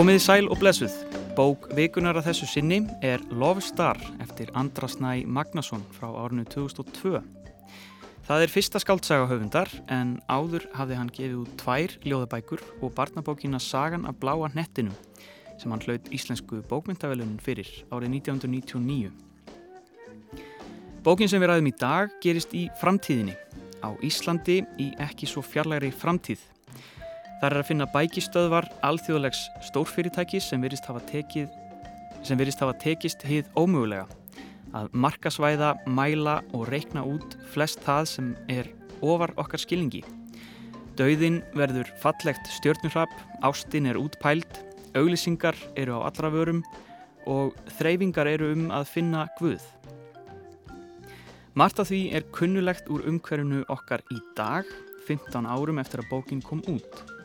Komiði 0.00 0.20
sæl 0.24 0.46
og 0.48 0.56
blessuð. 0.56 0.94
Bók 1.36 1.66
vikunar 1.76 2.16
að 2.16 2.30
þessu 2.30 2.46
sinni 2.48 2.78
er 3.04 3.20
Love 3.36 3.60
Star 3.60 3.98
eftir 4.24 4.48
Andrasnæ 4.56 5.26
Magnason 5.28 5.82
frá 5.92 6.06
árinu 6.08 6.46
2002. 6.48 7.18
Það 8.24 8.44
er 8.46 8.52
fyrsta 8.54 8.80
skáldsaga 8.80 9.26
höfundar 9.28 9.68
en 9.92 10.14
áður 10.24 10.64
hafði 10.72 10.96
hann 10.96 11.10
gefið 11.12 11.34
út 11.42 11.52
tvær 11.60 11.92
ljóðabækur 12.00 12.62
og 12.80 12.94
barnabókina 12.96 13.60
Sagan 13.60 14.08
af 14.08 14.16
bláa 14.22 14.48
hnettinum 14.54 14.96
sem 15.60 15.68
hann 15.68 15.84
hlaut 15.84 16.08
íslensku 16.08 16.62
bókmyndavelunin 16.70 17.36
fyrir 17.44 17.68
árið 17.92 18.16
1999. 18.22 19.12
Bókin 21.04 21.28
sem 21.28 21.44
við 21.44 21.52
ræðum 21.52 21.68
í 21.68 21.74
dag 21.76 22.16
gerist 22.24 22.56
í 22.56 22.70
framtíðinni, 22.80 23.36
á 23.84 23.92
Íslandi 24.00 24.62
í 24.80 24.94
ekki 24.96 25.28
svo 25.28 25.44
fjarlægri 25.44 25.92
framtíð. 25.92 26.40
Það 27.40 27.48
er 27.48 27.56
að 27.56 27.68
finna 27.70 27.86
bækistöðvar 27.88 28.66
alþjóðlegs 28.84 29.46
stórfyrirtækis 29.70 30.50
sem 30.50 30.60
virist 30.60 30.84
hafa, 30.84 31.00
tekið, 31.08 31.48
sem 32.20 32.36
virist 32.36 32.60
hafa 32.60 32.74
tekist 32.82 33.24
hið 33.24 33.48
ómögulega 33.56 34.04
að 34.76 34.90
markasvæða, 34.92 35.70
mæla 35.88 36.40
og 36.54 36.68
reikna 36.70 37.02
út 37.06 37.36
flest 37.54 37.80
það 37.86 38.08
sem 38.10 38.28
er 38.52 38.68
ofar 39.00 39.32
okkar 39.40 39.62
skilningi. 39.62 40.02
Dauðin 40.98 41.40
verður 41.56 41.88
fallegt 42.02 42.50
stjörnurrapp, 42.58 43.12
ástin 43.40 43.88
er 43.88 43.98
útpæld, 43.98 44.60
auglýsingar 44.92 45.56
eru 45.80 45.96
á 45.96 46.12
allra 46.12 46.30
vörum 46.34 46.60
og 47.30 47.56
þreyfingar 47.78 48.28
eru 48.28 48.50
um 48.52 48.68
að 48.74 48.88
finna 48.90 49.24
guð. 49.38 49.64
Marta 51.56 51.86
því 51.88 52.02
er 52.14 52.28
kunnulegt 52.36 52.92
úr 52.92 53.06
umhverfunu 53.08 53.64
okkar 53.72 54.04
í 54.12 54.20
dag, 54.36 54.68
15 55.08 55.48
árum 55.48 55.80
eftir 55.82 56.04
að 56.04 56.12
bókin 56.12 56.44
kom 56.44 56.62
út. 56.70 57.19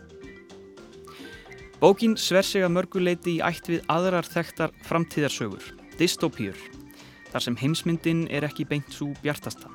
Bókin 1.76 2.16
sver 2.16 2.46
sig 2.48 2.64
að 2.64 2.72
mörguleiti 2.72 3.34
í 3.36 3.42
ætt 3.44 3.68
við 3.68 3.82
aðrar 3.92 4.24
þekktar 4.24 4.72
framtíðarsögur, 4.88 5.66
dystopíur, 6.00 6.56
þar 7.34 7.44
sem 7.44 7.58
heimsmyndin 7.60 8.22
er 8.32 8.46
ekki 8.48 8.64
beint 8.70 8.94
svo 8.96 9.10
bjartasta. 9.20 9.68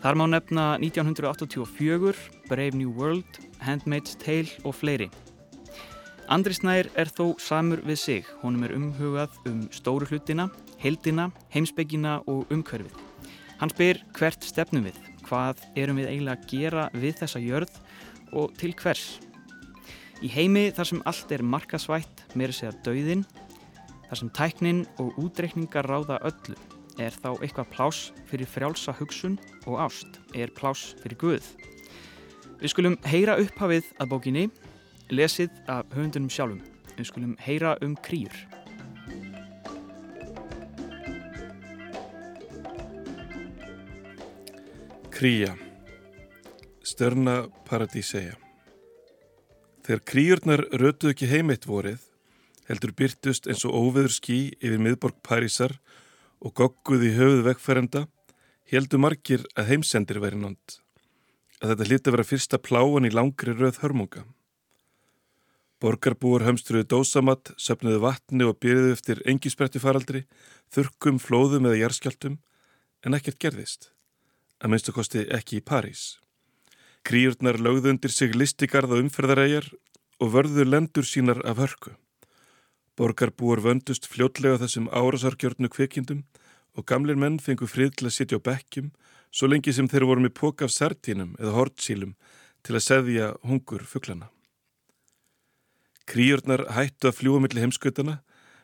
Þar 0.00 0.16
má 0.16 0.24
nefna 0.32 0.64
1984, 0.80 2.14
Brave 2.48 2.76
New 2.80 2.94
World, 2.96 3.38
Handmaid's 3.60 4.16
Tale 4.20 4.48
og 4.64 4.78
fleiri. 4.80 5.10
Andri 6.32 6.56
Snær 6.56 6.88
er 6.96 7.12
þó 7.12 7.34
samur 7.36 7.82
við 7.84 8.00
sig, 8.00 8.32
honum 8.40 8.64
er 8.64 8.72
umhugað 8.72 9.36
um 9.48 9.60
stóru 9.76 10.08
hlutina, 10.08 10.48
heldina, 10.80 11.28
heimsbyggina 11.52 12.22
og 12.24 12.48
umhverfið. 12.52 12.96
Hann 13.60 13.72
spyr 13.72 14.00
hvert 14.16 14.48
stefnum 14.48 14.88
við, 14.88 14.96
hvað 15.28 15.60
erum 15.76 16.00
við 16.00 16.08
eiginlega 16.14 16.40
að 16.40 16.48
gera 16.48 16.88
við 16.96 17.20
þessa 17.20 17.44
jörð 17.44 17.78
og 18.32 18.56
til 18.56 18.72
hvers. 18.80 19.04
Í 20.24 20.30
heimi 20.32 20.70
þar 20.72 20.88
sem 20.88 21.02
allt 21.04 21.32
er 21.36 21.42
markasvætt, 21.44 22.22
meira 22.32 22.54
segja 22.56 22.72
dauðin, 22.86 23.26
þar 24.06 24.18
sem 24.22 24.30
tæknin 24.32 24.78
og 25.02 25.18
útreikningar 25.20 25.84
ráða 25.84 26.16
öllu, 26.24 26.56
er 26.96 27.12
þá 27.12 27.34
eitthvað 27.34 27.72
plás 27.74 27.98
fyrir 28.30 28.48
frjálsa 28.48 28.94
hugsun 28.96 29.34
og 29.68 29.82
ást, 29.84 30.16
er 30.32 30.48
plás 30.56 30.94
fyrir 31.02 31.18
Guð. 31.20 31.48
Við 32.56 32.72
skulum 32.72 32.96
heyra 33.04 33.34
upphafið 33.42 33.90
að 34.00 34.14
bókinni, 34.14 34.44
lesið 35.12 35.52
af 35.68 35.92
höfundunum 35.92 36.32
sjálfum. 36.32 36.62
Við 36.94 37.10
skulum 37.10 37.34
heyra 37.44 37.74
um 37.84 37.92
krýjur. 38.00 38.38
Kría 45.12 45.52
Störna 46.82 47.44
Paradíseia 47.68 48.43
Þegar 49.84 50.00
kríurnar 50.08 50.62
rötuð 50.80 51.10
ekki 51.12 51.26
heimitt 51.28 51.66
vorið, 51.68 52.00
heldur 52.70 52.94
byrtust 52.96 53.44
eins 53.50 53.66
og 53.68 53.74
óveður 53.76 54.14
skí 54.14 54.38
yfir 54.56 54.80
miðborg 54.80 55.18
Parísar 55.20 55.74
og 56.40 56.54
gogguð 56.56 57.04
í 57.04 57.10
höfuð 57.18 57.42
vegfærenda, 57.50 58.06
heldur 58.72 59.02
margir 59.04 59.44
að 59.52 59.74
heimsendir 59.74 60.22
væri 60.24 60.40
nátt. 60.40 60.78
Að 61.60 61.74
þetta 61.74 61.88
hliti 61.90 62.08
að 62.08 62.16
vera 62.16 62.26
fyrsta 62.30 62.62
pláan 62.64 63.08
í 63.08 63.12
langri 63.12 63.52
röð 63.52 63.82
hörmunga. 63.84 64.24
Borgarbúar 65.84 66.46
hömstruðu 66.48 66.88
dósamatt, 66.88 67.52
söpnuðu 67.60 68.00
vatni 68.06 68.48
og 68.48 68.56
byrjuðu 68.64 68.96
eftir 68.96 69.20
engisbretti 69.28 69.84
faraldri, 69.84 70.24
þurkum, 70.72 71.20
flóðum 71.20 71.68
eða 71.68 71.82
jarskjáltum, 71.82 72.40
en 73.04 73.20
ekkert 73.20 73.36
gerðist. 73.36 73.90
Að 74.64 74.72
minnstu 74.72 74.96
kosti 74.96 75.28
ekki 75.28 75.60
í 75.60 75.66
París. 75.66 76.14
Kríurnar 77.04 77.58
lögðu 77.60 77.92
undir 77.92 78.12
sig 78.12 78.32
listigarð 78.32 78.94
og 78.96 79.02
umferðaræjar 79.04 79.66
og 80.24 80.30
vörðu 80.32 80.64
lendur 80.64 81.04
sínar 81.04 81.42
af 81.44 81.58
hörku. 81.60 81.92
Borgarbúar 82.96 83.60
vöndust 83.60 84.06
fljótlega 84.08 84.62
þessum 84.62 84.86
árasarkjörnu 84.88 85.68
kvikindum 85.68 86.22
og 86.72 86.86
gamlir 86.88 87.18
menn 87.20 87.36
fengu 87.42 87.68
frið 87.68 87.98
til 87.98 88.08
að 88.08 88.16
sitja 88.16 88.38
á 88.40 88.46
bekkjum 88.48 88.88
svo 89.34 89.50
lengi 89.50 89.74
sem 89.74 89.90
þeir 89.90 90.06
voru 90.08 90.24
með 90.24 90.36
pók 90.38 90.64
af 90.64 90.72
sardínum 90.72 91.34
eða 91.40 91.56
hortsílum 91.58 92.14
til 92.64 92.78
að 92.78 92.86
seðja 92.86 93.28
hungur 93.44 93.84
fugglana. 93.84 94.30
Kríurnar 96.08 96.64
hættu 96.72 97.10
að 97.10 97.18
fljúa 97.18 97.42
millir 97.44 97.64
heimskautana, 97.64 98.18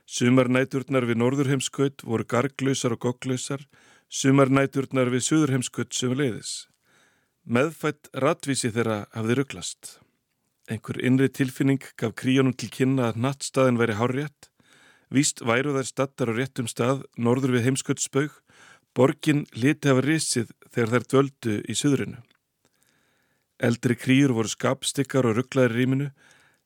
sumarnæturnar 0.06 1.04
við 1.08 1.20
norðurheimskaut 1.20 2.04
voru 2.08 2.24
garglausar 2.24 2.96
og 2.96 3.04
gogglausar, 3.04 3.64
sumarnæturnar 4.08 5.12
við 5.12 5.26
söðurheimskaut 5.28 5.96
sem 5.96 6.16
leiðis. 6.16 6.69
Meðfætt 7.50 8.12
ratvísi 8.22 8.68
þeirra 8.70 9.08
hafði 9.10 9.34
rugglast. 9.40 9.88
Einhver 10.70 11.00
innri 11.02 11.26
tilfinning 11.34 11.82
gaf 11.98 12.12
kríunum 12.20 12.52
til 12.54 12.68
kynna 12.70 13.08
að 13.08 13.16
nattstaðin 13.24 13.80
væri 13.80 13.96
hárrétt. 13.98 14.46
Víst 15.10 15.42
væru 15.42 15.72
þær 15.74 15.88
stattar 15.88 16.30
á 16.30 16.34
réttum 16.36 16.68
stað, 16.70 17.00
norður 17.18 17.56
við 17.56 17.64
heimsköldsbaug. 17.66 18.36
Borgin 18.94 19.48
liti 19.50 19.90
hafa 19.90 20.04
risið 20.06 20.52
þegar 20.70 20.92
þær 20.92 21.06
dvöldu 21.10 21.56
í 21.66 21.74
suðrinu. 21.74 22.20
Eldri 23.58 23.96
kríur 23.98 24.36
voru 24.36 24.52
skapstikkar 24.52 25.26
og 25.26 25.40
rugglaðir 25.40 25.74
rýminu, 25.74 26.08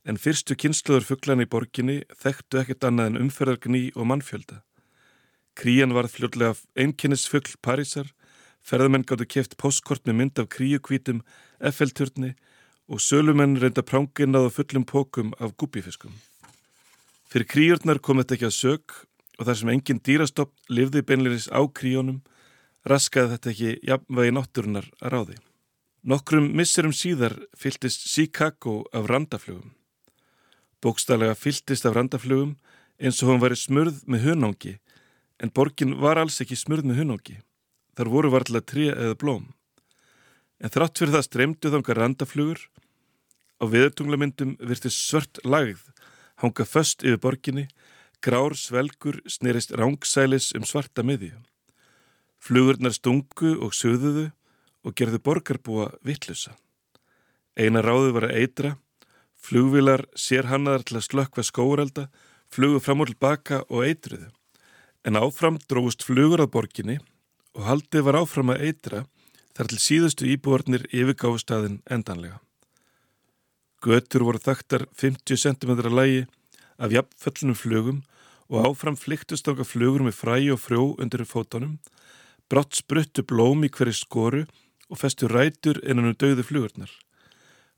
en 0.05 0.21
fyrstu 0.21 0.53
kynsluður 0.53 1.09
fugglan 1.09 1.41
í 1.41 1.49
borginni 1.49 2.03
þekktu 2.21 2.61
ekkert 2.61 2.85
annað 2.91 3.09
en 3.15 3.23
umferðargni 3.23 3.87
og 3.97 4.11
mannfjölda. 4.13 4.61
Krían 5.57 5.97
varð 5.97 6.19
fljótlega 6.19 6.61
einkinnisfuggl 6.77 7.57
Parísar, 7.65 8.13
Ferðamenn 8.65 9.05
gáttu 9.05 9.27
keft 9.29 9.59
postkort 9.61 10.07
með 10.09 10.17
mynd 10.21 10.41
af 10.41 10.49
kríukvítum, 10.55 11.21
FL-turni 11.61 12.33
og 12.89 13.01
sölumenn 13.01 13.59
reynda 13.61 13.85
pránginnað 13.85 14.49
á 14.49 14.51
fullum 14.57 14.87
pókum 14.89 15.35
af 15.39 15.53
gúbífiskum. 15.61 16.13
Fyrir 17.29 17.49
kríurnar 17.49 18.01
kom 18.01 18.21
þetta 18.21 18.39
ekki 18.39 18.49
að 18.49 18.57
sög 18.57 18.97
og 19.39 19.49
þar 19.49 19.59
sem 19.61 19.73
engin 19.73 20.01
dýrastopp 20.07 20.53
livði 20.71 21.03
beinleiris 21.05 21.51
á 21.53 21.61
kríunum, 21.67 22.23
raskaði 22.89 23.35
þetta 23.35 23.53
ekki 23.53 23.71
jafnvegi 23.91 24.35
nátturinnar 24.37 24.89
að 25.01 25.13
ráði. 25.15 25.39
Nokkrum 26.05 26.51
misserum 26.57 26.93
síðar 26.93 27.35
fyltist 27.57 28.05
Chicago 28.09 28.83
af 28.93 29.09
randaflugum. 29.09 29.73
Bókstallega 30.85 31.37
fyltist 31.37 31.85
af 31.89 31.97
randaflugum 31.97 32.59
eins 33.01 33.23
og 33.23 33.33
hún 33.33 33.41
væri 33.43 33.57
smurð 33.57 34.05
með 34.07 34.29
hunangi, 34.29 34.79
en 35.41 35.51
borgin 35.51 35.97
var 36.01 36.21
alls 36.21 36.41
ekki 36.45 36.57
smurð 36.57 36.89
með 36.89 37.03
hunangi. 37.03 37.41
Þar 37.95 38.11
voru 38.11 38.31
varðilega 38.35 38.67
trí 38.71 38.89
eða 38.91 39.19
blóm. 39.19 39.45
En 40.59 40.73
þrátt 40.73 40.99
fyrir 40.99 41.15
það 41.15 41.27
streymdu 41.29 41.71
þangar 41.75 42.01
randaflugur. 42.01 42.61
Á 43.63 43.65
viðartunglamyndum 43.71 44.57
virtist 44.59 44.99
svört 44.99 45.41
lagð, 45.47 45.83
hanga 46.43 46.67
föst 46.67 47.05
yfir 47.07 47.21
borginni, 47.23 47.69
grár 48.25 48.57
svelgur 48.59 49.21
snerist 49.31 49.75
rángsælis 49.77 50.51
um 50.57 50.67
svarta 50.67 51.05
miðju. 51.07 51.37
Flugurnar 52.43 52.95
stungu 52.97 53.55
og 53.63 53.77
söðuðu 53.77 54.31
og 54.85 54.97
gerðu 54.99 55.21
borgarbúa 55.25 55.93
vittlusa. 56.05 56.57
Eina 57.57 57.85
ráðu 57.85 58.13
var 58.17 58.29
að 58.29 58.39
eitra, 58.43 58.77
flugvilar 59.39 60.05
sér 60.19 60.49
hannaðar 60.51 60.85
til 60.89 60.99
að 60.99 61.07
slökkva 61.09 61.45
skóralda, 61.47 62.09
flugu 62.51 62.81
fram 62.83 63.05
og 63.05 63.13
tilbaka 63.13 63.63
og 63.69 63.87
eitruðu. 63.87 64.31
En 65.05 65.21
áfram 65.21 65.61
dróðust 65.69 66.05
flugur 66.05 66.43
að 66.43 66.53
borginni 66.57 66.99
og 67.55 67.67
haldið 67.69 68.07
var 68.07 68.19
áfram 68.21 68.53
að 68.55 68.65
eitra 68.69 69.05
þar 69.55 69.71
til 69.71 69.81
síðustu 69.83 70.27
íbúarnir 70.35 70.87
yfirgáfustæðin 70.91 71.81
endanlega. 71.87 72.41
Götur 73.85 74.25
voru 74.27 74.41
þaktar 74.41 74.87
50 74.97 75.39
cm 75.39 75.73
lægi 75.93 76.25
af 76.79 76.91
jafnföllunum 76.91 77.59
flugum 77.59 78.03
og 78.51 78.67
áfram 78.69 78.97
flyktust 78.99 79.49
okkar 79.49 79.69
flugur 79.69 80.05
með 80.05 80.19
fræ 80.19 80.37
og 80.55 80.61
frjó 80.61 80.85
undir 81.01 81.25
fótonum, 81.29 81.79
brott 82.51 82.75
spruttu 82.75 83.23
blóm 83.23 83.65
í 83.65 83.71
hverju 83.71 83.95
skoru 83.99 84.45
og 84.91 85.01
festu 85.01 85.29
rætur 85.31 85.81
innan 85.85 86.11
um 86.13 86.19
döðu 86.19 86.45
flugurnar. 86.45 86.91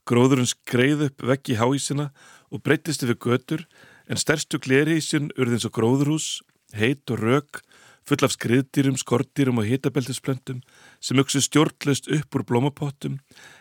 Gróðurinn 0.06 0.48
skreið 0.48 1.08
upp 1.08 1.22
vekk 1.26 1.52
í 1.52 1.58
háísina 1.58 2.10
og 2.50 2.62
breytist 2.62 3.02
yfir 3.02 3.18
götur 3.18 3.66
en 4.06 4.20
stærstu 4.20 4.60
glerhísin 4.62 5.32
urðins 5.34 5.66
og 5.66 5.74
gróðurhús, 5.74 6.42
heit 6.74 7.02
og 7.10 7.22
rök 7.22 7.62
full 8.06 8.22
af 8.22 8.34
skriðdýrum, 8.36 8.96
skortdýrum 8.96 9.58
og 9.60 9.66
hitabeltisplöntum 9.66 10.62
sem 11.02 11.18
auksu 11.18 11.42
stjórnlaust 11.42 12.06
upp 12.14 12.38
úr 12.38 12.46
blómapottum 12.46 13.18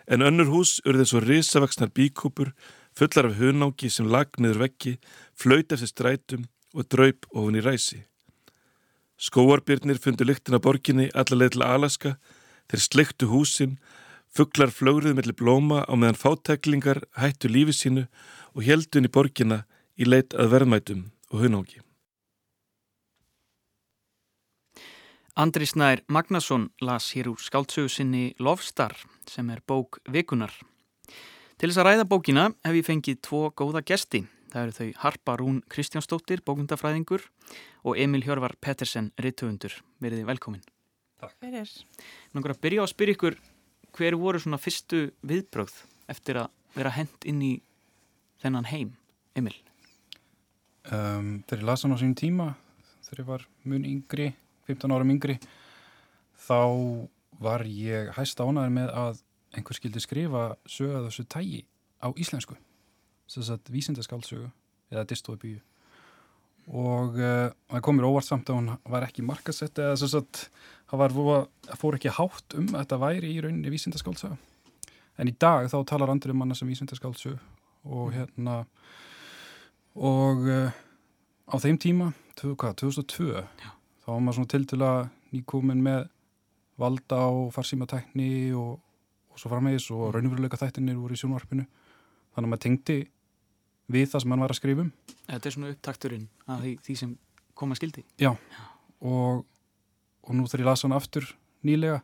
en 0.08 0.26
önnur 0.26 0.52
hús 0.54 0.78
urðið 0.86 1.10
svo 1.10 1.22
risavaksnar 1.24 1.90
bíkúpur 1.90 2.54
fullar 2.96 3.30
af 3.30 3.38
hunángi 3.40 3.90
sem 3.92 4.08
lagniður 4.08 4.62
veggi, 4.64 4.98
flöyt 5.36 5.74
eftir 5.76 5.92
strætum 5.92 6.46
og 6.76 6.88
draup 6.92 7.28
ofin 7.34 7.60
í 7.60 7.64
ræsi. 7.64 8.02
Skóarbyrnir 9.20 10.00
fundu 10.04 10.28
lyktin 10.28 10.58
af 10.58 10.64
borginni 10.64 11.10
allarleið 11.14 11.56
til 11.56 11.66
Alaska, 11.68 12.16
þeir 12.72 12.84
slektu 12.84 13.32
húsin, 13.32 13.78
fugglar 14.36 14.72
flögruð 14.76 15.16
mellir 15.16 15.36
blóma 15.40 15.84
á 15.88 15.94
meðan 15.96 16.20
fátæklingar 16.20 17.04
hættu 17.20 17.52
lífi 17.52 17.76
sínu 17.76 18.08
og 18.56 18.68
heldun 18.68 19.08
í 19.08 19.12
borginna 19.12 19.64
í 19.96 20.08
leit 20.08 20.36
að 20.36 20.52
verðmætum 20.56 21.08
og 21.32 21.44
hunángi. 21.44 21.85
Andri 25.36 25.66
Snær 25.68 26.00
Magnason 26.08 26.70
las 26.80 27.10
hér 27.12 27.28
úr 27.28 27.42
skáltsögu 27.44 27.90
sinni 27.92 28.30
Lofstar 28.40 28.94
sem 29.28 29.50
er 29.52 29.60
bók 29.68 29.98
vikunar. 30.08 30.54
Til 31.60 31.68
þess 31.68 31.80
að 31.82 31.88
ræða 31.90 32.06
bókina 32.08 32.46
hef 32.64 32.78
ég 32.78 32.86
fengið 32.88 33.18
tvo 33.28 33.42
góða 33.52 33.82
gesti. 33.84 34.22
Það 34.54 34.62
eru 34.62 34.76
þau 34.78 35.02
Harpa 35.02 35.36
Rún 35.36 35.58
Kristjánsdóttir, 35.68 36.40
bókundafræðingur 36.48 37.26
og 37.84 38.00
Emil 38.00 38.24
Hjörvar 38.24 38.56
Pettersen, 38.64 39.10
rittöfundur. 39.20 39.76
Verðið 40.00 40.24
velkomin. 40.32 40.64
Takk 41.20 41.36
fyrir. 41.44 41.68
Náttúrulega 42.32 42.56
að 42.56 42.64
byrja 42.64 42.80
á 42.80 42.86
að 42.88 42.94
spyrja 42.94 43.18
ykkur 43.18 43.38
hver 44.00 44.20
voru 44.24 44.40
svona 44.40 44.62
fyrstu 44.64 45.04
viðbrögð 45.20 45.76
eftir 46.16 46.40
að 46.46 46.80
vera 46.80 46.96
hend 46.96 47.28
inn 47.28 47.44
í 47.44 47.52
þennan 48.40 48.72
heim, 48.72 48.96
Emil? 49.36 49.60
Um, 50.88 51.44
þegar 51.44 51.60
ég 51.60 51.68
lasa 51.74 51.90
hann 51.90 52.00
á 52.00 52.00
sínum 52.00 52.16
tíma, 52.24 52.50
þegar 53.04 53.26
ég 53.26 53.32
var 53.34 53.48
mun 53.68 53.92
yngri, 53.92 54.32
15 54.68 54.96
árum 54.96 55.14
yngri, 55.14 55.38
þá 56.48 56.62
var 57.42 57.66
ég 57.68 58.12
hæst 58.16 58.40
ánæður 58.40 58.74
með 58.76 58.92
að 58.96 59.22
einhver 59.56 59.78
skildi 59.78 60.02
skrifa 60.04 60.46
sögða 60.70 61.06
þessu 61.08 61.26
tægi 61.32 61.62
á 62.04 62.08
íslensku 62.20 62.58
þess 63.30 63.54
að 63.56 63.72
vísindaskáldsögu 63.74 64.50
eða 64.94 65.06
dystopíu 65.10 65.60
og 66.66 67.18
uh, 67.20 67.52
það 67.70 67.84
komir 67.86 68.08
óvart 68.08 68.28
samt 68.28 68.50
að 68.50 68.60
hún 68.60 68.72
var 68.90 69.06
ekki 69.06 69.26
markasett 69.26 69.78
eða 69.82 69.98
þess 70.02 70.18
að 70.18 70.44
það 70.90 71.78
fór 71.82 71.98
ekki 71.98 72.14
hátt 72.18 72.58
um 72.58 72.70
að 72.74 72.80
þetta 72.84 73.02
væri 73.02 73.34
í 73.34 73.42
rauninni 73.44 73.74
vísindaskáldsögu 73.74 74.38
en 75.22 75.32
í 75.32 75.36
dag 75.40 75.70
þá 75.72 75.78
talar 75.88 76.14
andri 76.14 76.34
um 76.34 76.42
manna 76.42 76.58
sem 76.58 76.70
vísindaskáldsögu 76.70 77.38
og 77.86 78.14
hérna 78.16 78.64
og 79.96 80.46
uh, 80.50 80.74
á 81.46 81.56
þeim 81.62 81.78
tíma, 81.82 82.12
hvað, 82.42 82.78
2002 82.82 83.32
Já. 83.32 83.75
Þá 84.06 84.12
var 84.14 84.22
maður 84.22 84.40
svona 84.40 84.52
til 84.54 84.68
til 84.70 84.82
að 84.86 85.00
nýkomin 85.34 85.82
með 85.84 86.06
valda 86.80 87.20
á 87.26 87.32
farsímatekni 87.56 88.30
og, 88.56 88.78
og 89.32 89.42
svo 89.42 89.52
framvegis 89.52 89.90
og 89.92 90.06
mm. 90.06 90.16
raunveruleika 90.16 90.60
þættinir 90.62 91.00
voru 91.00 91.18
í 91.18 91.20
sjónvarpinu. 91.20 91.66
Þannig 92.36 92.48
að 92.48 92.52
maður 92.52 92.64
tengdi 92.66 92.98
við 93.92 94.10
það 94.12 94.24
sem 94.24 94.34
hann 94.34 94.44
var 94.44 94.54
að 94.54 94.60
skrifum 94.60 94.92
Þetta 95.26 95.50
er 95.50 95.56
svona 95.56 95.72
upptakturinn 95.74 96.26
af 96.50 96.64
því, 96.64 96.74
því 96.86 96.96
sem 97.02 97.14
koma 97.58 97.78
skildi 97.78 98.04
Já, 98.22 98.32
Já. 98.34 98.64
Og, 99.06 99.46
og 100.26 100.36
nú 100.36 100.46
þegar 100.50 100.64
ég 100.64 100.70
lasa 100.72 100.88
hann 100.88 100.98
aftur 100.98 101.28
nýlega 101.66 102.02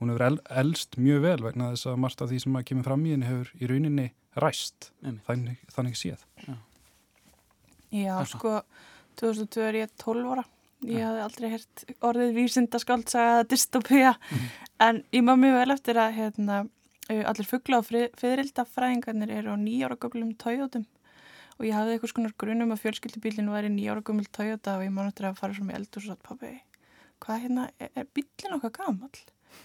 hún 0.00 0.12
hefur 0.12 0.26
el, 0.26 0.38
elst 0.62 0.98
mjög 1.00 1.24
vel 1.24 1.40
vegna 1.46 1.72
þess 1.74 1.90
að 1.90 2.00
margt 2.04 2.22
af 2.24 2.30
því 2.30 2.40
sem 2.44 2.58
að 2.58 2.66
kemur 2.70 2.88
fram 2.88 3.04
í 3.06 3.14
henni 3.14 3.28
hefur 3.28 3.52
í 3.56 3.68
rauninni 3.70 4.06
ræst. 4.42 4.90
Þannig, 5.28 5.60
þannig 5.70 5.98
séð. 5.98 6.24
Já, 6.42 6.56
Já 7.94 8.14
sko 8.26 8.56
2002 9.20 9.62
er 9.68 9.78
ég 9.84 9.94
12 10.02 10.32
ára 10.34 10.44
ég 10.90 11.04
hafði 11.04 11.24
aldrei 11.24 11.48
hert 11.54 11.84
orðið 12.04 12.36
vísindaskáltsaga 12.38 13.44
dystopía. 13.48 14.14
Mm 14.30 14.64
en 14.78 15.04
ég 15.12 15.22
má 15.22 15.34
mjög 15.38 15.58
vel 15.60 15.74
eftir 15.74 15.98
að 16.00 16.16
hérna 16.18 16.64
allir 17.28 17.46
fuggla 17.48 17.80
og 17.80 17.88
fyririldafræðingarnir 17.88 19.32
eru 19.38 19.54
á 19.54 19.56
nýjára 19.60 19.98
gömlum 20.00 20.32
Toyotum. 20.40 20.86
Og 21.58 21.66
ég 21.68 21.76
hafði 21.76 21.94
eitthvað 21.94 22.12
svona 22.14 22.32
grunum 22.40 22.72
að 22.74 22.82
fjölskyldubílinu 22.82 23.54
væri 23.54 23.70
nýjára 23.70 24.02
gömul 24.02 24.26
Toyota 24.26 24.78
og 24.78 24.86
ég 24.86 24.96
eftir 25.06 25.28
að 25.28 25.38
fara 25.38 25.54
svona 25.54 25.70
með 25.70 25.78
eldur 25.80 26.00
og 26.00 26.06
svo 26.06 26.16
að 26.16 26.24
pabbi, 26.28 26.52
hvað 27.22 27.42
hérna, 27.44 27.66
er, 27.78 27.90
er 27.94 28.08
bílinu 28.16 28.58
okkar 28.58 28.74
gamal? 28.80 29.12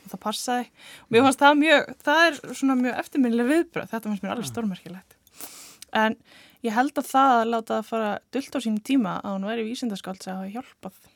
Og 0.04 0.12
það 0.12 0.21
passaði. 0.21 0.68
Og 1.07 1.16
mér 1.16 1.25
fannst 1.25 1.42
það 1.42 1.56
mjög, 1.63 1.95
það 2.06 2.25
er 2.25 2.38
svona 2.60 2.75
mjög 2.83 3.00
eftirminnileg 3.01 3.50
viðbröð, 3.50 3.89
þetta 3.89 4.12
fannst 4.12 4.25
mér 4.25 4.36
alveg 4.36 4.51
stórmerkilegt. 4.51 5.18
En 5.98 6.19
ég 6.68 6.75
held 6.75 7.01
að 7.01 7.10
það 7.10 7.38
að 7.39 7.50
láta 7.56 7.80
það 7.80 7.89
fara 7.89 8.12
dullt 8.36 8.54
á 8.54 8.60
sínum 8.62 8.83
tíma 8.86 9.16
að 9.24 9.39
hún 9.39 9.50
væri 9.50 9.66
vísindaskálds 9.71 10.30
að 10.30 10.44
hafa 10.44 10.54
hjálpað 10.60 11.08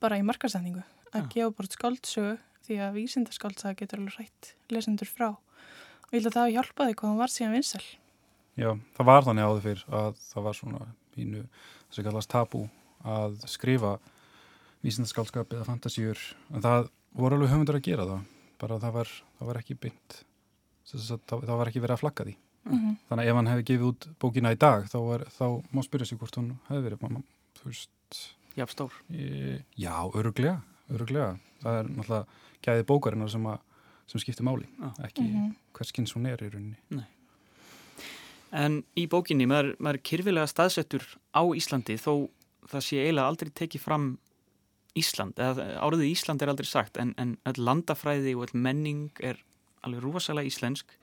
bara 0.00 0.18
í 0.18 0.24
markasendingu 0.26 0.82
að 1.12 1.28
gefa 1.32 1.54
bort 1.56 1.74
skáldsögu 1.76 2.36
því 2.66 2.80
að 2.84 2.98
vísindaskáltsaga 2.98 3.78
getur 3.78 4.02
alveg 4.02 4.18
rætt 4.18 4.52
lesendur 4.74 5.08
frá. 5.08 5.30
Og 5.32 6.12
ég 6.12 6.20
held 6.20 6.30
að 6.30 6.38
það 6.38 6.54
hjálpaði 6.56 6.96
hvað 6.98 7.10
hann 7.10 7.20
var 7.22 7.32
síðan 7.32 7.56
vinsel 7.56 7.84
Já, 8.58 8.72
það 8.96 9.06
var 9.06 9.26
þannig 9.28 9.46
áður 9.46 9.64
fyrr 9.64 9.82
að 9.94 10.22
það 10.24 10.46
var 10.48 10.56
svona 10.58 10.86
pínu 11.14 11.42
þess 11.44 12.00
að 12.00 12.08
kallast 12.08 12.32
tabú 12.32 12.64
að 13.06 13.36
skrifa 13.46 13.92
vísindaskálskap 14.82 15.54
eða 15.54 15.66
fantasíur. 15.68 16.18
En 16.50 16.64
það 16.64 16.88
voru 17.18 17.38
alveg 17.38 17.52
höfundur 17.52 17.78
að 17.78 17.86
gera 17.86 18.08
það 18.08 18.26
bara 18.58 18.80
það 18.82 18.96
var, 18.98 19.12
það 19.38 19.50
var 19.50 19.60
ekki 19.60 19.78
bynd 19.84 20.18
það, 20.88 21.20
það 21.30 21.56
var 21.60 21.70
ekki 21.70 21.82
verið 21.84 21.94
að 21.94 22.02
flagga 22.02 22.26
því. 22.26 22.34
Mm. 22.68 22.78
-hmm. 22.78 22.96
þannig 23.08 23.24
að 23.24 23.30
ef 23.30 23.36
hann 23.38 23.50
hefði 23.52 23.66
gefið 23.68 23.86
út 23.88 24.06
bókina 24.20 24.52
í 24.52 24.58
dag 24.58 24.88
þá, 24.90 24.98
var, 25.06 25.22
þá 25.32 25.46
má 25.72 25.80
spyrja 25.86 26.06
sig 26.06 26.18
hvort 26.18 26.36
hún 26.36 26.50
hefði 26.68 26.82
verið 26.84 27.22
þú 27.58 27.70
veist 27.70 28.18
Jafnstór 28.56 28.94
Já, 29.76 29.94
öruglega, 30.14 30.60
öruglega 30.90 31.36
það 31.62 31.78
er 31.80 31.90
náttúrulega 31.92 32.24
gæði 32.64 32.86
bókarinnar 32.88 33.30
sem, 33.32 33.46
sem 34.10 34.22
skiptir 34.24 34.46
máli 34.46 34.68
ah. 34.80 34.94
ekki 35.04 35.22
mm 35.22 35.34
-hmm. 35.34 35.54
hverskins 35.78 36.14
hún 36.16 36.26
er 36.26 36.42
í 36.42 36.50
rauninni 36.50 36.78
Nei. 36.88 37.06
En 38.52 38.84
í 38.96 39.06
bókinni 39.06 39.46
maður, 39.46 39.76
maður 39.78 39.98
er 39.98 40.02
kyrfilega 40.08 40.46
staðsettur 40.46 41.04
á 41.36 41.42
Íslandi 41.52 41.98
þó 42.00 42.28
það 42.68 42.80
sé 42.80 42.96
eiginlega 42.96 43.28
aldrei 43.28 43.50
tekið 43.50 43.80
fram 43.80 44.18
Ísland, 44.98 45.38
eða 45.38 45.78
áriðið 45.84 46.10
Ísland 46.10 46.42
er 46.42 46.48
aldrei 46.48 46.66
sagt 46.66 46.96
en, 46.96 47.14
en 47.18 47.36
all 47.44 47.60
landafræði 47.60 48.34
og 48.34 48.48
all 48.48 48.60
menning 48.60 49.10
er 49.20 49.36
alveg 49.86 50.02
rosalega 50.02 50.48
íslensk 50.48 50.96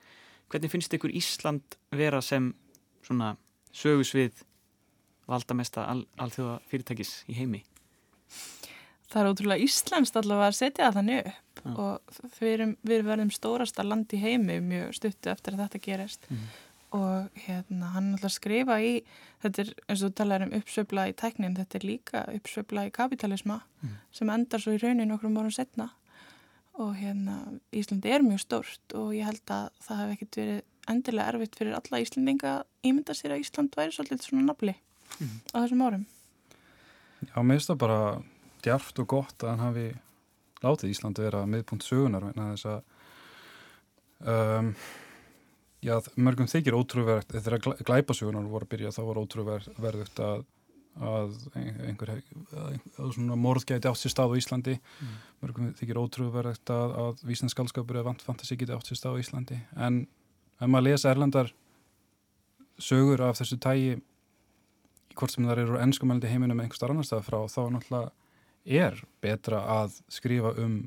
hvernig 0.50 0.72
finnst 0.72 0.94
ykkur 0.94 1.14
Ísland 1.14 1.78
vera 1.94 2.20
sem 2.22 2.54
svona 3.06 3.36
sögusvið 3.76 4.42
valdamesta 5.30 5.86
al, 5.90 6.04
alþjóða 6.22 6.60
fyrirtækis 6.70 7.16
í 7.30 7.38
heimi? 7.38 7.62
Það 9.06 9.20
er 9.20 9.30
ótrúlega 9.30 9.66
íslenskt 9.66 10.16
allavega 10.18 10.50
að 10.50 10.58
setja 10.58 10.86
það 10.88 10.96
þannig 10.98 11.28
upp 11.30 11.60
ja. 11.62 11.74
og 11.74 12.22
við, 12.38 12.48
erum, 12.52 12.72
við 12.90 13.04
verðum 13.06 13.34
stórasta 13.34 13.84
land 13.86 14.14
í 14.14 14.22
heimi 14.22 14.56
mjög 14.64 14.96
stuttu 14.98 15.30
eftir 15.30 15.54
að 15.54 15.62
þetta 15.64 15.82
gerist 15.84 16.26
mm. 16.30 16.48
og 16.98 17.44
hérna 17.46 17.92
hann 17.94 18.10
alltaf 18.16 18.32
að 18.32 18.36
skrifa 18.38 18.80
í 18.82 18.96
þetta 19.44 19.62
er 19.62 19.70
eins 19.86 20.00
og 20.00 20.08
þú 20.08 20.16
talar 20.20 20.46
um 20.46 20.56
uppsöfla 20.58 21.06
í 21.10 21.14
tæknin, 21.22 21.54
þetta 21.58 21.78
er 21.78 21.86
líka 21.86 22.24
uppsöfla 22.34 22.88
í 22.88 22.96
kapitalisma 22.98 23.60
mm. 23.62 23.94
sem 24.18 24.34
endar 24.34 24.62
svo 24.64 24.74
í 24.74 24.82
raunin 24.82 25.14
okkur 25.14 25.30
um 25.30 25.38
orðum 25.44 25.54
setna 25.54 25.92
og 26.82 26.96
hérna 26.98 27.38
Íslandi 27.72 28.10
er 28.12 28.24
mjög 28.24 28.42
stórt 28.42 28.96
og 28.98 29.14
ég 29.16 29.24
held 29.24 29.54
að 29.54 29.70
það 29.86 30.02
hef 30.02 30.16
ekkert 30.16 30.40
verið 30.40 30.64
endilega 30.90 31.32
erfitt 31.32 31.56
fyrir 31.58 31.76
alla 31.78 32.00
Íslandinga 32.02 32.56
að 32.58 32.90
ímynda 32.90 33.16
sér 33.16 33.36
að 33.36 33.46
Ísland 33.46 33.78
væri 33.78 33.94
svolítið 33.94 34.26
svona 34.26 34.50
nafli 34.50 34.74
mm. 35.18 35.38
á 35.52 35.56
þessum 35.62 35.86
árum 35.86 36.04
Já, 37.26 37.38
mér 37.40 37.56
finnst 37.56 37.70
það 37.72 37.82
bara 37.82 38.00
djarft 38.64 39.00
og 39.02 39.08
gott 39.10 39.44
að 39.44 39.52
hann 39.52 39.64
hafi 39.64 39.86
látið 40.64 40.92
Íslandi 40.92 41.24
vera 41.24 41.46
miðpunkt 41.48 41.86
sögunar 41.86 42.28
þess 42.36 42.68
að 42.70 42.78
um, 44.32 44.70
já, 45.84 45.96
mörgum 46.16 46.50
þykir 46.50 46.76
ótrúverð 46.76 47.32
þegar 47.32 47.80
glæpasögunar 47.86 48.48
voru 48.50 48.66
að 48.66 48.72
byrja 48.74 48.94
þá 48.94 49.00
var 49.08 49.20
ótrúverðugt 49.22 50.22
að, 50.24 50.44
að 50.96 51.36
einhver 51.60 52.14
að 52.16 53.36
morð 53.42 53.68
gæti 53.68 53.90
átt 53.90 54.00
sér 54.00 54.14
stað 54.14 54.36
á 54.36 54.38
Íslandi 54.40 54.76
mm. 54.78 55.14
mörgum 55.44 55.70
þykir 55.78 56.02
ótrúverðugt 56.02 56.74
að, 56.74 56.96
að 57.04 57.24
vísnarskálskapur 57.30 58.00
eða 58.02 58.16
fantasi 58.24 58.58
geti 58.58 58.76
átt 58.76 58.90
sér 58.90 59.00
stað 59.00 59.20
á 59.20 59.22
Íslandi 59.22 59.60
en 59.76 60.04
ef 60.56 60.68
maður 60.68 60.88
lesa 60.90 61.12
erlandar 61.12 61.52
sögur 62.80 63.24
af 63.24 63.40
þessu 63.40 63.60
tægi 63.60 63.96
hvort 65.16 65.32
sem 65.32 65.46
það 65.48 65.62
eru 65.64 65.80
ennskumældi 65.82 66.30
heiminum 66.30 66.60
einhver 66.62 66.78
starf 66.78 66.94
annar 66.94 67.08
stað 67.08 67.24
frá 67.26 67.38
þá 67.50 67.62
náttúrulega 67.74 68.12
er 68.66 69.00
betra 69.22 69.62
að 69.76 69.98
skrifa 70.12 70.52
um 70.62 70.78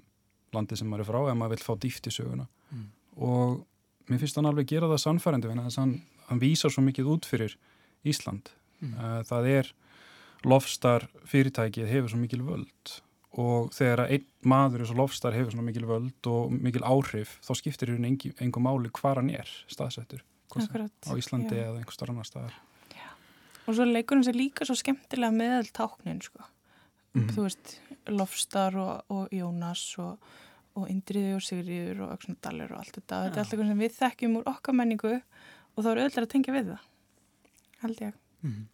landi 0.56 0.78
sem 0.78 0.90
maður 0.90 1.06
er 1.06 1.10
frá 1.10 1.20
ef 1.32 1.38
maður 1.40 1.56
vil 1.56 1.66
fá 1.66 1.74
dýft 1.86 2.10
í 2.10 2.14
söguna 2.14 2.48
mm. 2.74 2.88
og 3.26 3.60
mér 4.10 4.22
finnst 4.24 4.40
hann 4.40 4.50
alveg 4.50 4.72
gera 4.72 4.90
það 4.92 5.04
sannfærandi 5.06 5.52
þannig 5.52 5.70
að 5.70 5.82
hann, 5.82 5.94
hann 6.30 6.42
vísar 6.42 6.74
svo 6.74 6.84
mikið 6.86 7.12
út 7.16 7.30
fyrir 7.30 7.56
Ísland 8.08 8.52
mm. 8.82 8.96
uh, 8.96 9.20
það 9.28 9.52
er 9.54 9.72
lofstar 10.48 11.08
fyrirtækið 11.28 11.92
hefur 11.92 12.14
svo 12.14 12.22
mikil 12.22 12.42
völd 12.48 12.98
og 13.40 13.70
þegar 13.76 14.08
einn 14.08 14.26
maður 14.50 14.84
eins 14.84 14.94
og 14.94 15.00
lofstar 15.04 15.36
hefur 15.38 15.54
svo 15.54 15.64
mikil 15.64 15.86
völd 15.88 16.30
og 16.32 16.54
mikil 16.56 16.84
áhrif 16.88 17.38
þá 17.46 17.54
skiptir 17.60 17.94
hérna 17.94 18.10
engum 18.42 18.66
máli 18.66 18.92
hvar 18.96 19.22
hann 19.22 19.30
er 19.32 19.52
staðsettur 19.70 20.24
á 20.50 21.12
Íslandi 21.14 21.54
Já. 21.54 21.70
eða 21.70 21.78
einhver 21.78 21.94
starf 21.94 22.14
annar 22.14 22.28
staðar. 22.28 22.56
Og 23.70 23.78
svo 23.78 23.86
leikur 23.86 24.18
hann 24.18 24.26
sér 24.26 24.38
líka 24.38 24.66
svo 24.66 24.78
skemmtilega 24.78 25.36
meðal 25.36 25.70
táknin 25.70 26.22
sko 26.26 26.42
mm 26.42 27.22
-hmm. 27.22 27.36
þú 27.36 27.42
veist, 27.44 27.82
Lofstar 28.08 28.76
og, 28.76 29.04
og 29.10 29.28
Jónas 29.32 30.00
og, 30.00 30.18
og 30.76 30.90
Indriði 30.90 31.36
og 31.36 31.42
Sigriður 31.42 32.02
og 32.02 32.18
Öksnadalur 32.18 32.72
og 32.72 32.80
allt 32.80 32.96
þetta, 32.96 33.16
ja. 33.16 33.24
þetta 33.24 33.36
er 33.36 33.40
allt 33.40 33.54
eitthvað 33.54 33.68
sem 33.68 33.80
við 33.80 33.94
þekkjum 34.00 34.38
úr 34.38 34.50
okkar 34.50 34.74
menningu 34.74 35.22
og 35.76 35.84
þá 35.84 35.92
eru 35.92 36.02
öll 36.02 36.24
að 36.24 36.30
tengja 36.30 36.54
við 36.54 36.66
það 36.72 36.80
held 37.82 38.02
ég 38.02 38.14
mm. 38.42 38.68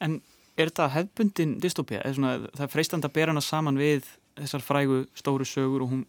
En 0.00 0.22
er 0.56 0.70
þetta 0.70 0.88
hefbundin 0.88 1.60
dystopía? 1.60 2.02
Er 2.04 2.14
svona, 2.14 2.48
það 2.54 2.64
er 2.66 2.72
freistand 2.72 3.04
að 3.04 3.12
bera 3.12 3.32
hana 3.32 3.40
saman 3.40 3.78
við 3.78 4.06
þessar 4.38 4.62
frægu 4.62 5.06
stóru 5.14 5.44
sögur 5.44 5.82
og, 5.82 5.90
hún, 5.90 6.06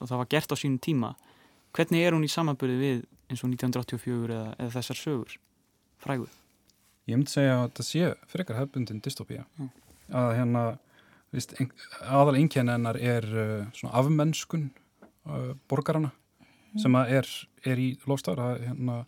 og 0.00 0.08
það 0.08 0.18
var 0.18 0.28
gert 0.34 0.52
á 0.52 0.56
sínum 0.58 0.80
tíma 0.82 1.14
hvernig 1.72 2.04
er 2.04 2.12
hún 2.12 2.24
í 2.24 2.28
samanbyrði 2.28 2.78
við 2.78 3.04
eins 3.30 3.44
og 3.44 3.50
1984 3.50 4.34
eða, 4.34 4.54
eða 4.58 4.74
þessar 4.76 4.96
sögur 4.96 5.38
frægu? 6.02 6.28
Ég 7.12 7.20
myndi 7.20 7.34
segja 7.34 7.58
að 7.58 7.66
þetta 7.66 7.84
sé 7.84 8.10
frekar 8.32 8.56
hefbundin 8.56 9.02
dystopía 9.04 9.42
mm. 9.58 9.68
að 10.16 10.30
hérna 10.38 10.62
víst, 11.34 11.52
ein, 11.60 11.68
aðal 12.08 12.38
einkenninnar 12.40 12.96
er 12.96 13.26
uh, 13.28 13.66
svona 13.76 13.98
afmennskun 14.00 14.70
uh, 15.28 15.52
borgarana 15.68 16.12
mm. 16.12 16.80
sem 16.80 16.96
að 16.96 17.14
er, 17.18 17.30
er 17.68 17.82
í 17.84 17.90
lofstafra 18.08 18.54
hérna, 18.62 19.02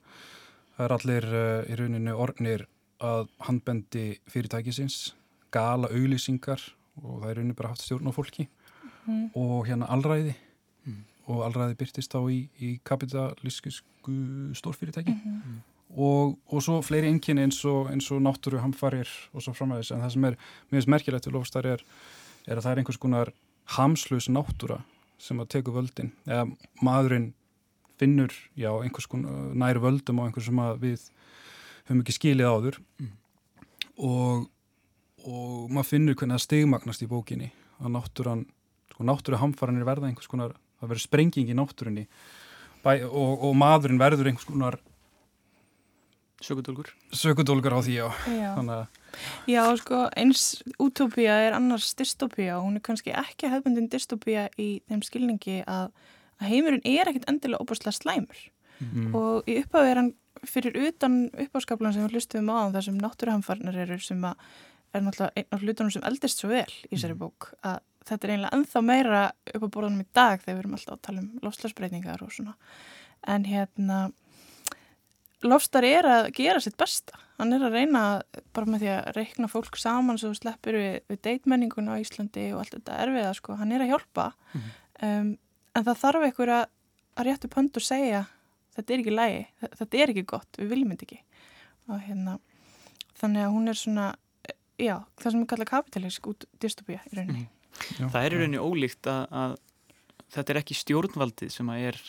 það 0.77 0.87
er 0.87 0.97
allir 0.99 1.31
uh, 1.33 1.65
í 1.65 1.81
rauninu 1.81 2.17
ornir 2.27 2.67
að 3.05 3.27
handbendi 3.49 4.07
fyrirtækisins 4.33 5.15
gala 5.55 5.89
auglýsingar 5.89 6.61
og 7.01 7.23
það 7.23 7.29
er 7.31 7.41
rauninni 7.41 7.57
bara 7.57 7.73
haft 7.73 7.87
stjórn 7.87 8.13
á 8.13 8.17
fólki 8.17 8.51
mm. 9.09 9.31
og 9.33 9.65
hérna 9.65 9.89
allræði 9.97 10.37
mm. 10.85 11.05
og 11.33 11.47
allræði 11.49 11.81
byrtist 11.81 12.13
þá 12.13 12.21
í, 12.29 12.43
í 12.61 12.77
kapitalísku 12.85 13.73
stórfyrirtæki 14.61 15.17
-hmm 15.17 15.63
og, 15.95 16.35
og 16.51 16.63
svo 16.65 16.81
fleiri 16.83 17.11
enginni 17.13 17.45
eins 17.47 17.61
og, 17.69 17.91
og 17.91 18.23
náttúru 18.25 18.61
hamfarir 18.63 19.11
og 19.33 19.45
svo 19.45 19.55
framæðis 19.55 19.93
en 19.95 20.03
það 20.03 20.15
sem 20.17 20.29
er 20.31 20.37
mjög 20.73 20.89
merkilegt 20.91 21.29
við 21.29 21.37
lofstæri 21.37 21.75
er, 21.77 21.85
er 22.49 22.59
að 22.59 22.67
það 22.67 22.73
er 22.73 22.83
einhvers 22.83 23.01
konar 23.03 23.33
hamslus 23.77 24.29
náttúra 24.29 24.81
sem 25.23 25.41
að 25.41 25.53
teku 25.55 25.75
völdin. 25.75 26.13
Eða 26.27 26.49
maðurinn 26.85 27.33
finnur 28.01 28.35
já, 28.59 28.71
einhvers 28.75 29.07
konar 29.11 29.55
nær 29.55 29.79
völdum 29.83 30.21
á 30.21 30.27
einhvers 30.27 30.49
sem 30.51 30.65
við 30.83 31.05
höfum 31.87 32.03
ekki 32.03 32.17
skilið 32.19 32.51
áður. 32.51 32.81
Mm. 32.99 33.13
og, 33.95 34.49
og 35.25 35.71
maður 35.71 35.91
finnur 35.93 36.17
hvernig 36.19 36.41
það 36.41 36.47
stigmagnast 36.49 37.05
í 37.05 37.11
bókinni 37.11 37.53
að 37.79 37.95
náttúran, 37.95 38.43
sko 38.91 39.07
náttúru 39.07 39.39
hamfarinir 39.39 39.87
verða 39.87 40.11
einhvers 40.11 40.31
konar, 40.31 40.57
það 40.81 40.91
verður 40.91 41.07
sprenging 41.07 41.53
í 41.53 41.57
náttúrunni. 41.57 42.09
Bæ, 42.85 43.07
og, 43.07 43.47
og 43.47 43.55
maðurinn 43.57 44.03
verður 44.03 44.29
einhvers 44.29 44.49
konar 44.49 44.81
Sökudólgur. 46.45 46.91
Sökudólgur 47.15 47.77
á 47.77 47.81
því, 47.81 47.95
já, 47.99 48.09
já. 48.29 48.81
Já, 49.49 49.63
sko, 49.81 50.03
eins 50.13 50.63
utopía 50.83 51.39
er 51.47 51.57
annars 51.57 51.95
dystopía 51.97 52.59
og 52.59 52.67
hún 52.67 52.77
er 52.77 52.85
kannski 52.85 53.15
ekki 53.17 53.49
hefðbundin 53.49 53.89
dystopía 53.89 54.51
í 54.61 54.83
þeim 54.91 55.01
skilningi 55.07 55.63
að, 55.65 55.95
að 56.43 56.51
heimurinn 56.51 56.85
er 56.85 57.09
ekkit 57.09 57.29
endilega 57.31 57.65
óbúslega 57.65 57.97
slæmur. 57.97 58.51
Mm. 58.83 59.15
og 59.15 59.47
í 59.47 59.61
upphafi 59.63 59.91
er 59.91 60.01
hann 60.01 60.13
fyrir 60.51 60.75
utan 60.89 61.29
uppáskaplan 61.31 61.95
sem 61.95 62.03
við 62.05 62.17
hlustum 62.17 62.51
á 62.51 62.75
þar 62.75 62.87
sem 62.89 62.97
náttúruhamfarnar 62.99 63.77
eru 63.85 63.99
sem 64.03 64.25
að 64.27 64.41
er 64.95 65.05
náttúrulega 65.05 65.39
einn 65.39 65.55
af 65.55 65.63
hlutunum 65.63 65.93
sem 65.95 66.07
eldist 66.07 66.43
svo 66.43 66.51
vel 66.51 66.75
í 66.91 66.99
sér 67.01 67.15
bók 67.19 67.53
að 67.63 67.79
þetta 68.09 68.27
er 68.27 68.35
einlega 68.35 68.59
enþá 68.59 68.83
meira 68.85 69.23
upp 69.55 69.65
á 69.65 69.69
borðanum 69.77 70.05
í 70.05 70.09
dag 70.15 70.43
þegar 70.43 70.59
við 70.59 70.63
erum 70.65 70.77
alltaf 70.77 70.97
að 70.97 71.05
tala 71.07 71.23
um 71.23 71.31
lofslagsbreytingar 71.47 72.25
og 72.27 72.35
svona. 72.35 72.55
En 73.35 73.47
hérna 73.49 74.01
Lofstar 75.45 75.85
er 75.85 76.09
að 76.09 76.31
gera 76.37 76.61
sitt 76.61 76.77
besta. 76.81 77.19
Hann 77.39 77.53
er 77.53 77.65
að 77.67 77.75
reyna 77.77 78.03
bara 78.55 78.71
með 78.71 78.85
því 78.85 78.91
að 78.95 79.09
reikna 79.17 79.49
fólk 79.51 79.77
saman 79.77 80.19
svo 80.21 80.31
sleppur 80.37 80.79
við, 80.79 81.01
við 81.11 81.21
deitmenningun 81.27 81.91
á 81.91 82.01
Íslandi 82.01 82.47
og 82.55 82.63
allt 82.63 82.77
þetta 82.79 83.01
erfiða 83.05 83.35
sko. 83.37 83.57
Hann 83.59 83.75
er 83.75 83.85
að 83.85 83.93
hjálpa 83.93 84.31
mm 84.33 84.61
-hmm. 84.61 84.71
um, 85.09 85.39
en 85.75 85.85
það 85.85 86.01
þarf 86.05 86.27
einhver 86.29 86.49
að, 86.49 86.65
að 87.17 87.27
réttu 87.29 87.49
pöndu 87.49 87.81
segja 87.81 88.25
þetta 88.75 88.95
er 88.95 89.03
ekki 89.03 89.15
lægi, 89.15 89.45
þetta 89.79 89.99
er 89.99 90.13
ekki 90.13 90.27
gott, 90.35 90.59
við 90.59 90.73
viljum 90.73 90.95
þetta 90.95 91.07
ekki. 91.09 91.21
Og 91.89 92.01
hérna 92.01 92.39
þannig 93.21 93.45
að 93.45 93.53
hún 93.55 93.71
er 93.71 93.79
svona, 93.79 94.07
já, 94.81 94.97
það 95.21 95.31
sem 95.31 95.43
við 95.43 95.51
kalla 95.53 95.69
kapitalísk 95.71 96.27
út 96.33 96.49
dystopía 96.63 97.03
í 97.11 97.19
rauninni. 97.19 97.45
Mm 97.45 97.47
-hmm. 97.47 98.01
já, 98.01 98.09
það 98.09 98.25
er 98.25 98.33
í 98.33 98.41
rauninni 98.41 98.65
ólíkt 98.65 99.07
að, 99.07 99.23
að 99.31 99.57
þetta 100.35 100.53
er 100.53 100.61
ekki 100.63 100.75
stjórnvaldið 100.75 101.55
sem 101.55 101.71
að 101.71 101.87
er 101.91 102.01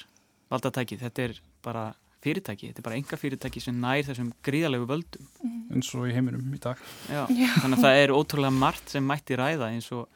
valdatækið, 0.50 1.06
þetta 1.06 1.22
er 1.22 1.42
bara 1.66 1.86
fyrirtæki, 2.26 2.70
þetta 2.72 2.82
er 2.82 2.88
bara 2.90 3.00
enga 3.00 3.20
fyrirtæki 3.22 3.64
sem 3.64 3.80
nær 3.82 4.04
þessum 4.08 4.32
gríðalegu 4.46 4.88
völdum 4.90 5.26
mm. 5.42 5.58
eins 5.76 5.92
og 5.96 6.08
í 6.10 6.14
heiminum 6.16 6.54
í 6.56 6.62
dag 6.62 6.82
Já, 7.08 7.24
Já. 7.30 7.50
þannig 7.62 7.78
að 7.78 7.86
það 7.86 8.00
er 8.04 8.16
ótrúlega 8.16 8.56
margt 8.60 8.96
sem 8.96 9.06
mætti 9.06 9.38
ræða 9.40 9.72
eins 9.74 9.90
og, 9.96 10.08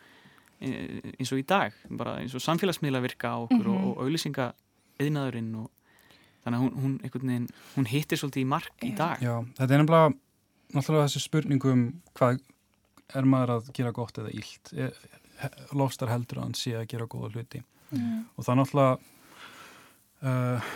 eins 0.59 1.33
og 1.33 1.41
í 1.41 1.45
dag 1.49 1.75
bara 2.01 2.17
eins 2.23 2.35
og 2.37 2.43
samfélagsmiðla 2.45 3.03
virka 3.05 3.35
á 3.35 3.37
okkur 3.45 3.61
mm 3.61 3.65
-hmm. 3.65 3.75
og, 3.75 3.81
mhm. 3.81 3.91
og 3.91 4.03
auðlýsinga 4.05 4.49
eðinaðurinn 4.99 5.53
og 5.63 5.69
þannig 6.43 6.57
að 6.57 6.63
hún, 6.63 6.73
hún, 6.81 6.99
veginn, 7.03 7.47
hún 7.75 7.89
hittir 7.89 8.17
svolítið 8.17 8.45
í 8.45 8.49
mark 8.49 8.83
í 8.83 8.95
dag 8.95 9.21
Já, 9.21 9.35
þetta 9.57 9.73
er 9.73 9.83
nefnilega 9.83 10.13
náttúrulega 10.73 11.07
þessi 11.07 11.23
spurningum 11.23 11.87
hvað 12.17 12.41
er 13.17 13.25
maður 13.25 13.55
að 13.57 13.71
gera 13.73 13.91
gott 13.95 14.17
eða 14.21 14.33
ílt 14.33 14.73
lofstar 15.73 16.11
heldur 16.11 16.41
að 16.41 16.49
hann 16.49 16.57
sé 16.57 16.75
að 16.77 16.89
gera 16.91 17.07
góða 17.09 17.31
hluti 17.33 17.61
mm. 17.95 18.19
og 18.35 18.45
það 18.45 18.59
náttúrulega 18.59 18.97
uh, 20.29 20.71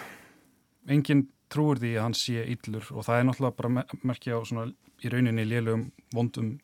enginn 0.87 1.27
trúur 1.53 1.79
því 1.79 1.95
að 1.97 2.03
hann 2.07 2.17
sé 2.17 2.43
yllur 2.55 2.89
og 2.91 3.05
það 3.05 3.19
er 3.19 3.27
náttúrulega 3.27 3.59
bara 3.59 3.85
merkja 4.03 4.39
á 4.39 4.41
svona 4.45 4.67
í 5.03 5.11
rauninni 5.11 5.45
lélugum 5.45 5.87
vondum 6.15 6.57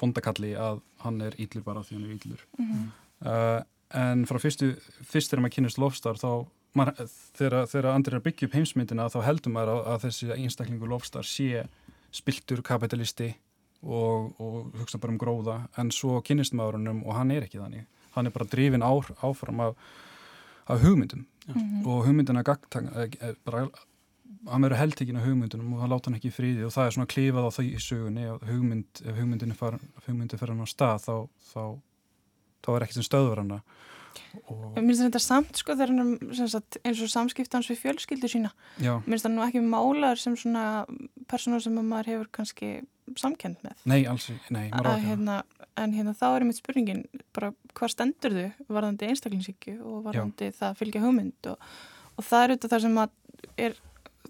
vondakalli 0.00 0.52
að 0.58 0.82
hann 1.04 1.20
er 1.24 1.38
yllur 1.40 1.64
bara 1.64 1.84
því 1.86 1.96
hann 1.96 2.04
er 2.04 2.16
yllur 2.18 2.44
mm 2.58 2.66
-hmm. 2.66 2.86
uh, 3.30 3.62
en 4.02 4.26
frá 4.26 4.38
fyrstu 4.42 4.74
fyrst 5.02 5.30
þegar 5.30 5.42
maður 5.42 5.56
kynast 5.56 5.78
lofstar 5.78 6.20
þá 6.20 6.46
maður, 6.76 7.08
þegar, 7.38 7.66
þegar 7.66 7.90
andrir 7.94 8.18
er 8.18 8.24
byggja 8.24 8.48
upp 8.48 8.54
heimsmyndina 8.54 9.08
þá 9.08 9.20
heldur 9.24 9.52
maður 9.52 9.72
að, 9.74 9.82
að 9.92 10.02
þessi 10.06 10.30
einstaklingu 10.36 10.86
lofstar 10.86 11.24
sé 11.24 11.66
spiltur 12.16 12.62
kapitalisti 12.62 13.34
og, 13.82 14.32
og 14.40 14.72
hugsa 14.80 14.98
bara 14.98 15.14
um 15.14 15.20
gróða. 15.20 15.60
En 15.78 15.92
svo 15.94 16.20
kynist 16.24 16.56
maður 16.56 16.80
hannum 16.80 17.04
og 17.06 17.16
hann 17.16 17.32
er 17.34 17.46
ekki 17.46 17.60
þannig. 17.60 17.86
Hann 18.16 18.28
er 18.28 18.34
bara 18.34 18.48
drifin 18.50 18.84
áfram 18.84 19.62
af, 19.62 19.76
af 20.66 20.82
hugmyndum 20.82 21.26
mm 21.46 21.54
-hmm. 21.54 21.86
og 21.86 22.06
hugmyndina 22.06 22.42
gagtang 22.42 22.88
bara 23.44 23.68
hann 24.50 24.62
verður 24.62 24.80
heldtekinn 24.80 25.16
af 25.16 25.26
hugmyndunum 25.26 25.74
og 25.74 25.82
það 25.82 25.92
láta 25.92 26.10
hann 26.10 26.18
ekki 26.18 26.30
í 26.30 26.36
fríði 26.36 26.64
og 26.66 26.72
það 26.74 26.86
er 26.86 26.94
svona 26.96 27.12
klífað 27.12 27.48
á 27.48 27.50
því 27.56 27.66
í 27.66 27.82
sögunni 27.82 28.24
ef 28.30 28.46
hugmynd, 28.50 29.02
hugmyndin 29.18 30.38
fer 30.38 30.52
hann 30.52 30.64
á 30.64 30.68
stað 30.70 30.98
þá, 31.06 31.16
þá, 31.52 31.62
þá 32.62 32.70
er 32.74 32.86
ekkert 32.86 32.98
sem 33.00 33.08
stöður 33.10 33.42
hann 33.42 33.60
Mér 34.46 34.80
finnst 34.80 35.02
þetta 35.02 35.20
samt 35.20 35.58
sko 35.60 35.74
þegar 35.76 35.92
hann 35.92 36.48
sagt, 36.48 36.78
eins 36.84 37.02
og 37.04 37.10
samskiptans 37.12 37.68
við 37.68 37.82
fjölskyldu 37.82 38.30
sína 38.32 38.52
Já. 38.80 38.96
mér 39.04 39.16
finnst 39.16 39.26
það 39.26 39.34
nú 39.34 39.44
ekki 39.44 39.64
málaður 39.64 40.22
sem 40.22 40.36
svona 40.40 40.64
persónu 41.28 41.60
sem 41.60 41.76
maður 41.76 42.12
hefur 42.12 42.30
kannski 42.38 42.70
samkend 43.20 43.60
með. 43.64 43.76
Nei, 43.86 44.00
alls, 44.10 44.30
nei, 44.50 44.66
maður 44.72 44.90
á 44.90 44.94
hérna 45.04 45.36
En 45.76 45.92
hérna 45.92 46.14
þá 46.16 46.26
er 46.30 46.44
einmitt 46.44 46.60
spurningin 46.60 47.02
bara 47.36 47.50
hvað 47.76 47.92
stendur 47.92 48.32
þau 48.32 48.68
varðandi 48.72 49.10
einstaklingsíkju 49.10 49.74
og 49.84 50.06
varðandi 50.06 50.48
Já. 50.48 50.54
það 50.56 50.78
fylgja 50.78 51.02
hugmynd 51.02 51.48
og, 51.52 51.66
og 52.16 52.24
það 52.24 52.44
er 52.44 52.54
auðvitað 52.54 52.72
það 52.72 52.84
sem 52.86 53.00
er 53.66 53.76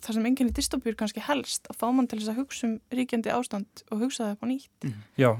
það 0.01 0.19
sem 0.19 0.27
enginni 0.31 0.57
dystopjur 0.57 0.97
kannski 0.99 1.23
helst 1.23 1.71
að 1.71 1.79
fá 1.79 1.87
mann 1.95 2.09
til 2.11 2.19
þess 2.19 2.33
að 2.33 2.41
hugsa 2.41 2.67
um 2.67 2.75
ríkjandi 2.99 3.33
ástand 3.33 3.85
og 3.91 4.03
hugsa 4.03 4.25
það 4.25 4.35
upp 4.35 4.43
á 4.43 4.47
nýtt. 4.51 4.73
Mm. 4.83 4.99
Já, 5.23 5.31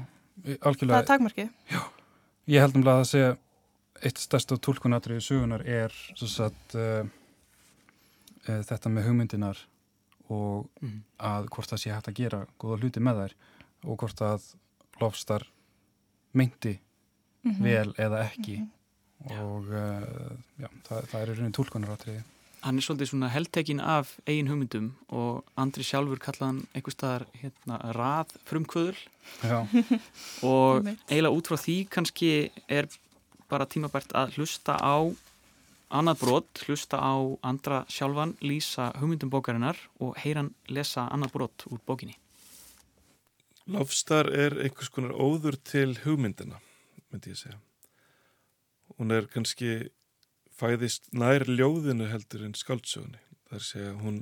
algjörlega. 0.55 0.93
Það 0.93 1.01
er 1.01 1.09
takmarkið. 1.11 1.51
Já, 1.73 1.81
ég 2.55 2.65
held 2.65 2.79
um 2.79 2.87
að 2.87 3.01
það 3.01 3.09
sé 3.11 3.23
eitt 4.07 4.21
stærsta 4.21 4.59
tólkunatrið 4.63 5.19
í 5.19 5.25
sögunar 5.27 5.65
er 5.67 5.95
sagt, 6.15 6.77
uh, 6.77 7.03
uh, 8.47 8.61
þetta 8.69 8.93
með 8.93 9.09
hugmyndinar 9.09 9.63
og 10.33 10.69
mm. 10.81 10.97
að 11.29 11.49
hvort 11.53 11.73
það 11.73 11.81
sé 11.83 11.93
hægt 11.93 12.09
að 12.11 12.19
gera 12.21 12.45
góða 12.59 12.79
hluti 12.81 13.03
með 13.03 13.21
þær 13.21 13.35
og 13.87 13.99
hvort 14.01 14.23
að 14.25 14.47
lofstar 15.01 15.45
meinti 16.37 16.77
mm 16.77 17.51
-hmm. 17.51 17.63
vel 17.63 17.93
eða 17.97 18.23
ekki 18.25 18.57
mm 18.59 18.67
-hmm. 18.67 19.41
og 19.41 19.63
uh, 19.67 20.33
já, 20.59 20.69
það, 20.87 21.07
það 21.11 21.21
er 21.21 21.29
í 21.29 21.37
raunin 21.37 21.57
tólkunarátriði 21.59 22.23
Hann 22.61 22.77
er 22.77 22.81
svolítið 22.81 23.09
svona 23.11 23.29
heldtekinn 23.29 23.79
af 23.79 24.19
eigin 24.25 24.47
hugmyndum 24.47 24.95
og 25.13 25.43
Andri 25.55 25.83
sjálfur 25.83 26.19
kallaðan 26.19 26.65
einhver 26.73 26.91
staðar 26.91 27.25
hérna, 27.33 27.77
rað 27.93 28.33
frumkvöðul 28.49 28.97
og 30.43 30.87
eiginlega 31.07 31.35
út 31.37 31.47
frá 31.47 31.57
því 31.57 31.77
kannski 31.89 32.51
er 32.67 32.89
bara 33.47 33.65
tímabært 33.69 34.11
að 34.17 34.35
hlusta 34.35 34.73
á 34.73 35.13
annað 35.93 36.21
brot, 36.21 36.61
hlusta 36.65 36.99
á 36.99 37.15
andra 37.47 37.83
sjálfan, 37.91 38.35
lýsa 38.43 38.91
hugmyndum 38.99 39.31
bókarinnar 39.31 39.79
og 40.03 40.17
heyran 40.21 40.53
lesa 40.67 41.07
annað 41.13 41.33
brot 41.35 41.67
úr 41.71 41.81
bókinni. 41.87 42.17
Lofstar 43.67 44.29
er 44.31 44.55
einhvers 44.63 44.91
konar 44.91 45.15
óður 45.15 45.57
til 45.63 45.97
hugmyndina, 46.05 46.61
myndi 47.11 47.33
ég 47.33 47.39
segja. 47.41 47.59
Hún 48.97 49.11
er 49.11 49.27
kannski 49.31 49.91
fæðist 50.57 51.11
nær 51.13 51.45
ljóðinu 51.47 52.07
heldur 52.09 52.47
en 52.47 52.55
skáldsögunni. 52.57 53.19
Það 53.47 53.57
er 53.57 53.61
að 53.61 53.67
segja, 53.67 53.93
hún, 54.01 54.21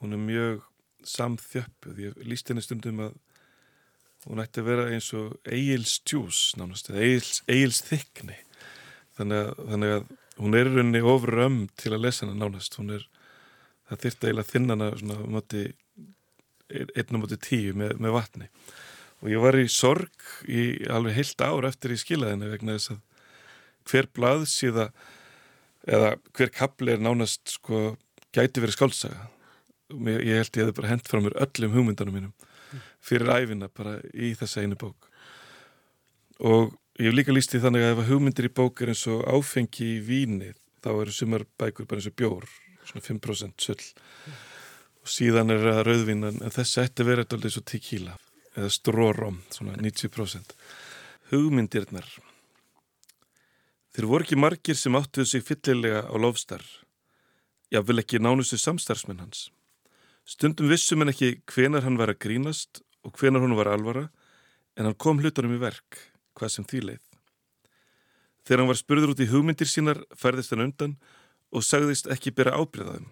hún 0.00 0.16
er 0.16 0.22
mjög 0.24 0.66
samþjöppuð. 1.06 2.00
Ég 2.08 2.22
líst 2.26 2.50
henni 2.50 2.64
stundum 2.64 3.04
að 3.04 3.18
hún 4.26 4.42
ætti 4.42 4.64
að 4.64 4.70
vera 4.72 4.88
eins 4.92 5.12
og 5.16 5.36
Egil's 5.46 6.00
Juice 6.02 6.58
nánast, 6.58 6.90
Egil's, 6.90 7.42
Egil's 7.46 7.84
Thickney 7.86 8.42
þannig 9.18 9.44
að, 9.44 9.60
þannig 9.72 9.94
að 9.96 10.08
hún 10.38 10.56
er 10.58 10.70
rauninni 10.70 11.02
ofur 11.04 11.42
ömm 11.46 11.60
til 11.78 11.94
að 11.94 12.04
lesa 12.06 12.26
hana 12.26 12.38
nánast. 12.38 12.78
Hún 12.80 12.94
er, 12.96 13.06
það 13.90 14.04
þyrta 14.04 14.28
eiginlega 14.28 14.52
þinnana 14.52 14.90
svona 15.00 15.18
moti, 15.36 15.64
einn 16.70 17.18
á 17.18 17.18
moti 17.18 17.40
tíu 17.42 17.76
með, 17.78 17.96
með 18.02 18.16
vatni. 18.16 18.50
Og 19.22 19.32
ég 19.32 19.42
var 19.42 19.58
í 19.58 19.66
sorg 19.72 20.28
í 20.46 20.64
alveg 20.94 21.16
heilt 21.18 21.42
ár 21.42 21.66
eftir 21.66 21.94
í 21.94 21.98
skilaðinu 21.98 22.52
vegna 22.52 22.76
þess 22.78 22.94
að 22.94 23.00
hver 23.88 24.10
blað 24.14 24.44
síða 24.50 24.90
eða 25.88 26.12
hver 26.36 26.52
kapli 26.54 26.92
er 26.94 27.02
nánast 27.02 27.56
sko 27.56 27.96
gæti 28.36 28.60
verið 28.60 28.76
skálsaga 28.76 29.26
ég 29.88 30.36
held 30.36 30.56
ég 30.56 30.66
hefði 30.66 30.76
bara 30.76 30.90
hendt 30.90 31.08
frá 31.08 31.20
mér 31.22 31.36
öllum 31.40 31.72
hugmyndanum 31.72 32.16
mínum 32.18 32.32
fyrir 33.00 33.30
æfina 33.32 33.70
bara 33.72 33.96
í 34.12 34.34
þessa 34.36 34.62
einu 34.62 34.76
bók. 34.76 35.08
Og 36.44 36.74
ég 36.98 37.06
hef 37.06 37.14
líka 37.14 37.34
líst 37.34 37.54
í 37.54 37.60
þannig 37.62 37.84
að 37.86 37.92
ef 37.92 38.08
hugmyndir 38.08 38.48
í 38.48 38.54
bók 38.58 38.80
er 38.82 38.90
eins 38.90 39.04
og 39.06 39.20
áfengi 39.30 39.84
í 39.86 40.00
víni 40.02 40.48
þá 40.82 40.88
eru 40.96 41.12
sumar 41.14 41.44
bækur 41.60 41.86
bara 41.86 42.02
eins 42.02 42.08
og 42.10 42.16
bjór 42.18 42.46
svona 42.88 43.04
5% 43.04 43.62
sull. 43.62 43.84
Og 45.04 45.12
síðan 45.12 45.54
er 45.54 45.62
það 45.62 45.84
rauðvín 45.86 46.26
en 46.26 46.40
þessi 46.56 46.82
ætti 46.82 47.06
verið 47.06 47.26
alltaf 47.26 47.46
eins 47.46 47.60
og 47.60 47.66
tequila 47.70 48.16
eða 48.58 48.72
strórom, 48.74 49.38
svona 49.54 49.76
90% 49.78 50.56
hugmyndirnar. 51.30 52.10
Þeir 53.94 54.10
voru 54.10 54.26
ekki 54.26 54.40
margir 54.42 54.78
sem 54.78 54.98
áttuðu 54.98 55.30
sig 55.30 55.46
fyllilega 55.46 56.02
á 56.02 56.14
lofstar 56.18 56.66
já, 57.70 57.78
vil 57.78 58.02
ekki 58.02 58.18
nánustu 58.18 58.58
samstarfsmenn 58.58 59.22
hans. 59.22 59.48
Stundum 60.26 60.66
vissum 60.66 61.06
en 61.06 61.14
ekki 61.14 61.36
hvenar 61.46 61.86
hann 61.86 62.00
var 62.00 62.10
að 62.10 62.24
grínast 62.26 62.82
og 63.06 63.14
hvenar 63.14 63.44
hún 63.44 63.54
var 63.54 63.70
alvara 63.70 64.08
en 64.74 64.88
hann 64.88 64.98
kom 64.98 65.22
hlutunum 65.22 65.54
í 65.54 65.62
verk 65.62 66.08
hvað 66.38 66.54
sem 66.54 66.66
því 66.70 66.82
leið 66.86 67.04
þegar 68.46 68.62
hann 68.62 68.72
var 68.72 68.80
spurður 68.80 69.14
út 69.14 69.22
í 69.22 69.30
hugmyndir 69.32 69.70
sínar 69.70 70.02
færðist 70.16 70.54
hann 70.54 70.66
undan 70.68 70.98
og 71.52 71.64
sagðist 71.66 72.10
ekki 72.14 72.34
bera 72.34 72.56
ábyrðaðum 72.56 73.10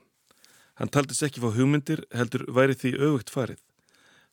hann 0.81 0.93
taldist 0.93 1.25
ekki 1.27 1.43
fá 1.45 1.51
hugmyndir 1.53 2.05
heldur 2.15 2.47
væri 2.53 2.77
því 2.79 2.97
auðvögt 3.01 3.33
farið 3.33 3.63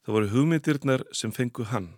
Það 0.03 0.15
voru 0.17 0.29
hugmyndirnar 0.33 1.03
sem 1.15 1.31
fengu 1.31 1.63
hann. 1.69 1.93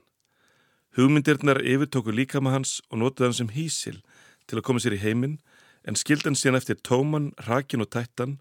Hugmyndirnar 0.93 1.57
yfirtóku 1.65 2.13
líka 2.13 2.37
með 2.37 2.59
hans 2.59 2.73
og 2.91 2.99
notuði 3.01 3.25
hann 3.25 3.37
sem 3.39 3.53
hísil 3.55 3.97
til 4.45 4.59
að 4.59 4.65
koma 4.67 4.81
sér 4.83 4.93
í 4.93 5.01
heiminn 5.01 5.39
en 5.89 5.97
skildan 5.97 6.37
síðan 6.37 6.59
eftir 6.59 6.77
tóman, 6.85 7.31
rakin 7.49 7.81
og 7.81 7.89
tættan 7.95 8.37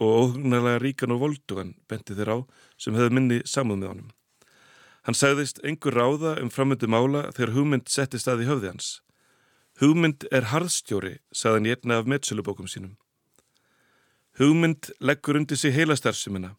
og 0.00 0.14
óhugnarlega 0.22 0.80
ríkan 0.80 1.12
og 1.12 1.26
voldugan 1.26 1.74
benti 1.88 2.16
þeir 2.16 2.32
á 2.32 2.38
sem 2.80 2.96
hefði 2.96 3.18
minni 3.18 3.42
samúð 3.44 3.82
með 3.82 3.92
honum. 3.92 4.10
Hann 5.06 5.14
sagðist 5.14 5.62
engur 5.62 5.94
ráða 5.94 6.36
um 6.42 6.50
framöndu 6.50 6.90
mála 6.90 7.28
þegar 7.30 7.54
hugmynd 7.54 7.88
settist 7.88 8.26
að 8.26 8.42
í 8.42 8.50
höfði 8.50 8.72
hans. 8.72 8.88
Hugmynd 9.78 10.26
er 10.34 10.50
harðstjóri, 10.50 11.18
sagðan 11.30 11.68
ég 11.70 11.78
einna 11.78 12.00
af 12.00 12.08
meðsölubókum 12.10 12.66
sínum. 12.66 12.96
Hugmynd 14.40 14.90
leggur 14.98 15.38
undir 15.38 15.56
sig 15.56 15.76
heila 15.76 15.94
starfsumina 15.96 16.56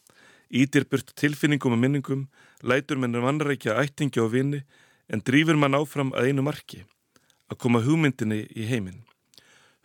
Ítir 0.48 0.86
burt 0.88 1.12
tilfinningum 1.20 1.76
og 1.76 1.82
minningum, 1.82 2.28
lætur 2.64 2.98
mennum 2.98 3.26
vannrækja 3.28 3.76
ættingi 3.82 4.22
og 4.24 4.32
vini 4.32 4.62
en 5.12 5.20
drýfur 5.20 5.60
mann 5.60 5.76
áfram 5.76 6.14
að 6.16 6.32
einu 6.32 6.46
marki, 6.48 6.86
að 7.52 7.60
koma 7.60 7.84
hugmyndinni 7.84 8.46
í 8.56 8.68
heiminn. 8.70 9.04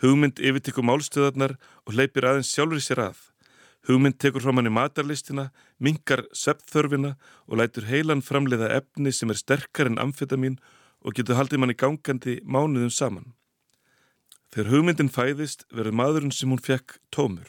Hugmynd 0.03 0.38
yfirtekur 0.38 0.87
málstöðarnar 0.87 1.57
og 1.87 1.94
hleypir 1.96 2.27
aðeins 2.27 2.55
sjálfur 2.55 2.83
sér 2.83 3.03
að. 3.09 3.18
Hugmynd 3.88 4.21
tekur 4.23 4.45
frá 4.45 4.53
manni 4.55 4.71
matarlistina, 4.71 5.51
mingar 5.83 6.23
söpþörfina 6.31 7.16
og 7.49 7.59
lætur 7.59 7.88
heilan 7.90 8.23
framleiða 8.23 8.71
efni 8.79 9.11
sem 9.11 9.31
er 9.31 9.40
sterkar 9.40 9.90
en 9.90 9.99
amfetamin 9.99 10.61
og 11.03 11.16
getur 11.18 11.35
haldið 11.35 11.62
manni 11.62 11.75
gangandi 11.75 12.38
mánuðum 12.47 12.92
saman. 12.95 13.33
Þegar 14.55 14.71
hugmyndin 14.71 15.11
fæðist 15.11 15.66
verður 15.73 15.99
maðurinn 15.99 16.35
sem 16.37 16.51
hún 16.53 16.62
fekk 16.62 17.01
tómur. 17.11 17.49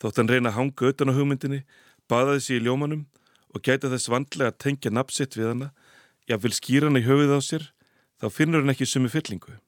Þótt 0.00 0.22
hann 0.22 0.30
reyna 0.30 0.52
að 0.52 0.58
hanga 0.60 0.90
utan 0.92 1.12
á 1.12 1.16
hugmyndinni 1.18 1.60
baðaði 2.08 2.44
sér 2.46 2.60
í 2.60 2.64
ljómanum 2.66 3.04
og 3.52 3.64
gæta 3.64 3.90
þess 3.92 4.10
vandlega 4.12 4.52
að 4.52 4.60
tengja 4.62 4.92
napsitt 4.92 5.36
við 5.36 5.50
hana, 5.50 5.70
já 6.28 6.36
vil 6.40 6.54
skýra 6.54 6.88
hana 6.88 7.02
í 7.02 7.06
höfuð 7.06 7.36
á 7.36 7.40
sér, 7.44 7.64
þá 8.20 8.26
finnur 8.32 8.64
hann 8.64 8.72
ekki 8.72 8.88
sumi 8.88 9.12
fyllingu. 9.12 9.58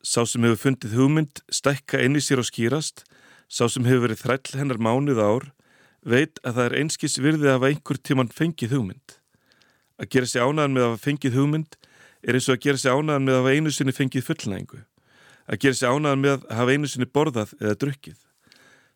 Sá 0.00 0.24
sem 0.24 0.44
hefur 0.46 0.62
fundið 0.64 0.96
hugmynd 0.96 1.42
stækka 1.52 2.00
einni 2.00 2.22
sér 2.24 2.40
og 2.40 2.48
skýrast, 2.48 3.04
sá 3.50 3.66
sem 3.66 3.86
hefur 3.88 4.06
verið 4.06 4.22
þræll 4.22 4.60
hennar 4.60 4.78
mánuð 4.78 5.18
ár, 5.18 5.48
veit 6.06 6.38
að 6.46 6.56
það 6.56 6.66
er 6.68 6.76
einskis 6.80 7.18
virðið 7.20 7.50
hafa 7.50 7.70
einhver 7.72 7.98
tíman 7.98 8.30
fengið 8.30 8.76
hugmynd. 8.76 9.16
Að 10.00 10.10
gera 10.14 10.30
sér 10.30 10.46
ánaðan 10.46 10.76
með 10.76 10.86
að 10.86 11.02
fengið 11.04 11.36
hugmynd 11.36 11.76
er 12.22 12.38
eins 12.38 12.48
og 12.48 12.56
að 12.56 12.64
gera 12.64 12.80
sér 12.80 12.96
ánaðan 12.96 13.26
með 13.26 13.40
að 13.40 13.50
einu 13.50 13.74
sinni 13.74 13.96
fengið 13.96 14.26
fullnægingu. 14.28 14.80
Að 15.50 15.60
gera 15.64 15.80
sér 15.80 15.96
ánaðan 15.96 16.24
með 16.24 16.36
að 16.38 16.56
hafa 16.60 16.76
einu 16.76 16.90
sinni 16.92 17.10
borðað 17.10 17.54
eða 17.58 17.76
drukkið. 17.84 18.18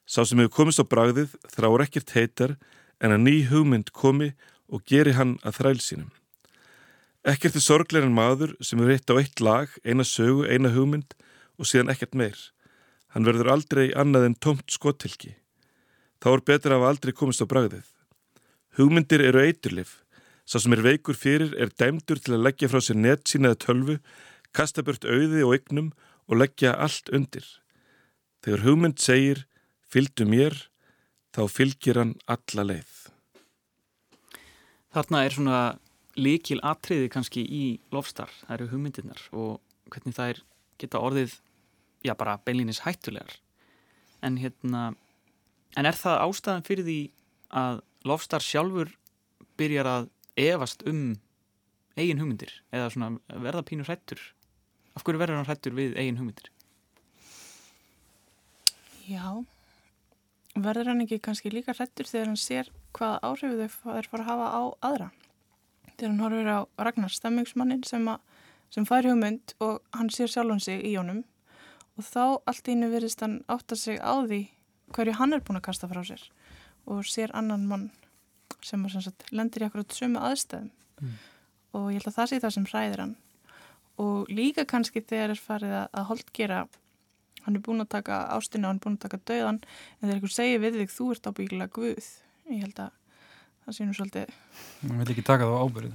Sá 0.06 0.20
sem 0.22 0.40
hefur 0.40 0.54
komist 0.54 0.80
á 0.80 0.84
bragðið 0.86 1.36
þráur 1.52 1.84
ekkert 1.84 2.14
heitar 2.14 2.56
en 3.02 3.12
að 3.16 3.24
ný 3.26 3.36
hugmynd 3.50 3.92
komi 3.92 4.32
og 4.70 4.84
geri 4.88 5.16
hann 5.18 5.36
að 5.42 5.58
þræl 5.58 5.80
sínum. 5.82 6.10
Ekkert 7.24 7.56
er 7.56 7.64
sorgleir 7.64 8.04
en 8.04 8.16
maður 8.16 8.52
sem 8.64 8.80
er 8.84 8.96
eitt 8.96 9.08
á 9.08 9.16
eitt 9.16 9.40
lag, 9.40 9.70
eina 9.84 10.04
sögu, 10.04 10.44
eina 10.44 10.72
hugmynd 10.72 11.16
og 11.56 11.68
síðan 11.68 11.92
ekkert 11.92 12.16
meir. 12.16 12.36
Hann 13.14 13.27
verður 13.27 13.53
aldrei 13.55 13.92
annað 13.94 14.29
en 14.29 14.38
tómt 14.42 14.74
skottilki. 14.74 15.37
Þá 16.18 16.29
er 16.33 16.42
betur 16.50 16.74
að 16.74 16.87
aldrei 16.88 17.12
komist 17.14 17.44
á 17.44 17.46
bragðið. 17.46 17.87
Hugmyndir 18.74 19.22
eru 19.22 19.44
eiturlif. 19.44 20.00
Sá 20.44 20.59
sem 20.59 20.74
er 20.74 20.83
veikur 20.85 21.16
fyrir 21.16 21.55
er 21.57 21.70
dæmdur 21.70 22.18
til 22.20 22.35
að 22.35 22.48
leggja 22.48 22.68
frá 22.68 22.83
sér 22.83 22.98
net 22.98 23.22
sínaða 23.31 23.61
tölvu, 23.64 23.96
kasta 24.53 24.83
burt 24.85 25.07
auði 25.07 25.44
og 25.46 25.55
ygnum 25.61 25.92
og 26.27 26.40
leggja 26.42 26.74
allt 26.74 27.09
undir. 27.14 27.46
Þegar 28.44 28.64
hugmynd 28.66 29.00
segir 29.00 29.44
fylgdu 29.88 30.27
mér, 30.29 30.59
þá 31.33 31.46
fylgir 31.48 32.00
hann 32.00 32.16
alla 32.27 32.66
leið. 32.66 32.92
Þarna 34.94 35.22
er 35.24 35.35
svona 35.35 35.62
líkil 36.18 36.61
atriði 36.62 37.09
kannski 37.11 37.42
í 37.46 37.64
lofstar, 37.94 38.31
það 38.44 38.57
eru 38.57 38.70
hugmyndirnar 38.74 39.22
og 39.33 39.61
hvernig 39.90 40.18
það 40.18 40.35
er 40.35 40.42
geta 40.83 41.00
orðið, 41.03 41.38
já 42.04 42.14
bara 42.18 42.38
beinlinis 42.44 42.82
hættulegar. 42.84 43.38
En 44.22 44.38
hérna, 44.40 44.94
en 45.76 45.86
er 45.86 45.96
það 45.98 46.22
ástæðan 46.26 46.66
fyrir 46.66 46.86
því 46.88 46.98
að 47.54 47.80
lofstar 48.04 48.44
sjálfur 48.44 48.92
byrjar 49.58 49.88
að 49.88 50.08
evast 50.40 50.82
um 50.88 51.14
eigin 51.96 52.20
hugmyndir 52.20 52.52
eða 52.74 52.90
svona 52.92 53.40
verða 53.46 53.64
pínur 53.66 53.88
hrættur? 53.88 54.20
Af 54.94 55.04
hverju 55.04 55.20
verður 55.20 55.40
hann 55.40 55.48
hrættur 55.48 55.74
við 55.76 55.96
eigin 55.98 56.18
hugmyndir? 56.20 56.50
Já, 59.04 59.44
verður 60.54 60.92
hann 60.92 61.04
ekki 61.04 61.20
kannski 61.22 61.52
líka 61.52 61.74
hrettur 61.76 62.08
þegar 62.08 62.32
hann 62.32 62.40
sér 62.40 62.70
hvað 62.96 63.18
áhrifu 63.26 63.68
þau 63.82 63.96
er 63.98 64.08
fara 64.08 64.24
að 64.24 64.30
hafa 64.30 64.48
á 64.54 64.62
aðra 64.88 65.08
þegar 65.94 66.10
hann 66.10 66.22
horfir 66.24 66.50
á 66.50 66.58
Ragnar 66.86 67.14
stemmingsmannin 67.14 67.84
sem, 67.86 68.08
sem 68.70 68.86
fær 68.88 69.08
hugmynd 69.08 69.54
og 69.64 69.82
hann 69.94 70.10
sér 70.14 70.30
sjálfan 70.30 70.62
sig 70.62 70.82
í 70.86 70.94
honum 70.96 71.22
og 71.98 72.07
þá 72.07 72.24
allt 72.50 72.70
íni 72.70 72.90
verðist 72.92 73.22
hann 73.24 73.40
átta 73.50 73.76
sig 73.78 74.00
á 74.00 74.14
því 74.26 74.40
hverju 74.94 75.18
hann 75.18 75.35
er 75.35 75.42
búin 75.44 75.61
að 75.61 75.68
kasta 75.68 75.90
frá 75.90 76.02
sér 76.07 76.22
og 76.90 77.04
sér 77.09 77.33
annan 77.35 77.66
mann 77.68 77.90
sem, 78.64 78.80
sem 78.88 79.02
sagt, 79.04 79.26
lendir 79.33 79.64
í 79.64 79.68
akkurat 79.68 79.92
sömu 79.92 80.20
aðstæðum. 80.24 80.70
Mm. 81.02 81.14
og 81.74 81.87
ég 81.90 81.98
held 81.98 82.09
að 82.12 82.16
það 82.16 82.28
sé 82.30 82.37
það 82.40 82.52
sem 82.54 82.66
hræðir 82.70 83.00
hann. 83.02 83.14
Og 83.98 84.30
líka 84.30 84.64
kannski 84.68 85.02
þegar 85.02 85.33
er 85.35 85.40
farið 85.42 85.74
að, 85.80 86.04
holdgera 86.11 86.61
hann 87.44 87.59
er 87.59 87.64
búin 87.64 87.83
að 87.83 87.90
taka 87.96 88.20
ástina 88.35 88.68
og 88.68 88.72
hann 88.72 88.78
er 88.78 88.85
búin 88.85 88.98
að 88.98 89.04
taka 89.09 89.20
döðan 89.30 89.59
en 89.61 90.04
þegar 90.04 90.14
einhver 90.14 90.35
segir 90.35 90.62
við 90.62 90.78
þig 90.80 90.94
þú 90.94 91.09
ert 91.14 91.28
ábyggilega 91.28 91.74
Guð. 91.74 92.09
Ég 92.50 92.62
held 92.64 92.80
að 92.87 92.94
það 93.64 93.76
sé 93.76 93.88
nú 93.88 93.96
svolítið 93.96 94.35
hann 94.85 94.98
vil 95.00 95.12
ekki 95.14 95.26
taka 95.26 95.48
það 95.48 95.57
á 95.57 95.64
ábyrð 95.64 95.92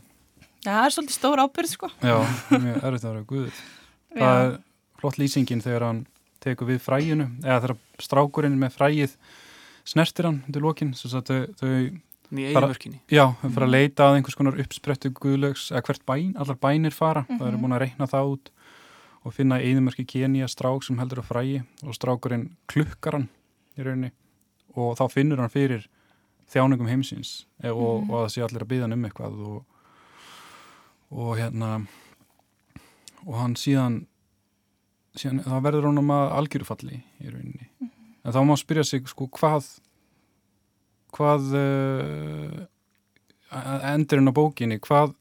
Já, 0.60 0.74
það 0.74 0.86
er 0.86 0.94
svolítið 0.94 1.16
stór 1.16 1.40
ábyrð 1.40 1.72
sko. 1.72 1.88
Já, 2.04 2.16
mjög 2.52 2.82
erfitt 2.84 3.04
að 3.06 3.14
vera 3.14 3.28
Guð. 3.30 3.60
Það 4.20 4.40
er 4.42 4.56
flott 5.00 5.20
lýsingin 5.22 5.64
þegar 5.64 5.88
hann 5.88 6.04
tekur 6.44 6.70
við 6.70 6.84
fræginu 6.84 7.30
eða 7.44 7.62
þegar 7.64 7.76
strákurinn 8.00 8.60
með 8.60 8.76
frægið 8.78 9.16
snertir 9.88 10.30
hann 10.30 10.44
þau, 10.50 11.48
þau 11.60 11.72
í 12.30 12.46
eigumörkinni 12.52 13.02
Já, 13.10 13.26
þau 13.42 13.50
fara 13.56 13.68
að 13.68 13.74
leita 13.74 14.08
að 14.08 14.20
einhvers 14.20 14.38
konar 14.38 14.60
uppsprettu 14.62 15.12
Guðlögs 15.18 15.70
eða 15.72 15.84
hvert 15.88 16.06
bæn, 16.06 16.34
allar 16.38 16.60
bænir 16.62 16.96
fara 16.96 17.24
mm 17.24 17.28
-hmm. 17.28 17.40
það 17.40 17.48
eru 17.48 17.62
búin 17.64 17.76
að 17.76 17.84
reyna 17.86 18.08
það 18.08 18.34
út 18.34 18.52
og 19.24 19.34
finna 19.34 19.60
eðimörki 19.60 20.06
Kenia 20.06 20.48
strák 20.48 20.84
sem 20.84 21.00
heldur 21.00 21.24
að 21.24 21.30
frægi 21.32 21.62
og 21.84 21.96
strákurinn 21.96 22.52
klukkar 22.68 23.18
hann 23.18 23.30
í 23.78 23.84
rauninni 23.84 24.12
og 24.76 24.98
þá 24.98 25.10
finnur 25.12 25.40
hann 25.40 25.50
fyrir 25.50 25.90
þjáningum 26.50 26.88
heimsins 26.88 27.48
e, 27.64 27.70
og, 27.70 28.04
mm. 28.04 28.10
og 28.10 28.16
það 28.24 28.32
sé 28.34 28.44
allir 28.46 28.64
að 28.64 28.72
byggja 28.72 28.88
hann 28.88 28.94
um 28.94 29.06
eitthvað 29.06 29.42
og, 29.50 29.66
og 31.10 31.38
hérna 31.38 31.72
og 33.26 33.36
hann 33.36 33.56
síðan, 33.60 34.06
síðan 35.18 35.44
þá 35.46 35.56
verður 35.66 35.90
hann 35.90 36.02
um 36.02 36.12
að 36.14 36.34
algjörufalli 36.40 37.00
í 37.00 37.32
rauninni 37.32 37.70
mm. 37.70 37.94
en 38.24 38.36
þá 38.36 38.40
má 38.42 38.54
hann 38.54 38.62
spyrja 38.62 38.86
sig 38.88 39.08
sko 39.10 39.30
hvað 39.40 39.70
hvað 41.16 41.54
uh, 41.58 42.60
endurinn 43.90 44.30
á 44.30 44.34
bókinni 44.36 44.78
hvað, 44.86 45.16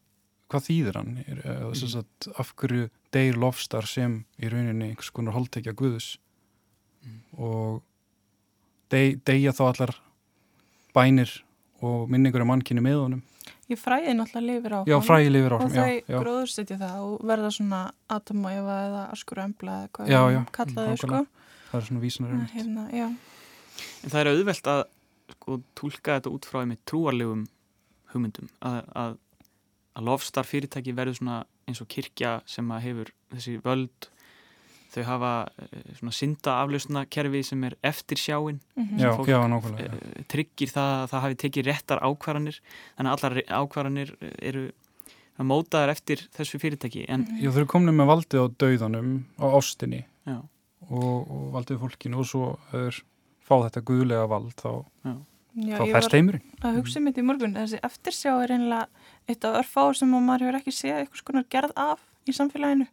hvað 0.52 0.66
þýðir 0.68 1.00
hann 1.00 1.12
er, 1.24 1.40
er, 1.40 1.62
mm. 1.70 2.00
að, 2.02 2.30
af 2.42 2.52
hverju 2.60 2.88
deyr 3.14 3.38
lofstar 3.40 3.88
sem 3.88 4.22
í 4.36 4.50
rauninni 4.52 4.90
einhvers 4.90 5.12
konar 5.14 5.36
holdtekja 5.36 5.76
Guðus 5.76 6.16
mm. 7.04 7.20
og 7.40 7.80
dey, 8.92 9.16
deyja 9.24 9.56
þá 9.56 9.64
allar 9.70 9.96
bænir 10.96 11.32
og 11.84 12.08
minningur 12.10 12.44
um 12.44 12.52
mannkynni 12.52 12.84
með 12.84 13.00
honum 13.04 13.24
Ég 13.68 13.80
fræði 13.80 14.14
náttúrulega 14.16 14.58
lifir 14.58 14.74
á 14.74 14.80
já, 14.88 14.96
fræði 15.04 15.32
lifir 15.34 15.54
á 15.54 15.56
og 15.58 15.74
já, 15.74 15.82
já, 15.84 16.02
þau 16.08 16.20
gróðursetja 16.22 16.78
það 16.80 17.02
og 17.04 17.26
verða 17.30 17.50
svona 17.58 17.80
atomæfa 18.16 18.76
eða 18.88 19.02
askur 19.16 19.42
embla 19.44 19.76
eða 19.82 19.90
hvað 19.98 20.12
Já, 20.12 20.20
já, 20.34 20.40
kalla 20.58 20.86
þau 20.88 21.00
sko. 21.02 21.20
Það 21.68 21.78
er 21.80 21.86
svona 21.88 22.04
vísnar 22.04 22.34
um 22.34 22.44
hérna, 22.54 22.86
já, 22.96 23.08
En 24.02 24.12
það 24.12 24.20
er 24.20 24.30
auðvelt 24.32 24.70
að 24.72 24.82
sko, 25.36 25.60
tólka 25.78 26.18
þetta 26.18 26.34
út 26.34 26.48
frá 26.48 26.60
einmitt 26.62 26.84
trúarlegum 26.88 27.46
hugmyndum 28.12 28.48
að, 28.64 28.78
að, 28.96 29.16
að 29.98 30.08
lofstar 30.08 30.48
fyrirtæki 30.48 30.94
verður 30.96 31.18
svona 31.20 31.42
eins 31.68 31.82
og 31.84 31.90
kirkja 31.92 32.38
sem 32.48 32.70
að 32.72 32.84
hefur 32.86 33.12
þessi 33.34 33.58
völd 33.64 34.08
þau 34.94 35.02
hafa 35.08 35.32
eh, 35.62 35.94
svona 35.98 36.16
synda 36.16 36.56
aflausna 36.62 37.04
kerfi 37.12 37.44
sem 37.46 37.64
er 37.68 37.78
eftir 37.86 38.20
sjáin 38.20 38.60
mhm. 38.78 38.98
já, 39.00 39.10
fólk, 39.16 39.30
já, 39.30 39.38
nákvæmlega 39.52 39.94
já. 39.94 40.26
tryggir 40.32 40.74
það 40.74 40.92
að 40.96 41.08
það 41.12 41.24
hafi 41.26 41.40
tekið 41.44 41.70
réttar 41.70 42.04
ákvarðanir 42.04 42.60
þannig 42.96 43.10
að 43.10 43.16
allar 43.16 43.40
ákvarðanir 43.62 44.14
eru 44.38 44.68
það 45.38 45.48
mótaðar 45.52 45.94
eftir 45.94 46.24
þessu 46.34 46.58
fyrirtæki 46.62 47.04
en 47.12 47.26
já, 47.38 47.50
þau 47.52 47.60
eru 47.62 47.70
komin 47.70 47.96
með 47.96 48.10
valdið 48.10 48.42
á 48.42 48.46
dauðanum 48.64 49.12
á 49.38 49.46
ástinni. 49.54 50.02
Og, 50.88 51.16
og 51.28 51.48
valdið 51.52 51.82
fólkinu 51.82 52.20
og 52.22 52.26
svo 52.28 52.44
er 52.76 52.96
fá 53.44 53.58
þetta 53.66 53.82
guðlega 53.88 54.28
vald 54.30 54.54
þá, 54.56 54.70
já, 55.04 55.14
þá 55.52 55.82
ég 55.84 55.92
færst 55.92 56.08
var 56.08 56.16
heimurinn. 56.16 56.44
að 56.62 56.78
hugsa 56.78 57.02
mitt 57.04 57.18
í 57.20 57.24
morgun. 57.26 57.56
Þessi 57.58 57.80
eftirsjá 57.86 58.34
er 58.44 58.54
einlega 58.56 58.86
eitt 59.28 59.44
af 59.44 59.58
örfáur 59.60 59.98
sem 59.98 60.14
að 60.16 60.24
maður 60.26 60.46
hefur 60.46 60.60
ekki 60.60 60.74
séð 60.74 61.02
eitthvað 61.02 61.22
skonar 61.22 61.46
gerð 61.52 61.74
af 61.76 62.04
í 62.28 62.34
samfélaginu 62.36 62.88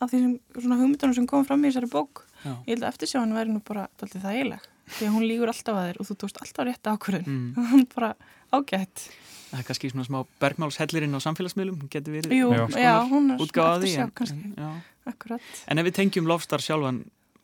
af 0.00 0.10
því 0.12 0.18
sem 0.22 0.32
svona 0.62 0.76
hugmyndunum 0.80 1.14
sem 1.16 1.26
kom 1.26 1.44
fram 1.48 1.62
í 1.64 1.70
þessari 1.70 1.88
bók 1.92 2.24
já. 2.44 2.52
ég 2.66 2.72
held 2.74 2.82
að 2.84 2.90
eftirsjáin 2.92 3.32
væri 3.36 3.52
nú 3.54 3.62
bara 3.64 3.86
alltaf 4.00 4.22
þægileg 4.22 4.66
því 4.86 5.06
að 5.08 5.14
hún 5.16 5.24
lígur 5.26 5.48
alltaf 5.52 5.74
að 5.80 5.86
þér 5.88 6.00
og 6.02 6.06
þú 6.10 6.16
tókst 6.22 6.40
alltaf 6.42 6.66
rétt 6.68 6.90
ákvörðun 6.92 7.26
Mm. 7.26 7.54
hún 7.72 7.86
bara 7.94 8.10
ágætt 8.52 9.06
það 9.50 9.58
er 9.60 9.66
kannski 9.66 9.90
svona 9.90 10.04
smá 10.06 10.18
bergmálshellirinn 10.42 11.16
á 11.16 11.20
samfélagsmiðlum 11.24 11.88
getur 11.90 12.12
verið 12.18 12.34
Jú, 12.36 12.50
Já. 12.52 12.66
já, 12.76 12.94
hún 13.08 13.30
er 13.34 13.40
útgáfa 13.42 13.72
svona 13.72 13.74
af 13.74 13.82
því 13.82 13.90
eftirsjá 13.90 14.06
kannski, 14.20 14.44
en, 14.44 14.54
já. 14.58 14.70
akkurat 15.10 15.40
en 15.70 15.78
ef 15.82 15.86
við 15.88 15.96
tengjum 16.00 16.26
Lofstar 16.30 16.60
sjálfan 16.62 17.00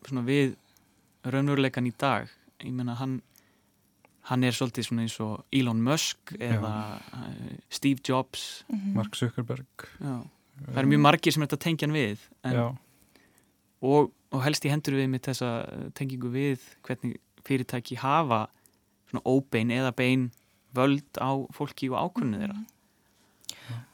svona 0.07 0.25
við 0.27 0.55
raunveruleikan 1.25 1.87
í 1.87 1.93
dag 1.99 2.29
ég 2.63 2.73
menna 2.75 2.95
hann 2.99 3.21
hann 4.31 4.45
er 4.47 4.55
svolítið 4.55 4.87
svona 4.87 5.03
eins 5.07 5.17
og 5.23 5.43
Elon 5.51 5.81
Musk 5.83 6.35
eða 6.39 6.73
uh, 6.99 7.57
Steve 7.71 7.99
Jobs 8.07 8.63
Mhm. 8.69 8.93
Mark 8.95 9.17
Zuckerberg 9.19 9.89
já. 9.99 10.21
Það 10.69 10.79
eru 10.83 10.91
mjög 10.93 11.03
margir 11.07 11.33
sem 11.35 11.43
er 11.43 11.51
þetta 11.51 11.65
tengjan 11.67 11.93
við 11.97 12.19
en, 12.45 12.59
og, 13.83 14.11
og 14.33 14.43
helst 14.47 14.65
í 14.67 14.73
hendur 14.73 14.95
við 14.99 15.09
með 15.13 15.25
þessa 15.31 15.51
uh, 15.67 15.87
tengingu 15.99 16.31
við 16.33 16.61
hvernig 16.87 17.19
fyrirtæki 17.47 17.97
hafa 17.99 18.45
svona 19.11 19.25
óbein 19.27 19.73
eða 19.75 19.93
bein 19.99 20.29
völd 20.77 21.19
á 21.21 21.31
fólki 21.53 21.91
og 21.93 21.99
ákunni 22.01 22.39
þeirra 22.41 22.61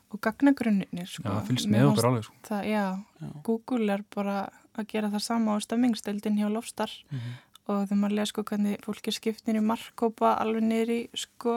og 0.09 0.21
gagnagrunnir 0.25 1.05
sko. 1.09 1.21
já, 1.27 1.33
það 1.35 1.49
fylgst 1.51 1.69
með 1.69 1.87
okkur 1.91 2.07
alveg 2.09 2.25
sko. 2.25 2.37
það, 2.49 2.63
já, 2.71 2.85
Já. 3.21 3.29
Google 3.45 3.93
er 3.93 4.05
bara 4.15 4.37
að 4.79 4.87
gera 4.93 5.11
það 5.13 5.25
sama 5.27 5.57
á 5.57 5.57
stemmingsdeildin 5.61 6.39
hjá 6.39 6.49
Lofstar 6.53 6.93
Mhm. 7.11 7.33
og 7.69 7.83
þegar 7.89 7.99
maður 8.01 8.15
lega 8.17 8.27
sko 8.31 8.43
hvernig 8.49 8.81
fólki 8.87 9.09
er 9.13 9.17
skiptin 9.19 9.59
í 9.61 9.65
markkópa 9.65 10.31
alveg 10.41 10.63
niður 10.65 10.93
í 10.95 11.01
sko 11.15 11.57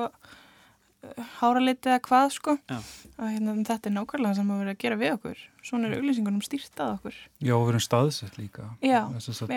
háraliti 1.40 1.90
eða 1.90 2.02
hvað 2.06 2.28
sko. 2.36 2.56
Já. 2.70 2.78
að 3.22 3.32
hérna, 3.36 3.54
þetta 3.68 3.90
er 3.90 3.94
nákvæmlega 3.96 4.36
sem 4.38 4.52
að 4.54 4.60
vera 4.62 4.74
að 4.76 4.80
gera 4.84 4.98
við 5.02 5.14
okkur. 5.18 5.42
Svona 5.66 5.90
er 5.90 5.98
auglýsingunum 6.00 6.42
stýrt 6.46 6.82
að 6.82 6.94
okkur. 6.98 7.18
Já, 7.42 7.54
og 7.58 7.66
við 7.68 7.74
erum 7.74 7.84
staðsett 7.86 8.38
líka. 8.40 8.70
Þess 8.82 9.44
að, 9.46 9.52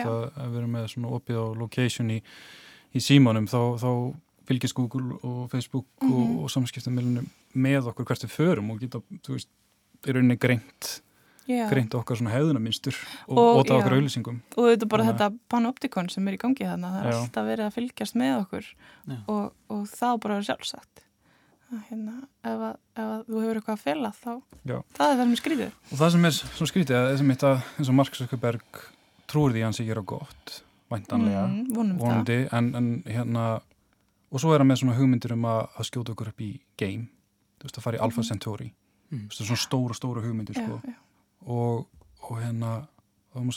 við 0.51 0.59
erum 0.63 0.75
með 0.77 0.89
svona 0.95 1.13
opið 1.17 1.41
á 1.41 1.47
location 1.61 2.11
í, 2.13 2.19
í 2.95 3.01
símanum. 3.05 3.47
Þá, 3.49 3.61
þá 3.81 3.91
fylgist 4.49 4.75
Google 4.77 5.17
og 5.23 5.47
Facebook 5.53 5.87
Mhm. 6.03 6.13
og, 6.13 6.43
og 6.45 6.51
samskiptamilunum 6.53 7.29
með 7.57 7.89
okkur 7.93 8.05
hvert 8.11 8.25
við 8.27 8.35
förum 8.37 8.71
og 8.75 8.81
geta, 8.83 9.01
þú 9.25 9.37
veist, 9.39 9.49
í 10.05 10.13
rauninni 10.13 10.37
greint, 10.37 11.01
Já. 11.49 11.69
greint 11.71 11.95
okkar 11.97 12.17
svona 12.19 12.33
hefðunarmynstur 12.35 12.97
og, 13.29 13.39
Og, 13.39 13.57
og 13.61 13.71
okkur 13.79 13.95
auðlýsingum 13.97 14.41
og 14.57 14.69
þetta 14.69 14.85
er 14.85 14.91
bara 14.93 15.05
Þannig 15.05 15.19
þetta 15.21 15.39
panoptikon 15.49 16.11
sem 16.13 16.29
er 16.29 16.37
í 16.37 16.41
gangi 16.41 16.65
þannig 16.69 16.89
að 16.89 16.95
það 16.99 17.05
er 17.05 17.13
Já. 17.13 17.19
alltaf 17.23 17.49
verið 17.49 17.65
að 17.69 17.75
fylgjast 17.79 18.15
með 18.21 18.35
okkur 18.43 18.69
og, 19.29 19.53
og 19.71 19.83
það 19.95 20.21
bara 20.25 20.35
vera 20.39 20.49
sjálfsagt 20.51 21.04
hérna, 21.89 22.15
ef, 22.45 22.61
að, 22.69 22.77
ef 22.97 23.05
að 23.05 23.25
þú 23.29 23.41
hefur 23.43 23.59
eitthvað 23.61 23.75
að 23.79 23.85
fela 23.85 24.11
þá 24.17 24.31
Já. 24.71 24.79
það 24.97 25.11
er 25.11 25.17
það 25.17 25.23
sem 25.25 25.33
er 25.35 25.41
skrítið 25.43 25.73
og 25.93 25.99
það 26.03 26.13
sem 26.15 26.25
er 26.29 26.37
svona 26.39 26.71
skrítið 26.73 26.97
að 27.01 27.09
þessum 27.13 27.31
mitt 27.33 27.45
að 27.49 27.57
eins 27.79 27.89
og 27.93 27.95
Mark 27.99 28.15
Zuckerberg 28.19 28.81
trúir 29.31 29.55
því 29.55 29.61
að 29.63 29.69
hann 29.69 29.77
sé 29.79 29.87
gera 29.89 30.03
gott 30.15 30.55
væntanlega, 30.95 31.45
mm, 31.49 31.75
vonum 31.75 31.97
það 31.99 32.05
vonandi 32.05 32.39
en, 32.53 32.71
en 32.79 32.89
hérna 33.09 33.45
og 34.35 34.41
svo 34.43 34.53
er 34.55 34.63
hann 34.63 34.69
með 34.71 34.81
svona 34.83 34.97
hugmyndir 34.99 35.33
um 35.37 35.45
að, 35.49 35.61
að 35.79 35.89
skjóta 35.91 36.13
okkur 36.15 36.31
upp 36.33 36.41
í 36.45 36.51
game, 36.81 37.07
þú 37.59 37.69
veist 37.69 37.79
að 37.79 37.87
fara 37.87 37.99
í 37.99 38.03
Alpha 38.05 38.21
Mhm. 38.23 38.29
Centauri 38.33 38.73
Mm. 39.13 39.29
þú 39.29 39.37
veist, 39.37 39.45
svona 39.47 39.61
stóra, 39.61 39.95
stóra 39.95 40.23
hugmyndir 40.25 40.57
já, 40.57 40.65
sko. 40.65 40.81
já. 40.89 40.95
og, 41.47 41.87
og 42.25 42.39
hérna 42.41 42.87
þá 43.35 43.43
má 43.45 43.53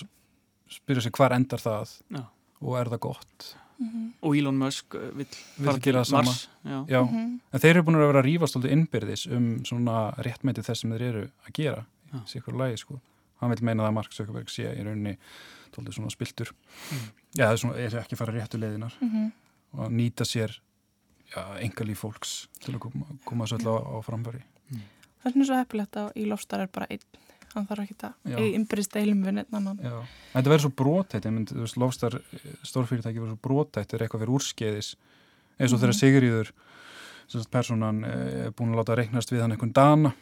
spyrja 0.70 1.02
sig 1.02 1.12
hvar 1.16 1.32
endar 1.34 1.58
það 1.64 1.94
Já. 2.12 2.24
og 2.62 2.76
er 2.78 2.90
það 2.92 3.00
gott 3.00 3.56
Mhm. 3.80 4.14
og 4.24 4.36
Elon 4.38 4.58
Musk 4.58 4.94
vill 4.94 5.28
Vill 5.58 5.66
fara 5.66 5.78
gera 5.80 6.04
til 6.04 6.14
það 6.14 6.26
Mars 6.26 6.48
já. 6.66 6.86
Já, 6.88 7.02
Mhm. 7.10 7.40
en 7.54 7.60
þeir 7.60 7.70
eru 7.76 7.84
búin 7.84 7.96
að 7.96 8.08
vera 8.08 8.22
að 8.24 8.26
rífast 8.26 8.56
alltaf 8.56 8.72
innbyrðis 8.72 9.28
um 9.32 9.60
svona 9.64 10.16
réttmæti 10.18 10.64
þess 10.66 10.82
sem 10.82 10.92
þeir 10.92 11.02
eru 11.02 11.24
að 11.48 11.54
gera 11.54 11.86
í 12.14 12.22
sikur 12.26 12.58
lagi 12.58 12.78
sko 12.78 13.00
hann 13.40 13.50
vil 13.52 13.62
meina 13.64 13.84
það 13.84 13.88
að 13.90 13.94
Mark 13.94 14.12
Zuckerberg 14.14 14.50
sé 14.50 14.64
í 14.74 14.84
rauninni 14.84 15.18
tóltið 15.72 15.94
svona 15.94 16.10
spiltur 16.10 16.52
Mm. 16.92 16.98
já, 17.36 17.44
það 17.46 17.52
er, 17.54 17.58
svona, 17.58 17.76
er 17.78 17.90
ekki 18.02 18.14
að 18.16 18.18
fara 18.18 18.34
réttu 18.34 18.58
leiðinar 18.60 18.94
Mhm. 19.02 19.32
og 19.78 19.92
nýta 19.92 20.26
sér 20.26 20.58
já, 21.36 21.60
engalíf 21.62 22.00
fólks 22.02 22.48
til 22.62 22.74
að 22.74 22.80
koma, 22.80 23.06
koma 23.26 23.46
svo 23.46 23.58
alltaf 23.58 23.84
á, 23.84 24.00
á 24.00 24.02
framfæri 24.04 24.42
það 24.72 25.26
er 25.26 25.32
svona 25.32 25.46
svo 25.46 25.56
heppilegt 25.66 25.92
að 25.96 26.14
í 26.16 26.26
lofstar 26.28 26.62
er 26.62 26.68
bara 26.68 26.88
einn 26.90 27.00
hann 27.54 27.68
þarf 27.68 27.84
ekki 27.84 27.96
að 28.04 28.14
Já. 28.34 28.38
innbyrðist 28.58 28.94
deilum 28.94 29.24
við 29.26 29.34
neitt 29.38 29.54
annan 29.54 29.80
Já, 29.82 29.94
en 30.00 30.44
þetta 30.44 30.50
verður 30.54 30.66
svo 30.68 30.72
veist, 31.62 31.78
lofstar 31.78 32.22
stórfyrirtæki 32.64 33.20
verður 33.20 33.36
svo 33.36 33.42
brotætt 33.48 33.94
er 33.94 34.00
eitthvað 34.06 34.24
fyrir 34.26 34.36
úrskeiðis 34.38 34.96
eins 35.60 35.74
og 35.74 35.80
Mhm. 35.80 35.84
þegar 35.84 35.98
Sigriður 35.98 36.52
sem 37.28 37.42
sagt, 37.42 37.52
personan 37.52 38.04
eh, 38.06 38.46
er 38.48 38.52
búin 38.52 38.72
að 38.74 38.80
láta 38.84 38.96
reiknast 38.96 39.32
við 39.32 39.42
hann 39.42 39.52
einhvern 39.52 39.74
dana 39.74 40.14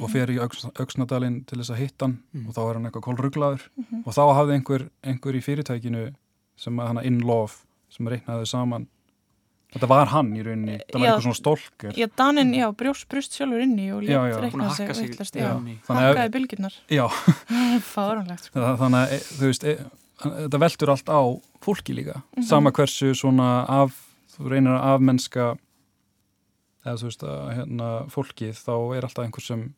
og 0.00 0.10
fer 0.10 0.26
í 0.30 0.38
Öxn, 0.38 0.72
Öxnadalinn 0.74 1.44
til 1.46 1.58
þess 1.58 1.70
að 1.70 1.76
hitta 1.82 2.04
hann 2.06 2.18
Mhm. 2.32 2.48
og 2.48 2.54
þá 2.54 2.60
er 2.70 2.74
hann 2.74 2.86
eitthvað 2.86 3.06
kólruglaður 3.08 3.62
Mhm. 3.76 4.02
og 4.06 4.14
þá 4.14 4.22
hafði 4.34 4.54
einhver, 4.58 4.90
einhver 5.04 5.34
í 5.34 5.42
fyrirtækinu 5.42 6.14
sem 6.56 6.76
að 6.76 6.86
hann 6.86 7.04
in 7.04 7.18
love 7.20 7.52
sem 7.90 8.06
reiknaði 8.06 8.46
saman 8.46 8.86
þetta 9.74 9.88
var 9.90 10.06
hann 10.14 10.30
í 10.38 10.42
rauninni, 10.46 10.78
það 10.86 10.94
var 11.00 11.04
Já. 11.04 11.10
eitthvað 11.10 11.24
svona 11.26 11.38
stólker 11.40 11.98
Já, 11.98 12.06
Danin, 12.16 12.54
já, 12.54 12.66
brjóst 12.78 13.08
brjóst 13.10 13.34
sjálfur 13.36 13.64
inni 13.66 13.90
og 13.94 14.02
létt 14.06 14.40
reikna 14.40 14.70
sig 14.74 14.88
vittlust, 14.94 15.34
já. 15.36 15.48
já, 15.48 15.52
inn 15.58 15.68
í- 15.74 15.78
Þannig 15.86 16.02
að- 16.02 16.14
hakkaði 16.14 16.32
bylgirnar 16.38 16.74
já, 16.88 17.04
fáránlegt, 17.94 18.48
sko 18.50 18.64
þannig 18.80 19.00
að 19.02 19.12
e, 19.12 19.18
þú 19.34 19.50
veist, 19.50 19.64
e, 19.64 19.76
þetta 20.24 20.60
veltur 20.64 20.94
allt 20.94 21.08
á 21.10 21.20
fólki 21.64 21.94
líka, 21.98 22.22
Mhm. 22.36 22.46
sama 22.46 22.70
hversu 22.72 23.12
svona 23.18 23.50
af, 23.68 23.92
þú 24.36 24.48
reynir 24.50 24.74
að 24.78 24.94
afmennska 24.94 25.56
eða 26.84 26.96
þú 27.00 27.08
veist 27.08 27.22
að 27.24 27.54
hérna 27.56 27.88
fólkið 28.12 28.54
þá 28.60 28.72
er 28.96 29.06
alltaf 29.08 29.24
einhver 29.24 29.42
sem 29.44 29.74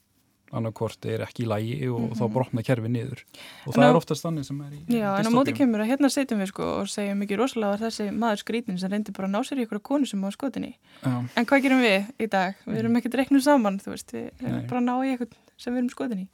annarkvort 0.52 1.04
er 1.06 1.24
ekki 1.26 1.44
í 1.44 1.48
lægi 1.50 1.88
og 1.90 2.10
Mhm. 2.10 2.14
þá 2.20 2.32
brotna 2.32 2.62
kerfi 2.62 2.88
niður. 2.88 3.20
Og 3.66 3.74
En 3.74 3.82
það 3.82 3.86
á- 3.86 3.90
er 3.90 3.96
oftast 3.96 4.22
þannig 4.24 4.44
sem 4.44 4.60
er 4.60 4.70
í 4.70 4.86
Já, 4.86 5.18
en 5.18 5.26
á 5.26 5.30
móti 5.34 5.52
kemur 5.56 5.80
að 5.80 5.88
hérna 5.90 6.08
setjum 6.10 6.38
við 6.40 6.48
sko 6.48 6.62
og 6.80 6.86
segjum 6.86 7.22
ekki 7.22 7.36
rosalega 7.36 7.76
að 7.76 7.80
þessi 7.86 8.10
maður 8.16 8.42
skrítin 8.44 8.78
sem 8.78 8.90
reyndi 8.90 9.12
bara 9.12 9.28
að 9.28 9.32
ná 9.32 9.40
sér 9.42 9.58
í 9.58 9.66
ykkur 9.66 9.82
konu 9.82 10.06
sem 10.06 10.20
á 10.22 10.30
skotinni 10.30 10.74
Já, 11.02 11.28
En 11.36 11.46
hvað 11.46 11.62
gerum 11.62 11.80
við 11.82 12.06
í 12.20 12.30
dag? 12.30 12.54
Við 12.66 12.76
erum 12.78 12.96
ekkert 12.96 13.14
reiknum 13.14 13.40
saman, 13.42 13.78
þú 13.80 13.90
veist, 13.92 14.12
við 14.12 14.30
erum 14.40 14.60
Nei. 14.60 14.66
bara 14.66 14.80
að 14.80 14.84
ná 14.84 14.94
í 15.04 15.16
eitthvað 15.18 15.32
sem 15.58 15.74
við 15.74 15.78
erum 15.78 15.90
skotin 15.90 16.18
í. 16.20 16.28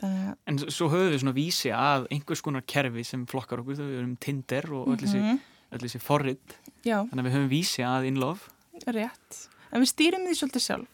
Þannig 0.00 0.36
en 0.46 0.58
svo 0.58 0.88
höfum 0.90 1.10
við 1.12 1.20
svona 1.22 1.34
vísi 1.34 1.70
að 1.72 2.06
einhvers 2.10 2.42
konar 2.42 2.62
kerfi 2.66 3.04
sem 3.06 3.24
flokkar 3.26 3.60
okkur 3.62 3.76
þau 3.78 3.98
erum 3.98 4.16
Tinder 4.20 4.64
og 4.74 4.88
öll 4.88 4.96
þessi, 4.96 5.20
Mhm. 5.22 5.40
öll 5.72 5.78
þessi 5.78 6.00
forrit. 6.00 6.56
Já, 6.84 7.04
þannig 7.08 7.22
að 7.24 7.26
við 7.30 7.32
höfum 7.32 7.48
vísi 7.48 7.82
að 7.84 8.06
in 8.06 8.16
love. 8.16 8.40
Rétt. 8.86 9.48
En 9.72 9.80
við 9.80 9.88
stýrum 9.94 10.26
því 10.26 10.34
svolítið 10.34 10.62
sjálf 10.66 10.86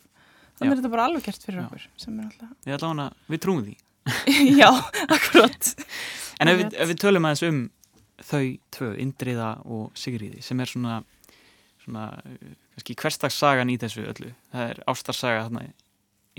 Þannig 0.61 0.73
er 0.75 0.81
þetta 0.83 0.91
bara 0.93 1.05
alveg 1.09 1.25
gert 1.25 1.45
fyrir 1.47 1.61
Já. 1.61 1.67
okkur 1.67 1.87
alltaf 2.29 2.51
við, 2.67 2.75
allavega, 2.77 3.07
við 3.33 3.41
trúum 3.45 3.63
því 3.65 3.77
Já, 4.61 4.71
akkurat 5.09 5.75
en 6.41 6.49
ef 6.53 6.59
við, 6.61 6.75
ef 6.81 6.89
við 6.93 6.99
tölum 7.03 7.27
aðeins 7.29 7.45
um 7.49 7.61
þau 8.21 8.45
tvö, 8.77 8.89
Indriða 9.01 9.51
og 9.65 9.91
Sigriði 9.97 10.43
sem 10.45 10.61
er 10.61 10.69
svona, 10.69 10.99
svona 11.85 12.07
kannski 12.77 12.97
hverstagssagan 13.01 13.73
í 13.73 13.79
þessu 13.81 14.05
öllu 14.09 14.35
það 14.53 14.67
er 14.75 14.83
ástarsaga 14.93 15.47
þarna 15.49 15.65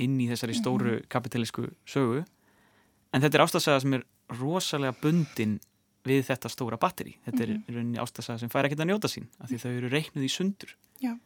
inn 0.02 0.20
í 0.22 0.28
þessari 0.30 0.54
Mhm. 0.56 0.62
stóru 0.62 0.94
kapitalísku 1.10 1.68
sögu 1.86 2.22
en 3.14 3.22
þetta 3.22 3.36
er 3.40 3.46
ástarsaga 3.46 3.82
sem 3.82 3.94
er 3.98 4.06
rosalega 4.40 4.94
bundin 5.02 5.60
við 6.08 6.24
þetta 6.30 6.50
stóra 6.50 6.78
batteri 6.82 7.18
þetta 7.28 7.42
er 7.44 7.50
Mhm. 7.56 7.64
í 7.70 7.74
rauninni 7.76 8.00
ástarsaga 8.02 8.40
sem 8.40 8.50
fær 8.50 8.66
ekkert 8.70 8.82
að 8.86 8.90
njóta 8.94 9.10
sín 9.12 9.28
af 9.42 9.50
því 9.50 9.60
þau 9.66 9.72
eru 9.78 9.90
reiknuð 9.90 10.24
í 10.26 10.32
sundur 10.32 10.74
Já. 11.02 11.18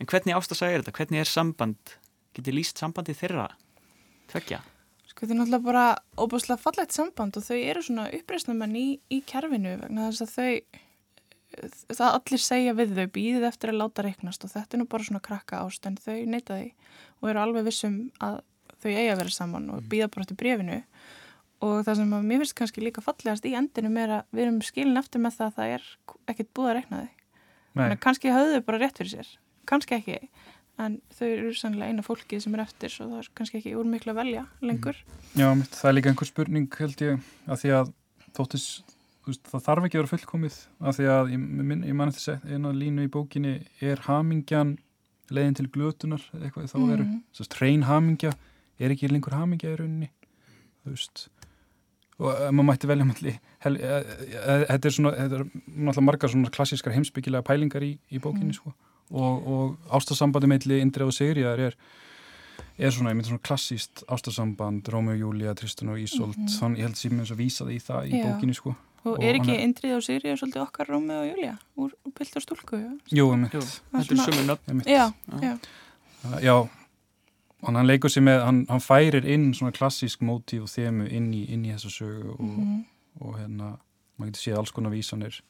En 0.00 0.10
hvernig 0.10 0.36
ástarsaga 0.36 0.76
er 0.76 0.84
þetta? 0.84 0.96
hvernig 1.00 1.22
er 1.22 1.30
samband? 1.30 1.94
Getið 2.36 2.58
líst 2.58 2.80
sambandi 2.82 3.16
þeirra 3.16 3.50
tvekja? 4.30 4.62
Sko 5.06 5.24
þetta 5.24 5.34
er 5.34 5.40
náttúrulega 5.40 5.66
bara 5.66 5.84
óbúslega 6.20 6.60
fallegt 6.60 6.96
samband 6.96 7.38
og 7.38 7.46
þau 7.46 7.56
eru 7.56 7.84
svona 7.84 8.08
uppreisnamenn 8.16 8.76
í, 8.76 8.88
í 9.08 9.22
kerfinu 9.26 9.78
vegna 9.80 10.10
þess 10.10 10.26
að 10.26 10.34
þau 10.34 10.82
það 11.94 12.08
allir 12.10 12.42
segja 12.42 12.74
við 12.76 12.96
þau 12.96 13.06
býðið 13.14 13.46
eftir 13.48 13.72
að 13.72 13.80
láta 13.80 14.04
reiknast 14.04 14.44
og 14.44 14.52
þetta 14.52 14.76
er 14.76 14.82
nú 14.82 14.88
bara 14.90 15.06
svona 15.06 15.22
krakka 15.24 15.62
ást 15.62 15.86
en 15.88 15.96
þau 16.00 16.18
neyta 16.28 16.58
því 16.58 16.66
og 17.22 17.30
eru 17.30 17.42
alveg 17.42 17.68
vissum 17.68 18.00
að 18.20 18.42
þau 18.82 18.90
eiga 18.90 19.14
að 19.14 19.20
vera 19.22 19.36
saman 19.36 19.70
og 19.72 19.86
býða 19.88 20.10
bara 20.12 20.26
eftir 20.26 20.40
brefinu 20.42 20.80
og 21.64 21.78
það 21.86 22.00
sem 22.02 22.12
að 22.12 22.26
mér 22.28 22.42
finnst 22.42 22.56
kannski 22.58 22.84
líka 22.84 23.04
fallegast 23.04 23.46
í 23.48 23.54
endinu 23.56 23.92
er 24.02 24.18
að 24.18 24.34
við 24.36 24.44
erum 24.44 24.60
skilin 24.66 25.00
eftir 25.00 25.22
með 25.22 25.38
það 25.38 25.46
að 25.46 25.56
það 25.56 25.74
er 25.76 25.86
ekkert 26.32 26.52
búið 26.52 26.68
að 26.68 26.76
reikna 26.80 27.00
þau. 27.00 27.96
Kannski 28.04 28.32
höfðu 28.34 28.58
þau 28.58 28.66
bara 28.66 28.80
rétt 28.82 29.00
fyrir 29.00 29.14
sér 29.14 29.30
kannski 29.68 29.98
ekki, 29.98 30.18
en 30.82 30.98
þau 31.16 31.28
eru 31.28 31.54
sannlega 31.56 31.92
eina 31.92 32.04
fólkið 32.04 32.42
sem 32.44 32.56
er 32.56 32.64
eftir 32.66 32.98
og 33.04 33.12
það 33.12 33.22
er 33.22 33.30
kannski 33.38 33.60
ekki 33.60 33.76
úr 33.78 33.88
miklu 33.88 34.12
að 34.12 34.20
velja 34.20 34.44
lengur. 34.64 34.98
Já, 35.34 35.48
mitt, 35.56 35.72
það 35.72 35.90
er 35.90 35.96
líka 35.96 36.12
einhver 36.12 36.30
spurning 36.30 36.80
held 36.80 37.04
ég 37.06 37.30
að 37.46 37.62
því 37.62 37.74
að 37.78 37.94
þóttis 38.36 38.66
veist, 39.26 39.46
það 39.50 39.64
þarf 39.66 39.86
ekki 39.86 39.98
að 39.98 40.02
vera 40.02 40.12
fullkomið 40.12 40.58
af 40.80 40.98
því 40.98 41.06
að 41.12 41.30
ég, 41.32 41.46
ég 41.90 41.96
man 41.98 42.12
eftir 42.12 42.42
eina 42.46 42.74
línu 42.74 43.06
í 43.06 43.12
bókinni 43.12 43.54
er 43.84 44.02
hamingjan 44.06 44.76
leiðin 45.34 45.56
til 45.58 45.70
glötunar 45.74 46.22
eitthvað 46.38 46.68
þá 46.70 46.76
veru, 46.78 47.06
mm. 47.06 47.22
-hmm. 47.32 47.48
treyn 47.50 47.86
hamingja 47.88 48.34
er 48.78 48.92
ekki 48.94 49.10
lengur 49.10 49.34
hamingja 49.34 49.72
í 49.72 49.78
rauninni 49.80 50.10
þú 50.84 50.94
veist. 50.94 51.28
Og 52.16 52.30
uh, 52.30 52.48
maður 52.48 52.68
mætti 52.70 52.88
velja 52.88 53.04
melli 53.04 53.32
uh, 53.34 53.72
uh, 53.72 54.62
þetta 54.70 54.88
er 54.88 54.94
svona, 54.94 55.12
þetta 55.16 55.40
er 55.40 55.46
náttúrulega 55.50 56.06
margar 56.06 56.32
svona 56.32 56.52
klassískar 56.52 56.94
heimsbyggilega 56.94 57.44
pælingar 57.44 57.84
í, 57.84 57.96
í 58.08 58.20
bókinni 58.22 58.54
mm. 58.54 58.60
sko 58.60 58.72
og, 59.10 59.46
og 59.46 59.92
ástasambandi 59.98 60.50
meðli 60.50 60.80
Indrið 60.80 61.12
og 61.12 61.16
Sigriðar 61.16 61.62
er 61.70 61.78
er 62.76 62.92
svona, 62.92 63.10
ég 63.12 63.16
myndi 63.16 63.30
svona 63.30 63.44
klassíst 63.44 64.04
ástasamband 64.12 64.88
Rómi 64.92 65.14
og 65.14 65.22
Júlia, 65.22 65.54
Tristan 65.56 65.88
og 65.88 65.98
Ísolt 65.98 66.36
mm 66.36 66.46
-hmm. 66.46 66.58
þannig 66.60 66.78
ég 66.78 66.82
held 66.82 67.12
myndi 67.12 67.32
að 67.32 67.40
vísa 67.40 67.64
það 67.64 67.72
í 67.72 67.80
það 67.80 68.06
í 68.06 68.12
Já. 68.12 68.24
bókinni 68.26 68.54
sko 68.54 68.74
Og 69.06 69.22
er 69.22 69.36
ekki 69.38 69.54
Indrið 69.62 69.96
og 69.96 70.02
Sigri 70.02 70.32
og 70.32 70.38
svolítið 70.40 70.62
okkar 70.64 70.88
Rómi 70.90 71.14
og 71.14 71.26
Júlia 71.28 71.56
úr, 71.78 71.92
Piltur 72.14 72.42
Stúlku? 72.42 72.78
Jú, 73.12 73.28
ég 73.30 73.38
mynd. 73.38 73.52
Þetta 73.52 74.14
er 74.14 74.22
sömur 74.24 74.46
nöfn. 74.48 74.82
Já, 74.86 75.12
já. 75.42 75.58
Já, 76.42 76.56
og 77.62 77.74
hann 77.74 77.86
leikur 77.86 78.10
sér 78.10 78.24
með, 78.26 78.40
hann, 78.44 78.66
hann 78.68 78.82
færir 78.82 79.24
inn 79.24 79.52
svona 79.54 79.72
klassísk 79.72 80.24
mótíf 80.26 80.66
og 80.66 80.72
þemu 80.72 81.06
inn 81.06 81.28
í, 81.34 81.44
inn 81.54 81.64
í 81.64 81.74
þessu 81.74 81.90
sögu 81.90 82.32
og, 82.34 82.40
mm 82.40 82.56
-hmm. 82.56 82.80
og, 83.20 83.28
og 83.28 83.38
hérna, 83.38 83.76
maður 84.16 84.32
getur 84.32 84.42
séð 84.42 84.58
alls 84.58 84.72
konar 84.72 84.90
vísanir 84.90 85.40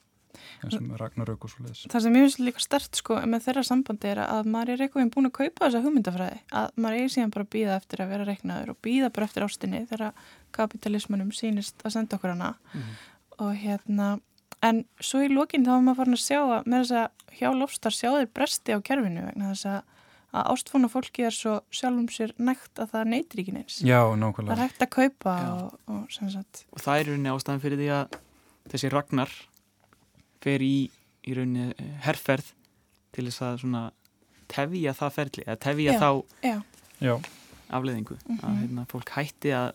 eins 0.63 0.77
og 0.77 0.95
Ragnarök 1.01 1.47
og 1.47 1.53
svo 1.53 1.65
leiðis. 1.65 1.83
Það 1.91 2.05
sem 2.05 2.17
ég 2.17 2.25
finnst 2.27 2.43
líka 2.43 2.63
stert 2.63 3.01
sko 3.01 3.19
með 3.25 3.45
þeirra 3.47 3.65
sambandi 3.67 4.11
er 4.13 4.23
að 4.23 4.49
maður 4.53 4.73
er 4.75 4.85
eitthvað 4.87 5.11
búin 5.15 5.29
að 5.31 5.35
kaupa 5.41 5.67
þessa 5.67 5.83
hugmyndafræði, 5.85 6.39
að 6.61 6.81
maður 6.85 7.03
er 7.03 7.13
síðan 7.17 7.35
bara 7.35 7.47
að 7.47 7.53
býða 7.57 7.77
eftir 7.81 8.03
að 8.03 8.15
vera 8.15 8.27
reiknaður 8.27 8.73
og 8.73 8.81
býða 8.85 9.11
bara 9.13 9.27
eftir 9.29 9.47
ástinni 9.47 9.83
þegar 9.89 10.25
kapitalismunum 10.57 11.35
sínist 11.35 11.85
að 11.85 11.97
senda 11.97 12.17
okkur 12.17 12.35
hana. 12.35 12.55
Mm 12.73 12.81
-hmm 12.81 13.05
og 13.37 13.53
hérna 13.57 14.17
en 14.65 14.81
svo 15.03 15.21
í 15.25 15.29
lókinn 15.29 15.65
þá 15.65 15.75
var 15.75 15.83
maður 15.85 15.99
farin 16.01 16.17
að 16.17 16.23
sjá 16.23 16.39
að 16.41 16.69
með 16.71 16.83
þess 16.83 16.95
að 17.01 17.37
hjá 17.37 17.49
lofstar 17.53 17.95
sjáðir 17.95 18.31
bresti 18.33 18.73
á 18.73 18.79
kerfinu 18.81 19.25
vegna 19.27 19.51
þess 19.53 19.69
að 19.73 19.93
að 20.37 20.49
ástfóna 20.51 20.89
fólki 20.91 21.23
er 21.23 21.33
svo 21.33 21.53
sjálfum 21.73 22.09
sér 22.11 22.33
nægt 22.35 22.81
að 22.81 22.91
það 22.91 23.11
neytir 23.13 23.41
ekki 23.41 23.53
neins. 23.55 23.77
Já, 23.79 24.01
nákvæmlega. 24.19 24.49
Það 24.49 24.57
er 24.57 24.65
hægt 24.65 24.83
að 24.83 24.89
kaupa 24.97 25.35
og, 25.53 25.77
og, 25.87 26.01
og 26.03 26.81
það 26.83 26.99
er 26.99 27.07
rauninni 27.07 27.31
ástæðan 27.31 27.61
fyrir 27.63 27.79
því 27.79 27.87
að 27.95 28.17
þessi 28.73 28.91
Ragnar 28.91 29.31
fer 30.43 30.63
í, 30.65 30.89
í 31.27 31.35
rauninni 31.37 31.73
eh, 31.73 31.93
herrferð 32.05 32.53
til 33.15 33.27
þess 33.27 33.41
að 33.47 33.59
svona 33.63 33.83
tefja 34.51 34.93
það 34.95 35.13
ferli, 35.17 35.43
að 35.47 35.59
tefja 35.65 35.95
já, 35.95 35.99
þá 35.99 36.11
já. 37.03 37.15
afleðingu 37.67 38.15
mm 38.15 38.21
-hmm. 38.27 38.43
að 38.43 38.49
mhm. 38.49 38.59
hérna, 38.61 38.85
fólk 38.91 39.09
hætti 39.17 39.51
að 39.51 39.69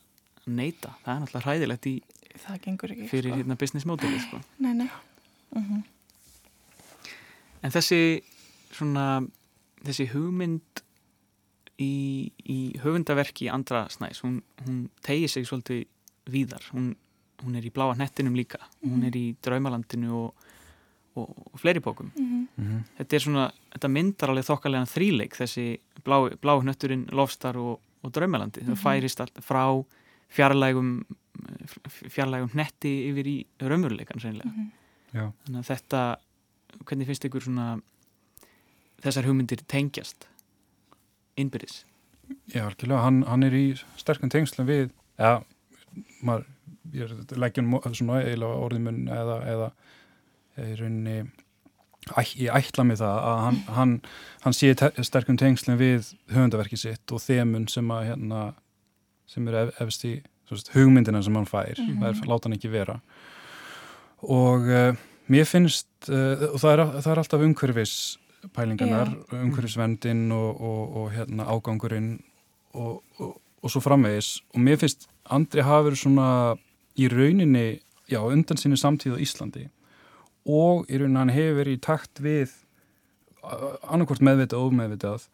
neyta 0.47 0.95
það 1.05 1.15
er 1.15 1.21
náttúrulega 1.21 1.47
hræðilegt 1.47 1.87
í 1.87 1.97
ekki 2.33 3.09
fyrir 3.11 3.31
sko. 3.31 3.37
hérna 3.37 3.57
business 3.57 3.87
modeli 3.87 4.21
sko. 4.21 4.41
nei, 4.59 4.73
nei 4.75 4.89
mhm. 5.51 5.63
-huh. 5.63 5.83
en 7.63 7.71
þessi 7.71 8.23
svona 8.73 9.27
þessi 9.85 10.09
hugmynd 10.13 10.83
í, 11.83 12.31
í 12.45 12.59
höfundaverki 12.83 13.49
í 13.49 13.53
andra 13.53 13.87
snæs, 13.93 14.23
hún, 14.25 14.43
hún 14.65 14.89
tegir 15.05 15.31
sig 15.31 15.47
svolítið 15.49 15.87
víðar, 16.33 16.65
hún, 16.73 16.95
hún 17.43 17.59
er 17.59 17.67
í 17.67 17.73
bláa 17.75 17.97
hnettinum 17.97 18.37
líka, 18.39 18.59
uh 18.59 18.67
-huh. 18.67 18.91
hún 18.91 18.99
mhm. 18.99 19.07
er 19.07 19.17
í 19.17 19.37
draumalandinu 19.43 20.15
og, 20.15 20.35
og, 21.15 21.33
og 21.53 21.61
fleiri 21.61 21.81
bókum. 21.81 22.11
Uh 22.17 22.43
-huh. 22.59 22.83
þetta 22.99 23.17
er 23.17 23.21
svona 23.21 23.53
þetta 23.73 23.89
myndar 23.89 24.31
alveg 24.31 24.45
þokkalega 24.45 24.87
þríleik 24.87 25.37
þessi 25.37 25.79
blá, 26.05 26.31
blá 26.41 26.61
hnetturinn, 26.61 27.09
lofstar 27.13 27.57
og, 27.57 27.81
og 28.03 28.13
draumalandi, 28.13 28.61
það 28.61 28.77
mhm. 28.77 28.83
færist 28.83 29.21
frá 29.41 29.85
fjarlægum 30.33 31.05
fjarlægum 31.87 32.51
netti 32.55 32.93
yfir 33.11 33.27
í 33.27 33.47
raunveruleikan 33.61 34.21
seinlega 34.21 34.51
mm 34.51 34.71
-hmm. 35.13 35.33
þannig 35.45 35.59
að 35.59 35.71
þetta 35.73 36.17
hvernig 36.85 37.07
finnst 37.07 37.25
ykkur 37.25 37.43
svona 37.43 37.81
þessar 39.03 39.27
hugmyndir 39.27 39.63
tengjast 39.69 40.29
innbyrðis? 41.37 41.85
Já, 42.55 42.65
algjörlega, 42.67 43.03
hann, 43.03 43.23
hann 43.29 43.43
er 43.43 43.55
í 43.57 43.67
sterkum 44.01 44.31
tengslum 44.33 44.67
við 44.67 44.91
ja, 45.19 45.43
maður, 46.23 46.47
ég 46.93 47.11
er 47.11 47.39
leggjum 47.39 47.75
svona 47.93 48.23
eiginlega 48.23 48.63
orðimun 48.67 49.03
eða, 49.09 49.39
eða 49.55 49.71
í 50.59 50.75
rauninni 50.81 51.23
ég 52.37 52.51
ætla 52.51 52.85
mig 52.85 52.99
það 52.99 53.19
að 53.23 53.41
hann, 53.45 53.59
hann, 53.77 53.93
hann 54.43 54.57
sé 54.57 54.73
sterkum 55.07 55.39
tengslum 55.39 55.79
við 55.79 56.11
höfundaverkið 56.33 56.81
sitt 56.81 57.15
og 57.15 57.23
þemun 57.23 57.69
sem 57.71 57.91
að 57.95 58.09
hérna 58.11 58.41
sem 59.31 59.47
eru 59.49 59.71
efst 59.81 60.05
í 60.09 60.17
veist, 60.51 60.73
hugmyndina 60.75 61.23
sem 61.23 61.37
hann 61.37 61.47
fær. 61.47 61.79
Mm 61.79 61.87
-hmm. 61.87 62.01
það 62.01 62.09
er 62.09 62.29
láta 62.29 62.49
hann 62.49 62.57
ekki 62.59 62.73
vera. 62.73 63.01
Og 64.23 64.67
uh, 64.69 64.97
mér 65.29 65.47
finnst 65.47 65.89
uh, 66.09 66.53
og 66.53 66.59
það 66.61 66.73
er, 66.73 66.85
það 67.01 67.13
er 67.13 67.19
alltaf 67.19 67.41
umhverfis 67.41 68.19
pælingarnar, 68.53 69.09
yeah. 69.09 69.45
umhverfisvendin 69.45 70.33
og, 70.33 70.61
og, 70.61 70.97
og 70.97 71.13
hérna 71.13 71.47
ágangurinn 71.47 72.21
og, 72.75 73.03
og 73.63 73.71
svo 73.71 73.81
framvegis. 73.81 74.43
Og 74.55 74.61
mér 74.61 74.77
finnst 74.77 75.09
Andri 75.31 75.63
hafa 75.63 75.87
verið 75.87 75.99
svona 76.03 76.57
í 76.99 77.09
rauninni, 77.09 77.81
já, 78.11 78.19
undan 78.19 78.59
sinni 78.59 78.77
samtíð 78.77 79.15
á 79.15 79.23
Íslandi 79.23 79.69
og 80.47 80.89
í 80.91 80.99
rauninni 80.99 81.19
hann 81.19 81.35
hefur 81.35 81.59
verið 81.61 81.79
í 81.79 81.83
takt 81.83 82.23
við 82.23 82.55
annarkort 83.43 84.23
meðvitað 84.23 84.59
og 84.59 84.73
ómeðvitað 84.73 85.27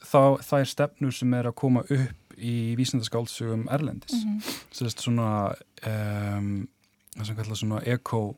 þá 0.00 0.22
það 0.44 0.58
er 0.60 0.70
stefnur 0.72 1.16
sem 1.16 1.34
er 1.36 1.48
að 1.50 1.58
koma 1.60 1.84
upp 1.84 2.36
í 2.40 2.74
vísindaskáldsugum 2.78 3.66
Erlendis. 3.72 4.16
Mm 4.16 4.38
-hmm. 4.38 4.60
Sérst 4.72 5.02
svona 5.04 5.54
um, 5.86 6.68
það 7.16 7.26
sem 7.26 7.36
kallar 7.36 7.56
svona 7.56 7.82
eko 7.84 8.36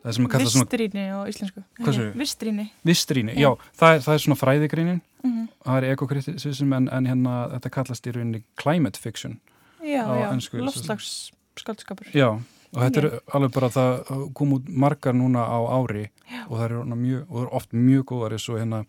Vistríni 0.00 1.12
á 1.12 1.28
íslensku. 1.28 1.60
Vistríni. 2.16 2.70
Vistríni, 2.82 3.32
já, 3.36 3.52
það 3.76 3.94
er, 3.94 4.00
það 4.00 4.14
er 4.14 4.18
svona 4.18 4.36
fræðigreinin. 4.40 5.00
Mm 5.22 5.30
-hmm. 5.30 5.48
það 5.64 5.76
er 5.76 5.92
ekokritism 5.92 6.72
en, 6.72 6.88
en 6.88 7.06
hérna 7.06 7.34
þetta 7.52 7.70
kallast 7.70 8.06
í 8.06 8.12
rauninni 8.12 8.42
climate 8.56 9.00
fiction 9.00 9.40
Já, 9.82 10.04
já, 10.08 10.60
lofslags 10.60 11.32
skaldskapur 11.56 12.06
Já, 12.14 12.40
og 12.70 12.82
þetta 12.84 13.00
er 13.02 13.08
alveg 13.34 13.54
bara 13.54 13.70
það 13.74 14.20
kom 14.38 14.54
út 14.58 14.68
margar 14.68 15.16
núna 15.16 15.42
á 15.42 15.58
ári 15.74 16.06
já. 16.06 16.44
og 16.46 16.54
það 16.58 16.64
er, 16.66 16.76
mjög, 16.94 17.24
og 17.28 17.42
er 17.42 17.54
oft 17.58 17.72
mjög 17.74 18.04
góðar 18.12 18.36
eins 18.36 18.48
og 18.48 18.60
hérna 18.60 18.84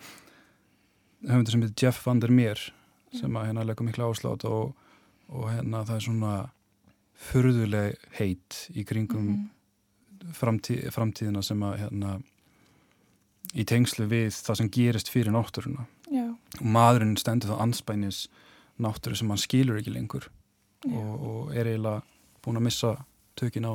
þetta 1.25 1.53
sem 1.53 1.65
heitir 1.65 1.85
Jeff 1.85 2.05
van 2.05 2.21
der 2.21 2.33
Meer 2.33 2.61
sem 3.11 3.37
að 3.37 3.47
hérna 3.49 3.65
leggur 3.67 3.87
miklu 3.87 4.07
áslátt 4.07 4.45
og, 4.47 4.75
og 5.29 5.49
hérna 5.51 5.83
það 5.87 5.95
er 5.95 6.05
svona 6.05 6.35
fyrðuleg 7.21 8.05
heit 8.17 8.59
í 8.73 8.85
kringum 8.87 9.25
mm 9.25 9.33
-hmm. 9.33 10.33
framtíð, 10.33 10.91
framtíðina 10.91 11.41
sem 11.43 11.63
að 11.63 11.77
hérna 11.83 12.21
í 13.53 13.65
tengslu 13.65 14.05
við 14.05 14.31
það 14.31 14.57
sem 14.57 14.69
gerist 14.69 15.09
fyrir 15.09 15.33
náttúruna 15.33 15.85
Já. 16.11 16.35
og 16.59 16.65
maðurinn 16.65 17.17
stendur 17.17 17.49
þá 17.49 17.61
anspænis 17.61 18.27
náttúru 18.79 19.15
sem 19.15 19.29
hann 19.29 19.37
skilur 19.37 19.77
ekki 19.77 19.93
lengur 19.93 20.29
og, 20.85 21.21
og 21.21 21.55
er 21.55 21.65
eiginlega 21.65 22.01
búin 22.41 22.57
að 22.57 22.67
missa 22.69 23.05
tökin 23.41 23.67
á 23.67 23.71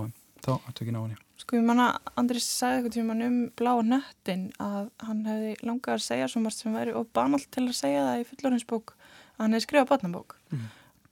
á 0.96 1.02
já. 1.10 1.16
Sko 1.36 1.58
ég 1.58 1.64
manna, 1.66 1.98
Andris 2.16 2.46
sagði 2.46 2.78
eitthvað 2.78 2.94
tíma 2.96 3.16
um 3.26 3.38
blá 3.58 3.72
nöttin 3.82 4.48
að 4.62 4.88
hann 5.04 5.24
hefði 5.26 5.52
langað 5.66 5.98
að 5.98 6.04
segja 6.06 6.28
svo 6.30 6.42
margt 6.44 6.62
sem 6.62 6.74
væri 6.74 6.94
og 6.96 7.10
banalt 7.16 7.48
til 7.52 7.66
að 7.66 7.76
segja 7.76 8.04
það 8.06 8.22
í 8.22 8.26
fullorinsbók 8.30 8.94
hann 9.36 9.52
hefði 9.52 9.66
skrifað 9.66 9.90
barnabók. 9.92 10.36
Mm. 10.50 10.66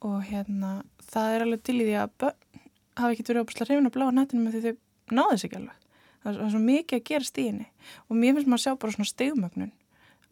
og 0.04 0.18
hérna 0.28 0.70
það 1.10 1.34
er 1.34 1.44
alveg 1.44 1.62
til 1.64 1.78
í 1.80 1.86
því 1.86 1.94
að 1.96 2.10
börn 2.20 2.60
hafi 3.00 3.14
ekkert 3.14 3.30
verið 3.30 3.44
óbúslega 3.44 3.68
hrifin 3.68 3.88
að 3.88 3.94
bláa 3.96 4.14
nættinu 4.14 4.44
með 4.44 4.54
því 4.54 4.60
þau 4.64 5.16
náðu 5.18 5.38
sig 5.40 5.56
alveg. 5.58 5.78
Það 6.24 6.40
er 6.44 6.52
svo 6.52 6.60
mikið 6.64 6.98
að 6.98 7.08
gera 7.08 7.28
stíðinni 7.28 7.66
og 8.08 8.18
mér 8.20 8.36
finnst 8.36 8.50
maður 8.50 8.60
að 8.60 8.64
sjá 8.64 8.80
bara 8.82 8.94
svona 8.94 9.10
stegumögnun 9.10 9.72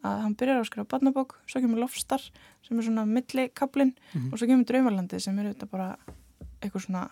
að 0.02 0.20
hann 0.24 0.36
byrjar 0.38 0.60
að 0.60 0.68
skrifa 0.68 0.90
barnabók 0.92 1.34
svo 1.46 1.62
kemur 1.62 1.82
lofstar 1.82 2.22
sem 2.66 2.78
er 2.78 2.86
svona 2.86 3.04
millikablin 3.08 3.92
mm. 4.12 4.30
og 4.30 4.38
svo 4.38 4.48
kemur 4.50 4.68
draumalandi 4.68 5.20
sem 5.22 5.38
er 5.38 5.50
auðvitað 5.50 5.72
bara 5.72 5.88
eitthvað 6.62 6.86
svona 6.86 7.04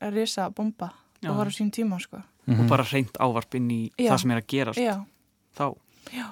risa 0.00 0.50
bomba 0.50 0.90
Já. 1.22 1.30
og 1.30 1.36
var 1.36 1.46
á 1.48 1.52
sín 1.52 1.70
tíma 1.70 1.98
sko. 2.00 2.16
mm 2.46 2.54
-hmm. 2.54 2.60
og 2.62 2.68
bara 2.68 2.84
reynd 2.92 3.16
ávarp 3.18 3.54
inn 3.54 3.70
í 3.70 3.90
Já. 3.98 4.10
það 4.12 4.18
sem 4.20 4.30
er 4.30 4.36
að 4.42 4.46
gerast 4.46 4.78
Já. 4.78 5.04
þá 5.56 5.74
Já 6.12 6.26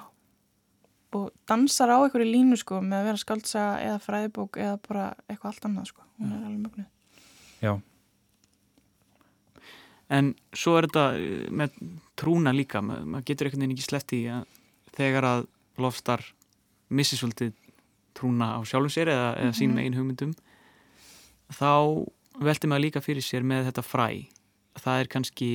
og 1.15 1.31
dansar 1.47 1.89
á 1.89 1.97
einhverju 2.03 2.27
línu 2.31 2.57
sko 2.57 2.81
með 2.81 2.99
að 2.99 3.05
vera 3.05 3.17
skaldsaga 3.17 3.79
eða 3.87 3.99
fræðibók 3.99 4.57
eða 4.57 4.77
bara 4.87 5.13
eitthvað 5.29 5.45
allt 5.51 5.65
annað 5.65 5.85
sko 5.87 6.01
hún 6.19 6.31
er 6.31 6.45
alveg 6.45 6.59
mögnuð 6.59 6.85
Já 7.61 7.79
en 10.09 10.35
svo 10.53 10.77
er 10.77 10.87
þetta 10.87 11.05
eh, 11.17 11.49
með 11.49 11.77
trúna 12.19 12.53
líka, 12.53 12.81
Ma, 12.81 12.99
maður 13.05 13.25
getur 13.25 13.47
einhvern 13.47 13.63
veginn 13.65 13.75
ekki 13.77 13.87
sleppti 13.89 14.19
í 14.25 14.27
að 14.29 14.45
þegar 14.95 15.23
að 15.31 15.47
lofstar 15.81 16.21
missi 16.89 17.17
svolítið 17.17 17.53
trúna 18.15 18.53
á 18.55 18.59
sjálfum 18.63 18.93
sér 18.93 19.07
eða, 19.11 19.29
eða 19.39 19.51
Mhm. 19.51 19.57
sínum 19.59 19.79
einn 19.81 19.97
hugmyndum 19.97 20.33
þá 21.51 22.05
velti 22.43 22.67
maður 22.67 22.83
líka 22.87 23.01
fyrir 23.03 23.23
sér 23.23 23.43
með 23.47 23.69
þetta 23.69 23.83
fræ. 23.85 24.07
Það 24.81 24.99
er 24.99 25.07
kannski 25.13 25.49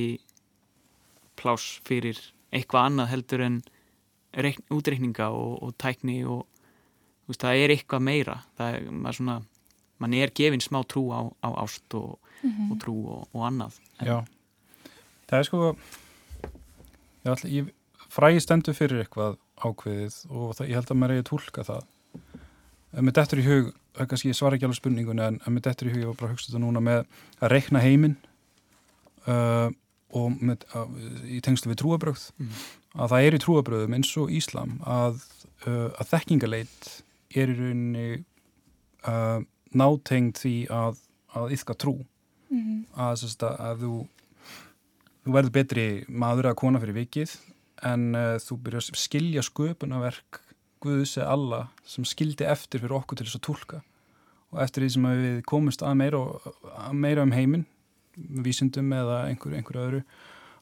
pláss 1.39 1.79
fyrir 1.87 2.17
eitthvað 2.51 2.87
annað 2.89 3.11
heldur 3.13 3.43
en 3.45 3.61
reikn, 4.35 4.63
útreikninga 4.73 5.29
og, 5.35 5.57
og 5.63 5.75
tækni 5.81 6.21
og 6.25 6.45
þú 7.25 7.31
veist, 7.33 7.43
það 7.45 7.61
er 7.63 7.73
eitthvað 7.75 8.05
meira. 8.07 8.37
Það 8.57 8.75
er, 8.77 8.89
maður 8.91 9.19
svona 9.19 9.37
mann 10.01 10.15
er 10.17 10.31
gefin 10.35 10.63
smá 10.63 10.81
trú 10.89 11.03
á, 11.13 11.21
á 11.45 11.49
ást 11.63 11.93
og, 11.99 12.17
Mhm. 12.41 12.71
og 12.73 12.77
trú 12.81 12.93
og, 13.05 13.27
og 13.37 13.41
annað. 13.45 13.75
Já, 14.01 14.23
það 15.29 15.37
er 15.37 15.43
sko 15.45 15.59
ég, 17.21 17.29
ætla, 17.35 17.49
ég 17.53 17.67
fræði 18.09 18.41
stendur 18.41 18.73
fyrir 18.73 19.03
eitthvað 19.03 19.35
ákveðið 19.61 20.15
og 20.33 20.55
það, 20.57 20.67
ég 20.71 20.79
held 20.79 20.89
að 20.89 20.97
maður 20.97 21.13
eigi 21.13 21.21
að 21.21 21.29
tólka 21.29 21.65
það. 21.67 21.83
Ef 22.97 23.05
mér 23.05 23.13
dettur 23.19 23.41
í 23.43 23.45
hug 23.45 23.69
er 23.69 23.75
kannski 23.97 24.29
ég 24.31 24.37
svara 24.37 24.55
ekki 24.57 24.65
alveg 24.67 24.79
spurningunni 24.79 25.23
en 25.25 25.39
ef 25.41 25.47
mér 25.51 25.63
dettur 25.67 25.89
í 25.89 25.93
hug, 25.95 26.01
ég 26.03 26.09
var 26.11 26.15
bara 26.19 26.29
að 26.31 26.35
hugsa 26.37 26.51
þetta 26.51 26.61
núna 26.63 26.81
með 26.83 27.01
að 27.41 27.51
reikna 27.51 27.81
heiminn 27.83 28.15
uh, 29.27 29.69
og 30.15 30.37
með, 30.43 30.65
uh, 30.75 30.87
í 31.27 31.39
tengslu 31.43 31.71
við 31.73 31.81
trúabröð 31.83 32.23
Mhm. 32.39 32.55
að 32.95 33.11
það 33.13 33.25
er 33.27 33.33
í 33.37 33.41
trúabröðum 33.45 33.95
eins 33.95 34.11
og 34.19 34.31
Íslam 34.35 34.77
að, 34.83 35.21
uh, 35.67 35.89
að 35.99 36.09
þekkingaleit 36.13 36.89
er 37.35 37.47
í 37.53 37.55
rauninni 37.59 38.07
uh, 39.07 39.39
nátengd 39.73 40.35
því 40.41 40.55
að, 40.69 40.97
að 41.35 41.53
yfka 41.57 41.75
trú 41.79 41.97
Mhm. 42.51 42.85
að, 42.95 43.13
sérst, 43.21 43.43
að, 43.47 43.59
að 43.59 43.85
þú 43.85 43.93
þú 45.21 45.31
verður 45.37 45.51
betri 45.55 45.85
maður 46.09 46.49
eða 46.49 46.55
kona 46.59 46.79
fyrir 46.81 46.97
vikið 46.97 47.35
en 47.87 48.15
uh, 48.15 48.35
þú 48.41 48.57
byrjar 48.65 48.87
að 48.91 48.97
skilja 48.99 49.43
sköpunarverk 49.45 50.41
Guðs 50.81 51.17
eða 51.19 51.33
alla 51.35 51.61
sem 51.85 52.05
skildi 52.07 52.47
eftir 52.49 52.81
fyrir 52.81 52.97
okkur 52.97 53.19
til 53.19 53.27
þess 53.27 53.39
að 53.39 53.47
tólka 53.47 53.81
og 54.51 54.61
eftir 54.63 54.83
því 54.83 54.89
sem 54.95 55.09
við 55.09 55.43
komumst 55.47 55.83
að 55.85 55.99
meira, 56.01 56.21
að 56.87 56.95
meira 56.99 57.25
um 57.25 57.35
heiminn 57.35 57.67
vísindum 58.17 58.91
eða 58.95 59.21
einhver, 59.29 59.55
einhver 59.55 59.79
öðru 59.81 60.01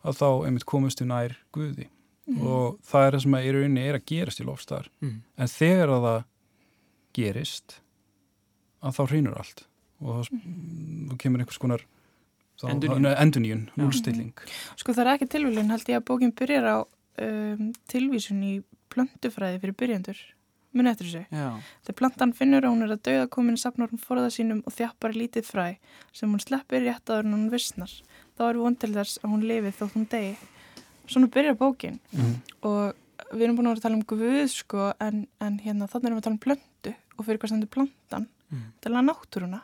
að 0.05 0.19
þá 0.19 0.27
einmitt 0.47 0.67
komumst 0.69 1.01
við 1.01 1.09
nær 1.11 1.37
Guði. 1.55 1.87
Mhm. 2.29 2.45
og 2.45 2.77
það 2.85 3.05
er 3.05 3.15
það 3.15 3.23
sem 3.23 3.37
í 3.39 3.53
rauninni 3.55 3.83
er 3.89 3.95
að 3.97 4.05
gerast 4.11 4.41
í 4.41 4.45
lofstar 4.45 4.89
mm. 5.01 5.15
en 5.41 5.49
þegar 5.49 5.93
að 5.95 6.03
það 6.05 6.19
gerist 7.17 7.79
að 8.85 8.93
þá 8.95 9.01
hrýnur 9.09 9.39
allt. 9.39 9.63
Og 9.99 10.19
þá, 10.19 10.29
þá 11.09 11.15
kemur 11.23 11.41
einhvers 11.41 11.59
konar 11.59 11.81
Já. 12.59 13.71
núlstilling 13.79 14.43
Sko 14.79 14.93
það 14.93 15.01
er 15.05 15.11
ekki 15.13 15.27
tilvílun 15.33 15.73
held 15.73 15.89
ég 15.91 15.99
að 15.99 16.05
bókin 16.07 16.35
byrjar 16.35 16.67
á 16.67 16.77
um, 17.23 17.71
tilvísun 17.91 18.43
í 18.43 18.53
plöntufræði 18.99 19.63
fyrir 19.63 19.77
byrjandur. 19.79 20.21
Muni 20.77 20.91
eftir. 20.91 21.25
Já, 21.33 21.57
Þegar 21.87 21.97
plantan 21.97 22.35
finnur 22.37 22.65
að 22.67 22.75
hún 22.75 22.85
er 22.85 22.93
að 22.93 23.01
dauða 23.07 23.27
komin 23.33 23.57
sapnar 23.57 23.89
hún 23.89 24.01
forða 24.01 24.29
sínum 24.29 24.61
og 24.69 24.75
þjappar 24.75 25.15
lítið 25.17 25.47
fræ 25.47 25.67
sem 26.13 26.29
hún 26.29 26.43
sleppir 26.43 26.83
rétt 26.85 27.09
áður 27.09 27.25
en 27.25 27.33
hún 27.33 27.47
vissnar. 27.49 27.89
Þá 28.37 28.43
er 28.51 28.59
von 28.61 28.77
til 28.77 28.91
þess 28.93 29.21
að 29.23 29.33
hún 29.33 29.47
lifi 29.49 29.71
þótt 29.79 29.95
hún 29.97 30.05
degi. 30.11 30.35
Svona 31.09 31.31
byrjar 31.33 31.57
bókin 31.57 31.97
mm. 32.13 32.35
og 32.69 32.93
við 33.33 33.47
erum 33.47 33.57
búin 33.57 33.69
að 33.69 33.73
vera 33.73 33.81
að 33.81 33.87
tala 33.87 33.97
um 33.97 34.05
guð 34.11 34.43
sko 34.53 34.91
en, 35.01 35.23
en 35.41 35.57
hérna 35.63 35.87
þannig 35.89 36.11
erum 36.11 36.19
við 36.19 36.21
að 36.21 36.27
tala 36.27 36.37
um 36.37 36.43
plöntu 36.43 36.93
og 36.93 37.25
fyrir 37.25 37.41
hvað 37.41 37.51
stendur 37.51 37.71
plantan 37.73 38.27
mm. 38.49 38.67
tala 38.85 39.03
náttúruna 39.07 39.61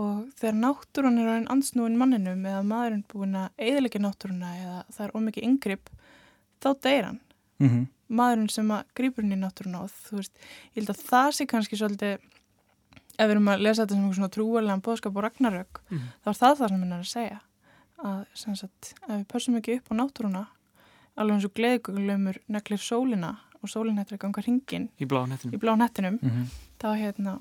og 0.00 0.28
þegar 0.38 0.60
náttúrun 0.60 1.18
er 1.20 1.32
einn 1.34 1.48
ansnúin 1.50 1.98
manninum 1.98 2.46
eða 2.46 2.62
maðurinn 2.66 3.02
búin 3.10 3.34
að 3.38 3.66
eðilegja 3.66 4.02
náttúruna 4.04 4.52
eða 4.60 4.76
það 4.94 5.04
er 5.08 5.16
ómikið 5.18 5.48
yngripp 5.50 5.90
þá 6.62 6.70
deyr 6.86 7.10
hann 7.10 7.20
Mm 7.60 7.68
-hmm. 7.68 7.86
Maðurinn 8.10 8.50
sem 8.50 8.70
að 8.74 8.84
grýpur 8.98 9.22
hann 9.24 9.32
í 9.36 9.40
náttúruna 9.40 9.82
og 9.84 9.90
þú 10.08 10.16
veist, 10.20 10.32
ég 10.74 10.80
held 10.82 10.90
að 10.94 11.02
það 11.10 11.30
sé 11.38 11.46
kannski 11.46 11.76
svolítið 11.78 12.18
ef 13.20 13.26
við 13.28 13.30
erum 13.34 13.48
að 13.52 13.60
lesa 13.66 13.82
þetta 13.84 13.94
sem 13.94 14.02
einhver 14.04 14.18
svona 14.18 14.34
trúarlegan 14.36 14.82
bóðskap 14.82 15.16
og 15.16 15.22
ragnarök 15.26 15.80
Mm. 15.90 16.00
þá 16.24 16.28
er 16.30 16.38
það 16.40 16.56
það 16.58 16.68
sem 16.68 16.80
hann 16.80 16.92
er 16.92 17.04
að 17.04 17.10
segja 17.10 17.40
að 18.00 18.26
sem 18.34 18.56
sagt, 18.56 18.94
ef 19.08 19.10
við 19.14 19.26
pössum 19.28 19.56
ekki 19.60 19.76
upp 19.78 19.90
á 19.92 19.94
náttúruna 20.00 20.46
alveg 21.16 21.34
eins 21.36 21.44
og 21.44 21.54
gleðgögulöfumur 21.54 22.38
neglir 22.48 22.78
sólina 22.80 23.36
og 23.62 23.68
sólin 23.68 23.98
hættir 23.98 24.16
að 24.16 24.22
ganga 24.24 24.40
hringin 24.42 24.88
í 25.00 25.04
blá 25.60 25.76
nettinum 25.76 26.18
Mm 26.22 26.30
-hmm. 26.30 26.46
þá 26.80 26.88
hérna 26.96 27.40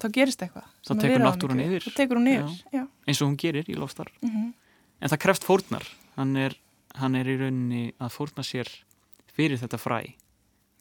þá 0.00 0.08
gerist 0.12 0.40
eitthvað 0.42 0.64
Þá 0.86 0.94
tekur 1.00 1.20
við. 1.58 1.76
yfir. 1.76 1.92
tekur 1.94 2.16
yfir, 2.16 2.64
já, 2.72 2.86
eins 3.06 3.20
og 3.22 3.28
hún 3.28 3.36
gerir 3.36 3.64
í 3.68 3.74
lofstar 3.76 4.08
Mhm. 4.22 4.54
en 5.02 5.08
það 5.10 5.18
kreft 5.18 5.44
fórnar 5.44 5.84
hann 6.16 6.36
er, 6.36 6.54
hann 6.94 7.14
er 7.14 7.24
í 7.26 7.36
rauninni 7.38 7.92
að 8.00 8.08
fórna 8.10 8.42
sér 8.42 8.66
fyrir 9.36 9.58
þetta 9.58 9.78
fræ. 9.80 10.00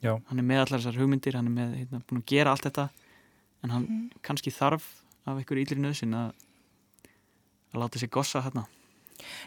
Já. 0.02 0.16
hann 0.30 0.40
er 0.40 0.44
með 0.44 0.64
allar 0.64 0.80
þessar 0.82 0.98
hugmyndir 0.98 1.36
hann 1.38 1.46
er 1.48 1.54
með, 1.54 1.74
hérna, 1.78 2.02
búin 2.10 2.22
að 2.24 2.26
gera 2.26 2.52
allt 2.56 2.64
þetta 2.66 2.90
en 3.64 3.70
hann 3.70 3.84
Mhm. 3.84 4.10
kannski 4.24 4.52
þarf 4.52 4.88
af 5.28 5.38
einhverju 5.38 5.66
ílri 5.66 5.78
nöðsin 5.78 6.16
að 6.18 6.32
að 7.74 7.80
láta 7.84 8.00
sér 8.02 8.10
gossa 8.10 8.42
hérna 8.42 8.66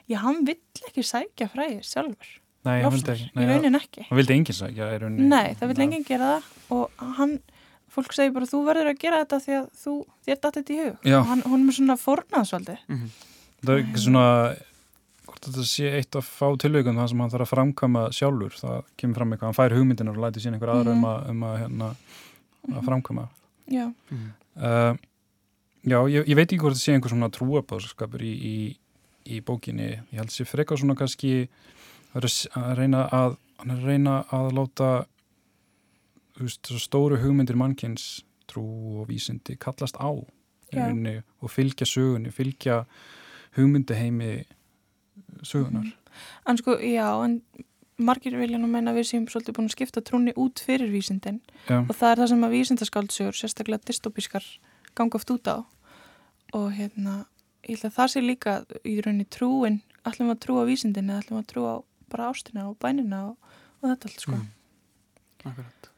já, 0.08 0.18
hann 0.22 0.44
vill 0.46 0.60
ekki 0.88 1.02
sækja 1.02 1.48
fræði 1.50 1.80
sjálfur, 1.82 2.38
Nei, 2.64 2.80
hann 2.82 2.92
vildi 2.94 3.10
ekki 3.12 3.26
í 3.26 3.32
Nei, 3.34 3.80
ekki. 3.80 4.06
hann 4.08 4.16
vildi 4.18 4.32
enginn 4.38 4.56
sækja 4.56 4.86
í 4.94 4.98
rauninni. 5.02 5.28
Nei, 5.28 5.54
það 5.54 5.68
vill 5.68 5.82
enginn 5.84 6.04
gera 6.08 6.28
það. 6.38 6.44
Og 6.70 6.90
hann, 7.18 7.34
fólk 7.92 8.14
segir 8.16 8.32
bara 8.32 8.46
þú 8.46 8.60
verður 8.64 8.88
að 8.94 8.98
gera 9.02 9.18
þetta 9.24 9.40
því 9.44 9.52
að 9.58 9.66
þú, 9.82 9.96
þér 10.24 10.40
datt 10.40 10.54
þetta 10.54 10.72
í 10.72 10.78
hug. 10.78 10.96
Já. 11.04 11.18
og 11.18 11.26
hann, 11.26 11.42
hún 11.42 11.68
er 11.68 11.72
svona 11.76 11.96
fornaðsvaldi 12.00 12.78
mm 12.88 12.96
-hmm. 12.96 13.10
Það 13.64 13.74
er 13.74 13.82
ekki 13.84 14.00
svona 14.06 14.56
hvort 15.26 15.46
þetta 15.48 15.64
sé 15.68 15.90
eitt 15.98 16.16
af 16.18 16.26
fá 16.28 16.46
tilvægum 16.60 16.96
það 17.00 17.08
sem 17.12 17.20
hann 17.24 17.30
þarf 17.32 17.46
að 17.46 17.52
framkama 17.54 18.02
sjálfur 18.12 18.58
það 18.60 18.78
kemur 19.00 19.18
fram 19.20 19.32
eitthvað, 19.32 19.48
hann 19.50 19.58
fær 19.58 19.76
hugmyndinar 19.78 20.16
og 20.18 20.22
lætur 20.26 20.44
sín 20.44 20.54
einhver 20.56 20.72
aðra 20.74 20.92
um 20.92 21.00
Mhm. 21.00 21.10
að, 21.10 21.28
um 21.30 21.42
að, 21.48 21.58
hérna, 21.62 21.88
að 22.74 22.84
framkama 22.90 23.28
já, 23.70 23.86
uh, 24.56 24.96
Já, 25.84 25.98
ég, 26.08 26.24
ég 26.28 26.36
veit 26.38 26.48
ekki 26.48 26.62
hvort 26.62 26.72
það 26.78 26.80
sé 26.80 26.92
einhver 26.94 27.12
svona 27.12 27.28
trúabáðskapur 27.28 28.22
í, 28.24 28.30
í, 28.32 28.76
í 29.36 29.40
bókinni. 29.44 29.88
Ég 30.12 30.16
held 30.16 30.30
sér 30.32 30.46
frekar 30.48 30.78
svona 30.80 30.94
kannski 30.96 31.48
að 32.16 32.24
að 32.56 32.70
reyna 32.78 33.02
að 33.12 33.36
að 33.60 33.82
reyna 33.84 34.14
að 34.32 34.48
láta 34.56 34.88
veist, 36.40 36.70
stóru 36.80 37.18
hugmyndir 37.20 37.56
mannkins 37.60 38.22
trú 38.48 38.64
og 39.02 39.08
vísindi 39.12 39.58
kallast 39.60 39.96
á 40.00 40.08
rauninni 40.72 41.18
og 41.42 41.52
fylgja 41.52 41.84
sögunni, 41.86 42.32
fylgja 42.32 42.86
hugmyndaheimi 43.58 44.44
sögunar. 45.48 45.92
en 46.46 46.58
sko, 46.60 46.76
já 46.78 47.08
en 47.24 47.40
margir 47.98 48.36
vilja 48.38 48.58
nú 48.58 48.68
meina 48.70 48.92
að 48.92 49.00
við 49.00 49.08
séum 49.10 49.26
svolítið 49.30 49.56
búin 49.56 49.70
að 49.70 49.76
skipta 49.76 50.02
trúnni 50.02 50.34
út 50.36 50.58
fyrir 50.58 50.90
vísindin. 50.90 51.40
Já, 51.68 51.78
og 51.82 51.94
það 51.94 52.10
er 52.10 52.20
það 52.22 52.30
sem 52.32 52.44
að 52.46 52.54
vísindaskáldsögur 52.56 53.38
sérstaklega 53.38 53.86
dystopískar 53.86 54.48
ganga 54.98 55.18
oft 55.20 55.30
út 55.30 55.46
á. 55.46 55.56
Og 56.54 56.72
hérna 56.74 57.24
ég 57.62 57.76
held 57.76 57.86
að 57.90 57.96
það 57.98 58.10
sé 58.12 58.24
líka 58.24 58.56
í 58.82 58.98
rauninni 59.00 59.28
trúin. 59.30 59.80
Ætlum 60.04 60.28
við 60.30 60.36
að 60.36 60.42
trúa 60.46 60.66
vísindin 60.68 61.10
eða 61.10 61.22
ætlum 61.22 61.38
við 61.38 61.44
að 61.44 61.52
trúa 61.54 61.70
á 61.74 61.78
bara 62.10 62.28
ástina 62.30 62.66
og 62.68 62.76
bænina 62.82 63.22
og, 63.30 63.54
og 63.80 63.88
þetta 63.92 64.10
allt 64.10 64.26
sko. 64.26 64.36
Mm. 64.36 64.50
Akkurat. 65.50 65.90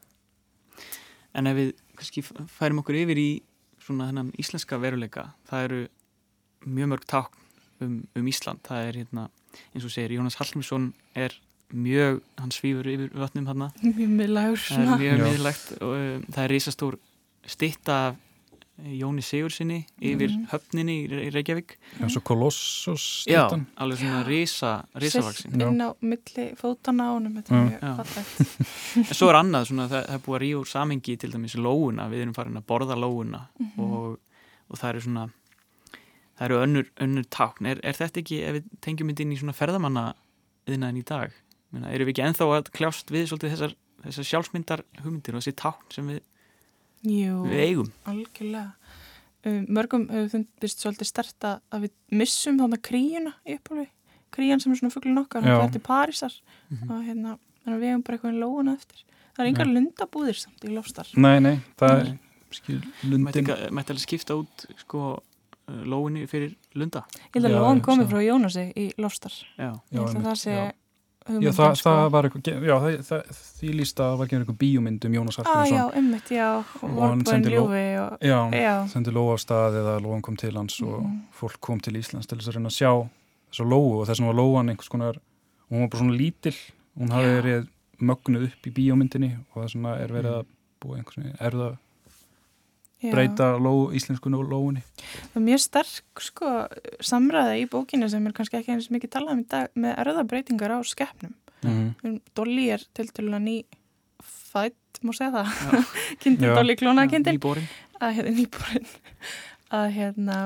En 1.37 1.49
ef 1.49 1.57
við 1.57 1.73
kannski 1.97 2.23
færum 2.25 2.81
okkur 2.83 3.01
yfir 3.01 3.21
í 3.21 3.29
svona 3.81 4.09
þennan 4.09 4.33
íslenska 4.41 4.79
veruleika 4.81 5.31
það 5.49 5.67
eru 5.67 5.81
mjög 6.67 6.91
mörg 6.93 7.05
tákn 7.09 7.43
um, 7.85 7.97
um 8.17 8.29
Ísland, 8.29 8.63
það 8.67 8.89
er 8.89 8.99
hérna 9.01 9.27
eins 9.73 9.85
og 9.85 9.91
segir, 9.91 10.17
Jónas 10.19 10.35
Hallgrímsson 10.39 10.93
er 11.15 11.33
mjög, 11.73 12.21
hann 12.39 12.51
svífur 12.51 12.87
yfir 12.87 13.09
vötnum 13.11 13.47
hann 13.47 13.65
mjög 13.83 14.07
miðlagur 14.21 14.61
það 14.61 14.93
er 14.93 15.01
mjög 15.01 15.25
miðlægt 15.25 15.81
og 15.81 15.97
um, 15.97 16.23
það 16.31 16.43
er 16.45 16.49
risastór 16.55 16.97
stitta 17.47 17.97
af 18.07 18.15
Jóni 18.77 19.23
Sigursinni 19.25 19.87
yfir 20.05 20.29
Mhm. 20.29 20.43
höfninni 20.51 20.95
í 21.01 21.05
Re- 21.09 21.23
í 21.25 21.29
Reykjavík. 21.33 21.71
Já 21.99 22.09
svo 22.13 22.21
Kolossus 22.21 23.25
Já, 23.25 23.47
alveg 23.75 23.97
svona 23.97 24.19
risa, 24.27 24.85
risavaksin 24.93 25.49
Sitt 25.51 25.61
inn 25.65 25.81
á 25.81 25.95
milli 25.99 26.45
fótana 26.55 27.07
á 27.09 27.17
honum 27.17 27.33
þetta 27.41 27.55
Mm. 27.57 27.73
er 27.73 27.79
mjög 27.81 27.95
fallegt. 27.97 28.97
En 28.97 29.15
svo 29.17 29.29
er 29.31 29.39
annað, 29.41 29.65
svona, 29.71 29.87
það, 29.89 30.05
það 30.05 30.13
er 30.13 30.19
búið 30.27 30.37
að 30.37 30.43
ríða 30.45 30.59
úr 30.61 30.69
samengi 30.69 31.17
til 31.17 31.31
dæmis 31.31 31.55
lóuna, 31.57 32.05
við 32.11 32.21
erum 32.21 32.35
farin 32.35 32.57
að 32.61 32.65
borða 32.69 32.95
lóuna 33.01 33.41
Mhm. 33.59 33.79
og, 33.79 34.19
og 34.69 34.77
það 34.77 34.89
eru 34.89 35.01
svona 35.01 35.29
það 36.37 36.45
eru 36.47 36.59
önnur, 36.63 36.87
önnur 37.03 37.25
tákn. 37.33 37.65
Er, 37.71 37.81
er 37.83 37.97
þetta 37.97 38.21
ekki, 38.21 38.39
ef 38.45 38.57
við 38.59 38.69
tengjum 38.85 39.11
þetta 39.11 39.25
inn 39.25 39.33
í 39.35 39.39
svona 39.41 39.55
ferðamanna 39.57 40.05
yðnaðin 40.69 41.01
í 41.01 41.05
dag? 41.09 41.35
Meina, 41.73 41.91
erum 41.91 42.07
við 42.07 42.13
ekki 42.15 42.25
ennþá 42.27 42.47
að 42.57 42.71
kljást 42.77 43.11
við 43.11 43.27
svolítið 43.31 43.53
þessar, 43.55 43.75
þessar 44.05 44.27
sjálfsmyndar 44.31 44.83
hugmyndir 45.03 45.35
og 45.35 45.43
þessi 45.43 45.55
tákn 45.59 45.91
sem 45.97 46.07
við, 46.13 46.21
Jú, 47.07 47.41
við 47.49 47.63
eigum? 47.65 47.91
algjörlega. 48.09 48.71
Um, 49.47 49.59
mörgum 49.77 50.07
hefur 50.11 50.31
fundist 50.33 50.81
svolítið 50.83 51.07
stert 51.11 51.45
að 51.47 51.85
við 51.85 51.91
missum 52.19 52.57
þannig 52.59 52.81
kríuna 52.83 53.35
í 53.47 53.55
upphóli 53.59 53.85
krían 54.33 54.59
sem 54.59 54.73
er 54.73 54.79
svona 54.81 54.91
fugglin 54.91 55.19
okkar 55.21 55.45
hann 55.45 55.61
fer 55.61 55.75
til 55.77 55.83
Parísar. 55.85 56.33
Mhm. 56.69 56.89
og 56.91 57.03
hérna 57.05 57.35
að 57.67 57.77
við 57.83 57.89
hefum 57.91 58.03
bara 58.07 58.17
eitthvað 58.17 58.33
í 58.33 58.41
lóuna 58.41 58.73
eftir. 58.75 59.03
Það 59.37 59.43
er 59.45 59.49
yngar 59.51 59.69
lundabúðir 59.69 60.37
samt 60.41 60.63
í 60.65 60.71
lofstar 60.73 61.07
Nei, 61.15 61.37
nei, 61.39 61.55
það 61.77 61.93
er 61.93 62.03
Nei. 62.07 62.19
skil, 62.57 62.77
mætti, 62.79 63.43
lundin 63.43 63.73
mætti 63.77 63.93
alveg 63.93 64.03
skipta 64.07 64.35
út 64.39 64.65
sko, 64.81 65.01
lóinni 65.67 66.27
fyrir 66.27 66.55
Lunda 66.75 67.03
Ég 67.13 67.41
held 67.41 67.45
að 67.45 67.55
Já, 67.57 67.81
komið 67.83 68.03
hugsa. 68.05 68.11
frá 68.15 68.21
Jónasi 68.25 68.65
í 68.75 68.85
Lofstar. 68.97 69.31
Já, 69.57 69.71
Ég 69.91 69.97
held 69.99 70.07
að 70.07 70.13
einmitt, 70.15 70.27
það 70.27 70.37
sé 70.43 70.51
já. 70.57 70.71
Já, 71.27 71.51
það, 71.51 71.73
sko. 71.75 71.89
það 71.91 72.09
var 72.13 72.23
eitthvað, 72.23 72.61
já, 72.63 72.75
það, 72.79 72.93
það, 73.03 73.39
því 73.59 73.71
líst 73.75 73.97
að 73.99 74.05
það 74.07 74.17
var 74.17 74.27
ekki 74.29 74.35
einhver 74.37 74.57
bíómynd 74.61 75.05
um 75.09 75.15
Jónas 75.17 75.39
Ah, 75.39 75.43
já, 75.43 75.51
Hallgrímsson. 75.51 75.97
ummitt, 75.99 76.29
já. 76.31 76.63
Og 76.79 76.89
ló- 76.89 77.51
ljúfi 77.51 77.87
og... 77.99 78.17
Já, 78.23 78.37
Já. 78.55 78.87
sendi 78.87 79.11
Lóa 79.11 79.35
á 79.35 79.37
stað 79.43 79.75
eða 79.81 79.95
Lóan 80.05 80.21
kom 80.23 80.37
til 80.37 80.55
hans 80.55 80.79
og 80.81 81.03
Mhm. 81.03 81.21
fólk 81.35 81.59
kom 81.59 81.79
til 81.81 81.93
Íslands 81.99 82.27
til 82.27 82.37
þess 82.37 82.47
að 82.47 82.55
reyna 82.55 82.69
að 82.69 82.79
sjá 82.79 83.09
þessu 83.51 83.67
Lóu 83.67 83.99
og 83.99 84.07
þess 84.07 84.19
vegna 84.21 84.31
var 84.31 84.39
Lóan 84.39 84.69
einhvers 84.71 84.87
konar, 84.89 85.15
hún 85.69 85.79
var 85.83 85.89
bara 85.89 85.99
svona 86.03 86.15
lítil, 86.17 86.55
hún 86.97 87.09
hafi 87.11 87.27
Já. 87.27 87.41
verið 87.41 87.67
mögnuð 87.99 88.43
upp 88.47 88.63
í 88.63 88.71
bíómyndinni 88.71 89.37
og 89.53 89.63
vegna 89.67 89.97
er 89.99 90.07
verið 90.07 90.33
að 90.39 90.45
búa 90.79 90.95
einhvers 90.95 91.17
veginn, 91.17 91.35
er 91.41 91.51
það 91.51 91.77
Já. 93.03 93.11
breyta 93.13 93.51
ló, 93.61 93.91
íslenskunni 93.93 94.39
og 94.39 94.47
Lóunni. 94.49 94.81
Það 95.31 95.35
er 95.37 95.43
mjög 95.45 95.59
sterk 95.61 96.21
sko, 96.25 96.51
samræða 97.05 97.57
í 97.61 97.67
bókinu 97.69 98.07
sem 98.09 98.25
er 98.25 98.33
kannski 98.33 98.57
ekki 98.57 98.73
eins 98.73 98.87
mikið 98.89 99.11
talað 99.13 99.35
um 99.35 99.43
í 99.43 99.47
dag 99.51 99.67
með 99.77 99.99
erðabreitingar 100.01 100.73
á 100.73 100.79
skeppnum. 100.81 101.35
Mm. 101.61 102.19
Dolly 102.37 102.69
er 102.73 102.81
til 102.97 103.05
dælulega 103.13 103.43
ný 103.43 103.57
fætt, 104.23 105.01
má 105.05 105.13
segja 105.13 105.29
það, 105.43 105.85
kindin. 106.23 106.55
Dolly 106.57 106.75
klónakindin, 106.79 107.37
að 108.01 108.17
hérna 108.17 108.33
nýbúrin, 108.39 108.89
að 109.77 109.87
hérna 109.97 110.39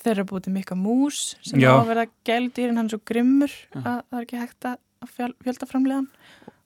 þeirra 0.00 0.24
búið 0.28 0.46
til 0.46 0.52
mikka 0.56 0.76
mús 0.80 1.20
sem 1.44 1.60
Já. 1.60 1.72
á 1.72 1.80
að 1.80 1.88
vera 1.92 2.04
gældýrin 2.28 2.76
hann 2.80 2.88
er 2.88 2.94
svo 2.96 3.00
grimmur 3.08 3.52
Já. 3.52 3.80
að 3.80 4.00
það 4.08 4.18
er 4.20 4.26
ekki 4.26 4.40
hægt 4.42 4.68
að 4.68 4.76
fjöl- 5.12 5.36
fjöldaframlegan. 5.44 6.08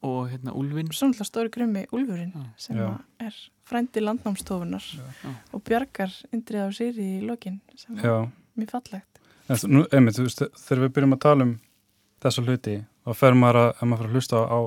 og 0.02 0.30
hérna 0.32 0.54
Úlfin 0.56 0.88
Svo 0.94 1.10
náttúrulega 1.10 1.28
stóri 1.28 1.50
grimmi 1.54 1.82
Úlfurinn 1.92 2.32
Já. 2.34 2.44
sem 2.56 2.78
er 3.20 3.34
frændi 3.70 4.02
landnámstofunar 4.02 4.84
Já. 4.98 5.30
og 5.54 5.62
bjargar 5.64 6.12
Indrið 6.34 6.66
á 6.66 6.68
Sýri 6.74 7.06
í 7.20 7.24
lokin 7.26 7.60
sem 7.78 7.98
er 7.98 8.04
Já, 8.10 8.16
mjög 8.58 8.70
fallegt. 8.74 9.20
en 9.48 9.86
einmitt, 9.94 10.18
þú 10.18 10.26
veist, 10.26 10.42
þegar 10.66 10.82
við 10.84 10.92
byrjum 10.98 11.16
að 11.16 11.22
tala 11.24 11.46
um 11.48 11.54
þessa 12.22 12.44
hluti, 12.44 12.76
þá 13.06 13.10
fer 13.16 13.34
maður 13.34 13.58
að, 13.62 13.70
ef 13.76 13.82
maður 13.88 14.02
fyrir 14.04 14.10
að 14.10 14.16
hlusta 14.18 14.36
á, 14.44 14.60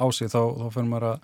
á 0.00 0.04
sig, 0.12 0.28
þá, 0.30 0.40
þá 0.60 0.66
fer 0.76 0.86
maður 0.88 1.08
að 1.10 1.20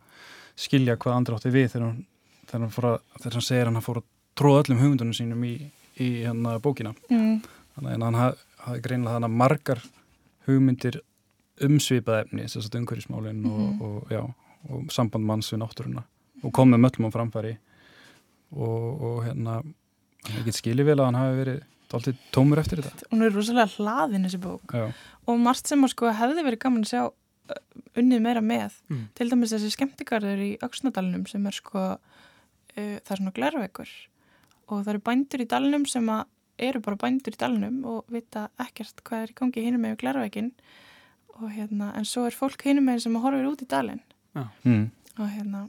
skilja 0.56 0.96
hvað 0.96 1.16
andri 1.20 1.36
átti 1.36 1.52
við 1.54 1.68
þegar 1.72 1.86
hann, 1.86 2.00
þegar 2.46 2.60
hann, 2.66 2.90
að, 2.90 3.00
þegar 3.22 3.36
hann 3.38 3.46
segir 3.46 3.66
að 3.68 3.72
hann 3.76 3.86
fór 3.86 4.00
að 4.02 4.08
tróða 4.36 4.62
öllum 4.64 4.80
hugmyndunum 4.82 5.16
sínum 5.16 5.44
í, 5.48 5.54
í 6.00 6.08
hérna 6.26 6.56
bókina. 6.60 6.92
Mm. 7.12 7.38
Þannig 7.76 7.92
að 7.94 8.04
hann 8.06 8.18
haf- 8.20 8.42
hafði 8.66 8.82
greinilega 8.84 9.16
þannig 9.20 9.36
margar 9.40 9.80
hugmyndir 10.46 10.98
umsvipað 11.66 12.24
efni, 12.26 12.44
þess 12.44 12.68
að 12.68 12.80
umhverjismálin 12.82 13.40
Mhm. 13.40 13.80
og, 13.80 13.80
og, 13.86 14.10
já, 14.12 14.20
og 14.68 14.90
samband 14.92 15.24
manns 15.24 15.48
við 15.52 15.62
náttúruna 15.62 16.02
og 16.46 16.54
kom 16.54 16.72
með 16.72 16.84
möllum 16.84 17.08
á 17.10 17.16
framfæri 17.16 17.54
og, 18.54 18.86
og 19.08 19.18
hérna 19.26 19.60
ég 20.32 20.46
get 20.46 20.58
skilið 20.58 20.90
vel 20.90 20.98
að 21.00 21.08
hann 21.08 21.20
hafi 21.20 21.40
verið 21.40 21.62
alltaf 21.96 22.24
tómur 22.34 22.60
eftir 22.60 22.82
þetta. 22.82 23.06
Hún 23.12 23.22
er 23.22 23.34
rosalega 23.34 23.70
hlaðin 23.76 24.26
þessi 24.26 24.40
bók 24.42 24.74
Já, 24.74 24.88
og 25.30 25.38
margt 25.42 25.70
sem 25.70 25.86
sko 25.90 26.10
hefði 26.18 26.44
verið 26.46 26.62
gaman 26.64 26.86
að 26.86 26.90
sjá 26.90 27.02
uh, 27.06 27.60
unnið 27.98 28.24
meira 28.24 28.42
með. 28.44 28.78
Mm. 28.90 29.04
Til 29.16 29.28
dæmis 29.30 29.54
þessi 29.54 29.72
skemmtigarður 29.74 30.42
í 30.42 30.50
Öksnadalunum 30.66 31.26
sem 31.30 31.46
er 31.46 31.56
sko, 31.56 31.84
uh, 31.96 32.74
það 32.74 33.12
er 33.14 33.22
svona 33.22 33.36
glerveikur 33.36 33.92
og 34.66 34.80
það 34.80 34.92
eru 34.96 35.04
bændur 35.06 35.44
í 35.44 35.48
dalnum 35.50 35.86
sem 35.86 36.10
að 36.10 36.24
eru 36.66 36.80
bara 36.82 36.98
bændur 37.00 37.36
í 37.36 37.38
dalnum 37.38 37.80
og 37.86 38.12
vita 38.12 38.48
ekkert 38.62 39.02
hvað 39.06 39.26
er 39.26 39.32
í 39.32 39.38
gangi 39.38 39.64
hinum 39.66 39.84
með 39.84 39.98
glerveikin 40.00 40.52
og 41.36 41.50
hérna, 41.52 41.92
en 41.98 42.06
svo 42.08 42.24
er 42.26 42.36
fólk 42.36 42.64
hinum 42.64 42.86
með 42.88 43.04
sem 43.04 43.16
að 43.18 43.26
horfir 43.26 43.48
út 43.50 43.62
í 43.62 43.68
dalin 43.68 44.00
mm. 44.34 44.86
og 45.20 45.26
hérna 45.28 45.66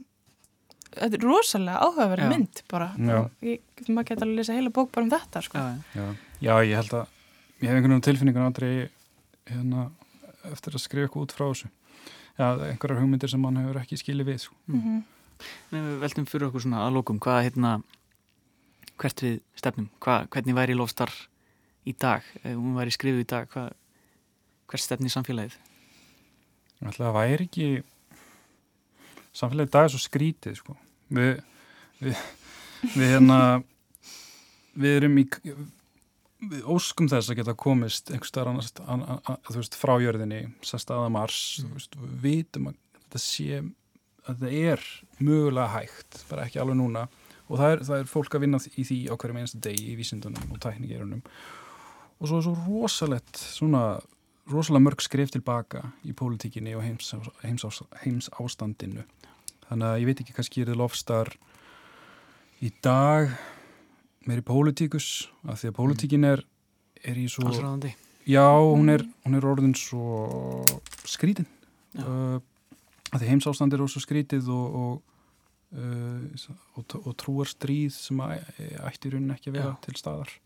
þetta 0.98 1.18
er 1.18 1.24
rosalega 1.26 1.86
áhugaverð 1.86 2.32
mynd 2.32 2.62
bara 2.70 2.90
ég, 3.44 3.62
maður 3.88 4.08
geta 4.10 4.26
alveg 4.26 4.34
að 4.34 4.38
lesa 4.40 4.58
heila 4.58 4.74
bók 4.74 4.92
bara 4.94 5.06
um 5.06 5.12
þetta 5.14 5.42
sko. 5.46 5.58
Já, 5.58 5.98
já. 5.98 6.06
já, 6.44 6.52
ég 6.68 6.76
held 6.82 6.94
að 7.00 7.06
ég 7.58 7.66
hef 7.68 7.74
einhvern 7.74 7.94
veginn 7.94 8.06
tilfinningun 8.08 8.48
aldrei 8.48 8.72
hérna, 9.48 9.88
eftir 10.52 10.76
að 10.76 10.84
skrifa 10.84 11.08
eitthvað 11.08 11.26
út 11.26 11.36
frá 11.36 11.46
þessu 11.48 11.72
Já, 12.38 12.52
einhverjar 12.68 13.00
hugmyndir 13.00 13.30
sem 13.32 13.42
hann 13.42 13.56
hefur 13.58 13.80
ekki 13.80 13.96
skilið 13.98 14.28
við 14.30 14.36
sko. 14.44 14.54
Mm. 14.70 14.78
Mhm. 14.78 14.98
Nei, 15.72 15.80
við 15.80 15.96
veltum 16.02 16.26
fyrir 16.26 16.48
okkur 16.48 16.62
svona 16.62 16.84
að 16.84 16.94
lókum 16.96 17.18
hvað 17.22 17.44
hérna 17.46 17.72
hvert 18.98 19.22
við 19.22 19.36
stefnum, 19.58 19.88
hvað, 20.02 20.26
hvernig 20.34 20.56
væri 20.58 20.74
lofstar 20.78 21.12
í 21.86 21.94
dag, 21.94 22.26
ef 22.42 22.56
hún 22.56 22.74
væri 22.78 22.94
skrifuð 22.94 23.22
í 23.22 23.28
dag 23.30 23.46
hvað, 23.52 23.68
hvert 24.70 24.84
stefni 24.84 25.12
samfélagið 25.12 25.54
það 26.98 27.14
væri 27.14 27.46
ekki 27.46 27.68
samfélagið 29.38 29.70
í 29.70 29.74
dag 29.76 29.86
er 29.86 29.94
svo 29.94 30.02
skrítið 30.02 30.58
sko. 30.58 30.76
Við, 31.08 31.42
við, 32.02 32.22
við 32.94 33.12
hérna 33.14 33.40
við 34.78 34.96
erum 35.00 35.18
í 35.20 35.26
við 36.38 36.66
óskum 36.70 37.08
þess 37.10 37.32
að 37.32 37.40
geta 37.40 37.56
komist 37.58 38.12
einhver 38.12 38.28
staðar 38.30 38.52
annars 38.52 38.70
an, 38.84 39.02
an, 39.02 39.22
an, 39.26 39.40
þú 39.48 39.56
veist, 39.58 39.78
frá 39.78 39.94
jörðinni 40.02 40.42
sest 40.66 40.92
aða 40.94 41.08
mars 41.10 41.40
þú 41.58 41.72
veist, 41.74 41.96
við 41.98 42.18
vitum 42.26 42.68
að 42.70 42.76
þetta 42.98 43.22
sé 43.24 43.62
að 44.28 44.44
það 44.44 44.58
er 44.60 44.84
mögulega 45.24 45.72
hægt 45.72 46.20
bara 46.28 46.44
ekki 46.44 46.60
alveg 46.62 46.78
núna. 46.78 47.06
Og 47.48 47.56
það 47.56 47.70
er, 47.72 47.82
það 47.88 48.02
er 48.02 48.10
fólk 48.10 48.34
að 48.36 48.42
vinna 48.44 48.58
í 48.68 48.84
því 48.84 48.98
á 49.08 49.14
hverjum 49.16 49.38
einasta 49.40 49.60
degi 49.64 49.86
í 49.88 49.96
vísindunum 49.96 50.50
og 50.52 50.60
tæknigerunum 50.60 51.22
og 52.18 52.28
svo 52.28 52.40
er 52.40 52.44
svo 52.44 52.52
rosalett 52.66 53.40
svona 53.40 53.82
rosalega 54.52 54.84
mörg 54.84 55.04
skrif 55.04 55.32
tilbaka 55.32 55.80
í 56.04 56.12
pólitíkinni 56.16 56.74
og 56.76 56.84
heims, 56.84 57.14
heims, 57.40 57.64
heims 58.02 58.28
ástandinu 58.36 59.06
þannig 59.68 59.88
að 59.88 60.00
ég 60.00 60.10
veit 60.10 60.22
ekki 60.22 60.34
hvað 60.36 60.48
skýrið 60.48 60.80
lofstar 60.80 61.32
í 62.64 62.72
dag 62.84 63.32
meiri 64.28 64.44
pólitíkus 64.44 65.28
af 65.48 65.60
því 65.60 65.70
að 65.70 65.76
pólitíkin 65.78 66.26
er, 66.28 66.42
er 67.04 67.20
í 67.20 67.26
svo 67.30 67.46
Allsráðandi 67.48 67.92
já, 68.28 68.44
hún 68.44 68.92
er, 68.92 69.04
hún 69.24 69.38
er 69.38 69.46
orðin 69.48 69.76
svo 69.78 70.64
skrítin 71.08 71.48
Já. 71.96 72.04
uh, 72.04 72.40
af 73.08 73.22
því 73.22 73.30
heimsástandir 73.30 73.80
er 73.80 73.92
svo 73.92 74.02
skrítið 74.04 74.50
og 74.52 74.74
og, 74.82 75.14
uh, 75.78 76.50
og, 76.76 76.98
og 77.04 77.16
trúar 77.20 77.48
stríð 77.48 77.94
sem 77.96 78.20
að, 78.24 78.44
ætti 78.90 79.08
í 79.08 79.14
rauninni 79.14 79.36
ekki 79.36 79.52
að 79.52 79.60
vera 79.60 79.72
Já. 79.72 79.80
til 79.86 79.96
staðar 80.00 80.36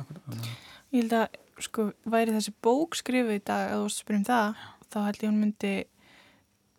Akkurat. 0.00 0.48
Ég 0.94 1.02
held 1.02 1.14
að 1.18 1.34
sko 1.60 1.90
væri 2.08 2.32
þessi 2.32 2.54
bók 2.64 2.96
skrifuð 2.96 3.34
í 3.36 3.42
dag 3.44 3.74
að 3.74 3.82
þú 3.82 3.88
spyrum 3.92 4.24
það, 4.24 4.60
þá 4.88 4.98
held 5.04 5.18
ég 5.20 5.28
hún 5.28 5.40
myndi 5.42 5.72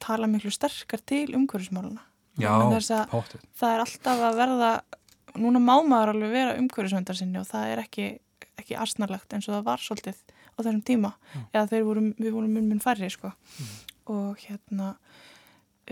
tala 0.01 0.29
miklu 0.29 0.51
sterkar 0.53 1.03
til 1.05 1.27
umhverfismáluna. 1.37 2.01
já, 2.39 2.51
páttið 3.11 3.45
Það 3.59 3.73
er 3.75 3.83
alltaf 3.85 4.23
að 4.29 4.39
verða, 4.39 4.71
núna 5.35 5.59
má 5.59 5.75
maður 5.83 6.13
alveg 6.13 6.31
vera 6.31 6.57
umhverfisvendar 6.59 7.19
sinni 7.19 7.39
og 7.41 7.47
það 7.49 7.73
er 7.73 7.83
ekki, 7.83 8.07
ekki 8.59 8.77
asnarlegt 8.79 9.33
eins 9.33 9.49
og 9.49 9.57
það 9.57 9.67
var 9.67 9.83
svolítið 9.83 10.21
á 10.25 10.59
þessum 10.59 10.83
tíma. 10.87 11.13
Já. 11.33 11.41
Eða 11.53 11.69
þeir 11.73 11.85
voru, 11.87 12.05
við 12.19 12.31
vorum 12.35 12.53
mun 12.53 12.69
mun 12.69 12.83
færri 12.83 13.09
sko. 13.11 13.33
Mhm. 13.59 13.77
Og 14.09 14.37
hérna, 14.47 14.95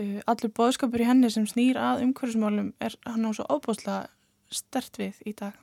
uh, 0.00 0.20
allur 0.26 0.50
bóðskapur 0.50 1.00
í 1.00 1.06
henni 1.06 1.30
sem 1.30 1.46
snýr 1.46 1.76
að 1.76 2.02
umhverfismálum 2.08 2.72
er 2.80 2.96
hann 3.06 3.28
á 3.28 3.30
svo 3.32 3.46
óbúslega 3.46 4.08
stert 4.50 4.98
við 4.98 5.14
í 5.26 5.36
dag. 5.36 5.54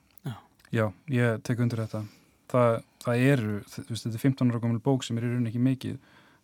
Já, 0.74 0.89
ég 1.12 1.41
tek 1.46 1.62
undir 1.64 1.82
þetta. 1.86 2.04
Það, 2.52 2.84
það 3.06 3.24
eru, 3.32 3.56
þú 3.70 3.86
veist, 3.89 4.06
þetta 4.06 4.18
er 4.18 4.24
15 4.24 4.52
ára 4.52 4.62
gammal 4.64 4.82
bók 4.84 5.06
sem 5.06 5.18
er 5.18 5.26
í 5.26 5.30
rauninni 5.32 5.52
ekki 5.52 5.62
mikið, 5.66 5.96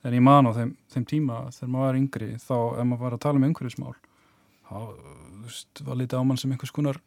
en 0.03 0.13
ég 0.13 0.21
man 0.25 0.47
á 0.47 0.51
þeim, 0.55 0.75
þeim 0.93 1.05
tíma 1.05 1.35
þegar 1.53 1.69
maður 1.73 1.85
var 1.87 1.99
yngri, 2.01 2.29
þá 2.41 2.55
ef 2.79 2.85
maður 2.89 3.03
var 3.05 3.13
að 3.17 3.19
tala 3.25 3.37
um 3.41 3.47
umhverfismál, 3.49 3.95
þá, 4.69 4.75
þú 4.97 5.43
veist, 5.45 5.81
var 5.85 5.95
litið 6.01 6.19
á 6.21 6.23
mann 6.25 6.37
sem 6.41 6.51
einhvers 6.51 6.71
konar 6.73 6.97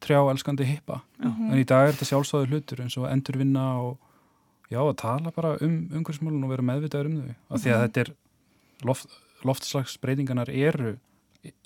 trjá 0.00 0.18
elskandi 0.30 0.64
hippa. 0.64 1.00
Já. 1.18 1.28
Mhm. 1.28 1.52
En 1.52 1.58
í 1.58 1.66
dag 1.66 1.88
er 1.88 1.92
þetta 1.92 2.10
sjálfstáður 2.12 2.48
hlutur 2.52 2.80
eins 2.84 2.96
og 2.98 3.08
endurvinna 3.10 3.64
og 3.82 3.98
já, 4.70 4.78
að 4.78 4.96
tala 4.96 5.30
bara 5.34 5.56
um 5.60 5.88
umhverfismálun 5.90 6.44
og 6.44 6.50
vera 6.50 6.62
meðvitaður 6.62 7.06
um 7.06 7.22
þau. 7.22 7.34
Af 7.50 7.60
því 7.62 7.70
að 7.72 7.78
Mhm. 7.78 7.88
þetta 7.88 8.00
er, 8.00 8.14
loft, 8.84 9.08
loftslagsbreytinganar 9.44 10.48
eru, 10.50 10.98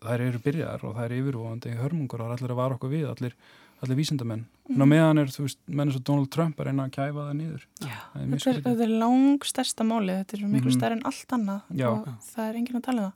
þær 0.03 0.21
eru 0.21 0.39
byrjaðar 0.39 0.85
og 0.85 0.97
þær 0.97 1.05
eru 1.11 1.21
yfirvóðandi 1.23 1.77
hörmungur 1.81 2.21
og 2.21 2.31
allir 2.39 2.51
að 2.53 2.57
vara 2.61 2.75
okkur 2.77 2.91
við, 2.93 3.07
allir, 3.11 3.35
allir 3.83 3.97
vísindamenn. 3.99 4.45
En 4.71 4.83
á 4.83 4.87
meðan 4.87 5.19
er, 5.19 5.27
þú 5.33 5.45
veist, 5.47 5.59
menn 5.67 5.89
eins 5.91 5.97
og 5.99 6.05
Donald 6.07 6.31
Trump 6.31 6.61
að 6.61 6.69
reyna 6.71 6.85
að 6.87 6.93
kæfa 6.95 7.25
það 7.27 7.35
niður. 7.41 7.65
Já. 7.83 7.97
Það 8.13 8.23
er 8.23 8.27
mjög 8.29 8.43
Þetta 8.43 8.53
er, 8.53 8.63
þetta 8.69 8.85
er 8.87 8.93
lang 9.03 9.47
stærsta 9.49 9.85
málið, 9.89 10.21
þetta 10.23 10.37
er 10.39 10.45
miklu 10.53 10.71
Mhm. 10.71 10.77
stærri 10.79 10.93
en 10.99 11.03
allt 11.11 11.35
annað 11.37 11.61
Já. 11.83 11.89
og 11.91 12.09
það 12.35 12.49
er 12.49 12.55
enginn 12.61 12.77
að 12.79 12.85
tala 12.87 13.03
um 13.03 13.11
það. 13.11 13.13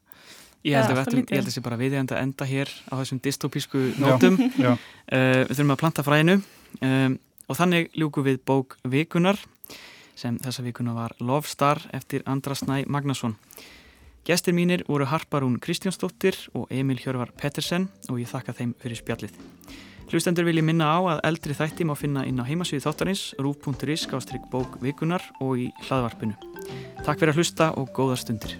Ég 0.67 0.73
Það 0.75 0.83
held 0.83 0.91
að 0.91 1.15
við 1.15 1.39
að 1.39 1.47
þessi 1.47 1.63
bara 1.63 1.77
viðjandi 1.79 2.13
að 2.17 2.23
enda 2.27 2.45
hér 2.51 2.69
á 2.91 2.95
þessum 2.99 3.21
dystopísku 3.23 3.83
nótum 4.03 4.37
Já, 4.67 4.73
Uh, 5.07 5.45
við 5.47 5.55
þurfum 5.55 5.71
að 5.77 5.79
planta 5.79 6.03
fræðinu 6.03 6.43
um, 6.83 7.19
og 7.49 7.57
þannig 7.57 7.91
ljúku 7.95 8.25
við 8.27 8.41
bók 8.43 8.75
Vikunar 8.83 9.39
sem 10.17 10.39
þessa 10.43 10.65
vikuna 10.65 10.95
var 10.97 11.13
Love 11.21 11.47
Star 11.47 11.79
eftir 11.95 12.23
Andra 12.27 12.55
Snæ 12.59 12.85
Magnason. 12.89 13.37
Gestir 14.27 14.53
mínir 14.57 14.83
voru 14.89 15.07
Harparún 15.07 15.61
Kristjánsdóttir 15.61 16.35
og 16.55 16.67
Emil 16.73 16.99
Hjörvar 16.99 17.31
Pettersen 17.39 17.87
og 18.11 18.19
ég 18.19 18.27
þakka 18.27 18.57
þeim 18.59 18.75
fyrir 18.83 18.99
spjallið. 18.99 19.31
Hlustendur 20.07 20.47
vil 20.47 20.61
ég 20.61 20.67
minna 20.67 20.87
á 20.87 20.99
að 21.17 21.23
eldri 21.27 21.57
þætti 21.59 21.87
má 21.89 21.97
finna 21.99 22.23
inn 22.29 22.39
á 22.39 22.47
heimasvíði 22.47 22.85
þáttarins 22.85 23.25
rúf.is 23.43 24.07
skástrygg 24.07 24.47
bók 24.53 24.79
Vikunar 24.79 25.25
og 25.43 25.59
í 25.59 25.69
hlaðvarpinu. 25.89 26.39
Takk 27.03 27.19
fyrir 27.19 27.35
að 27.35 27.43
hlusta 27.43 27.73
og 27.75 27.91
góða 27.97 28.23
stundir. 28.23 28.55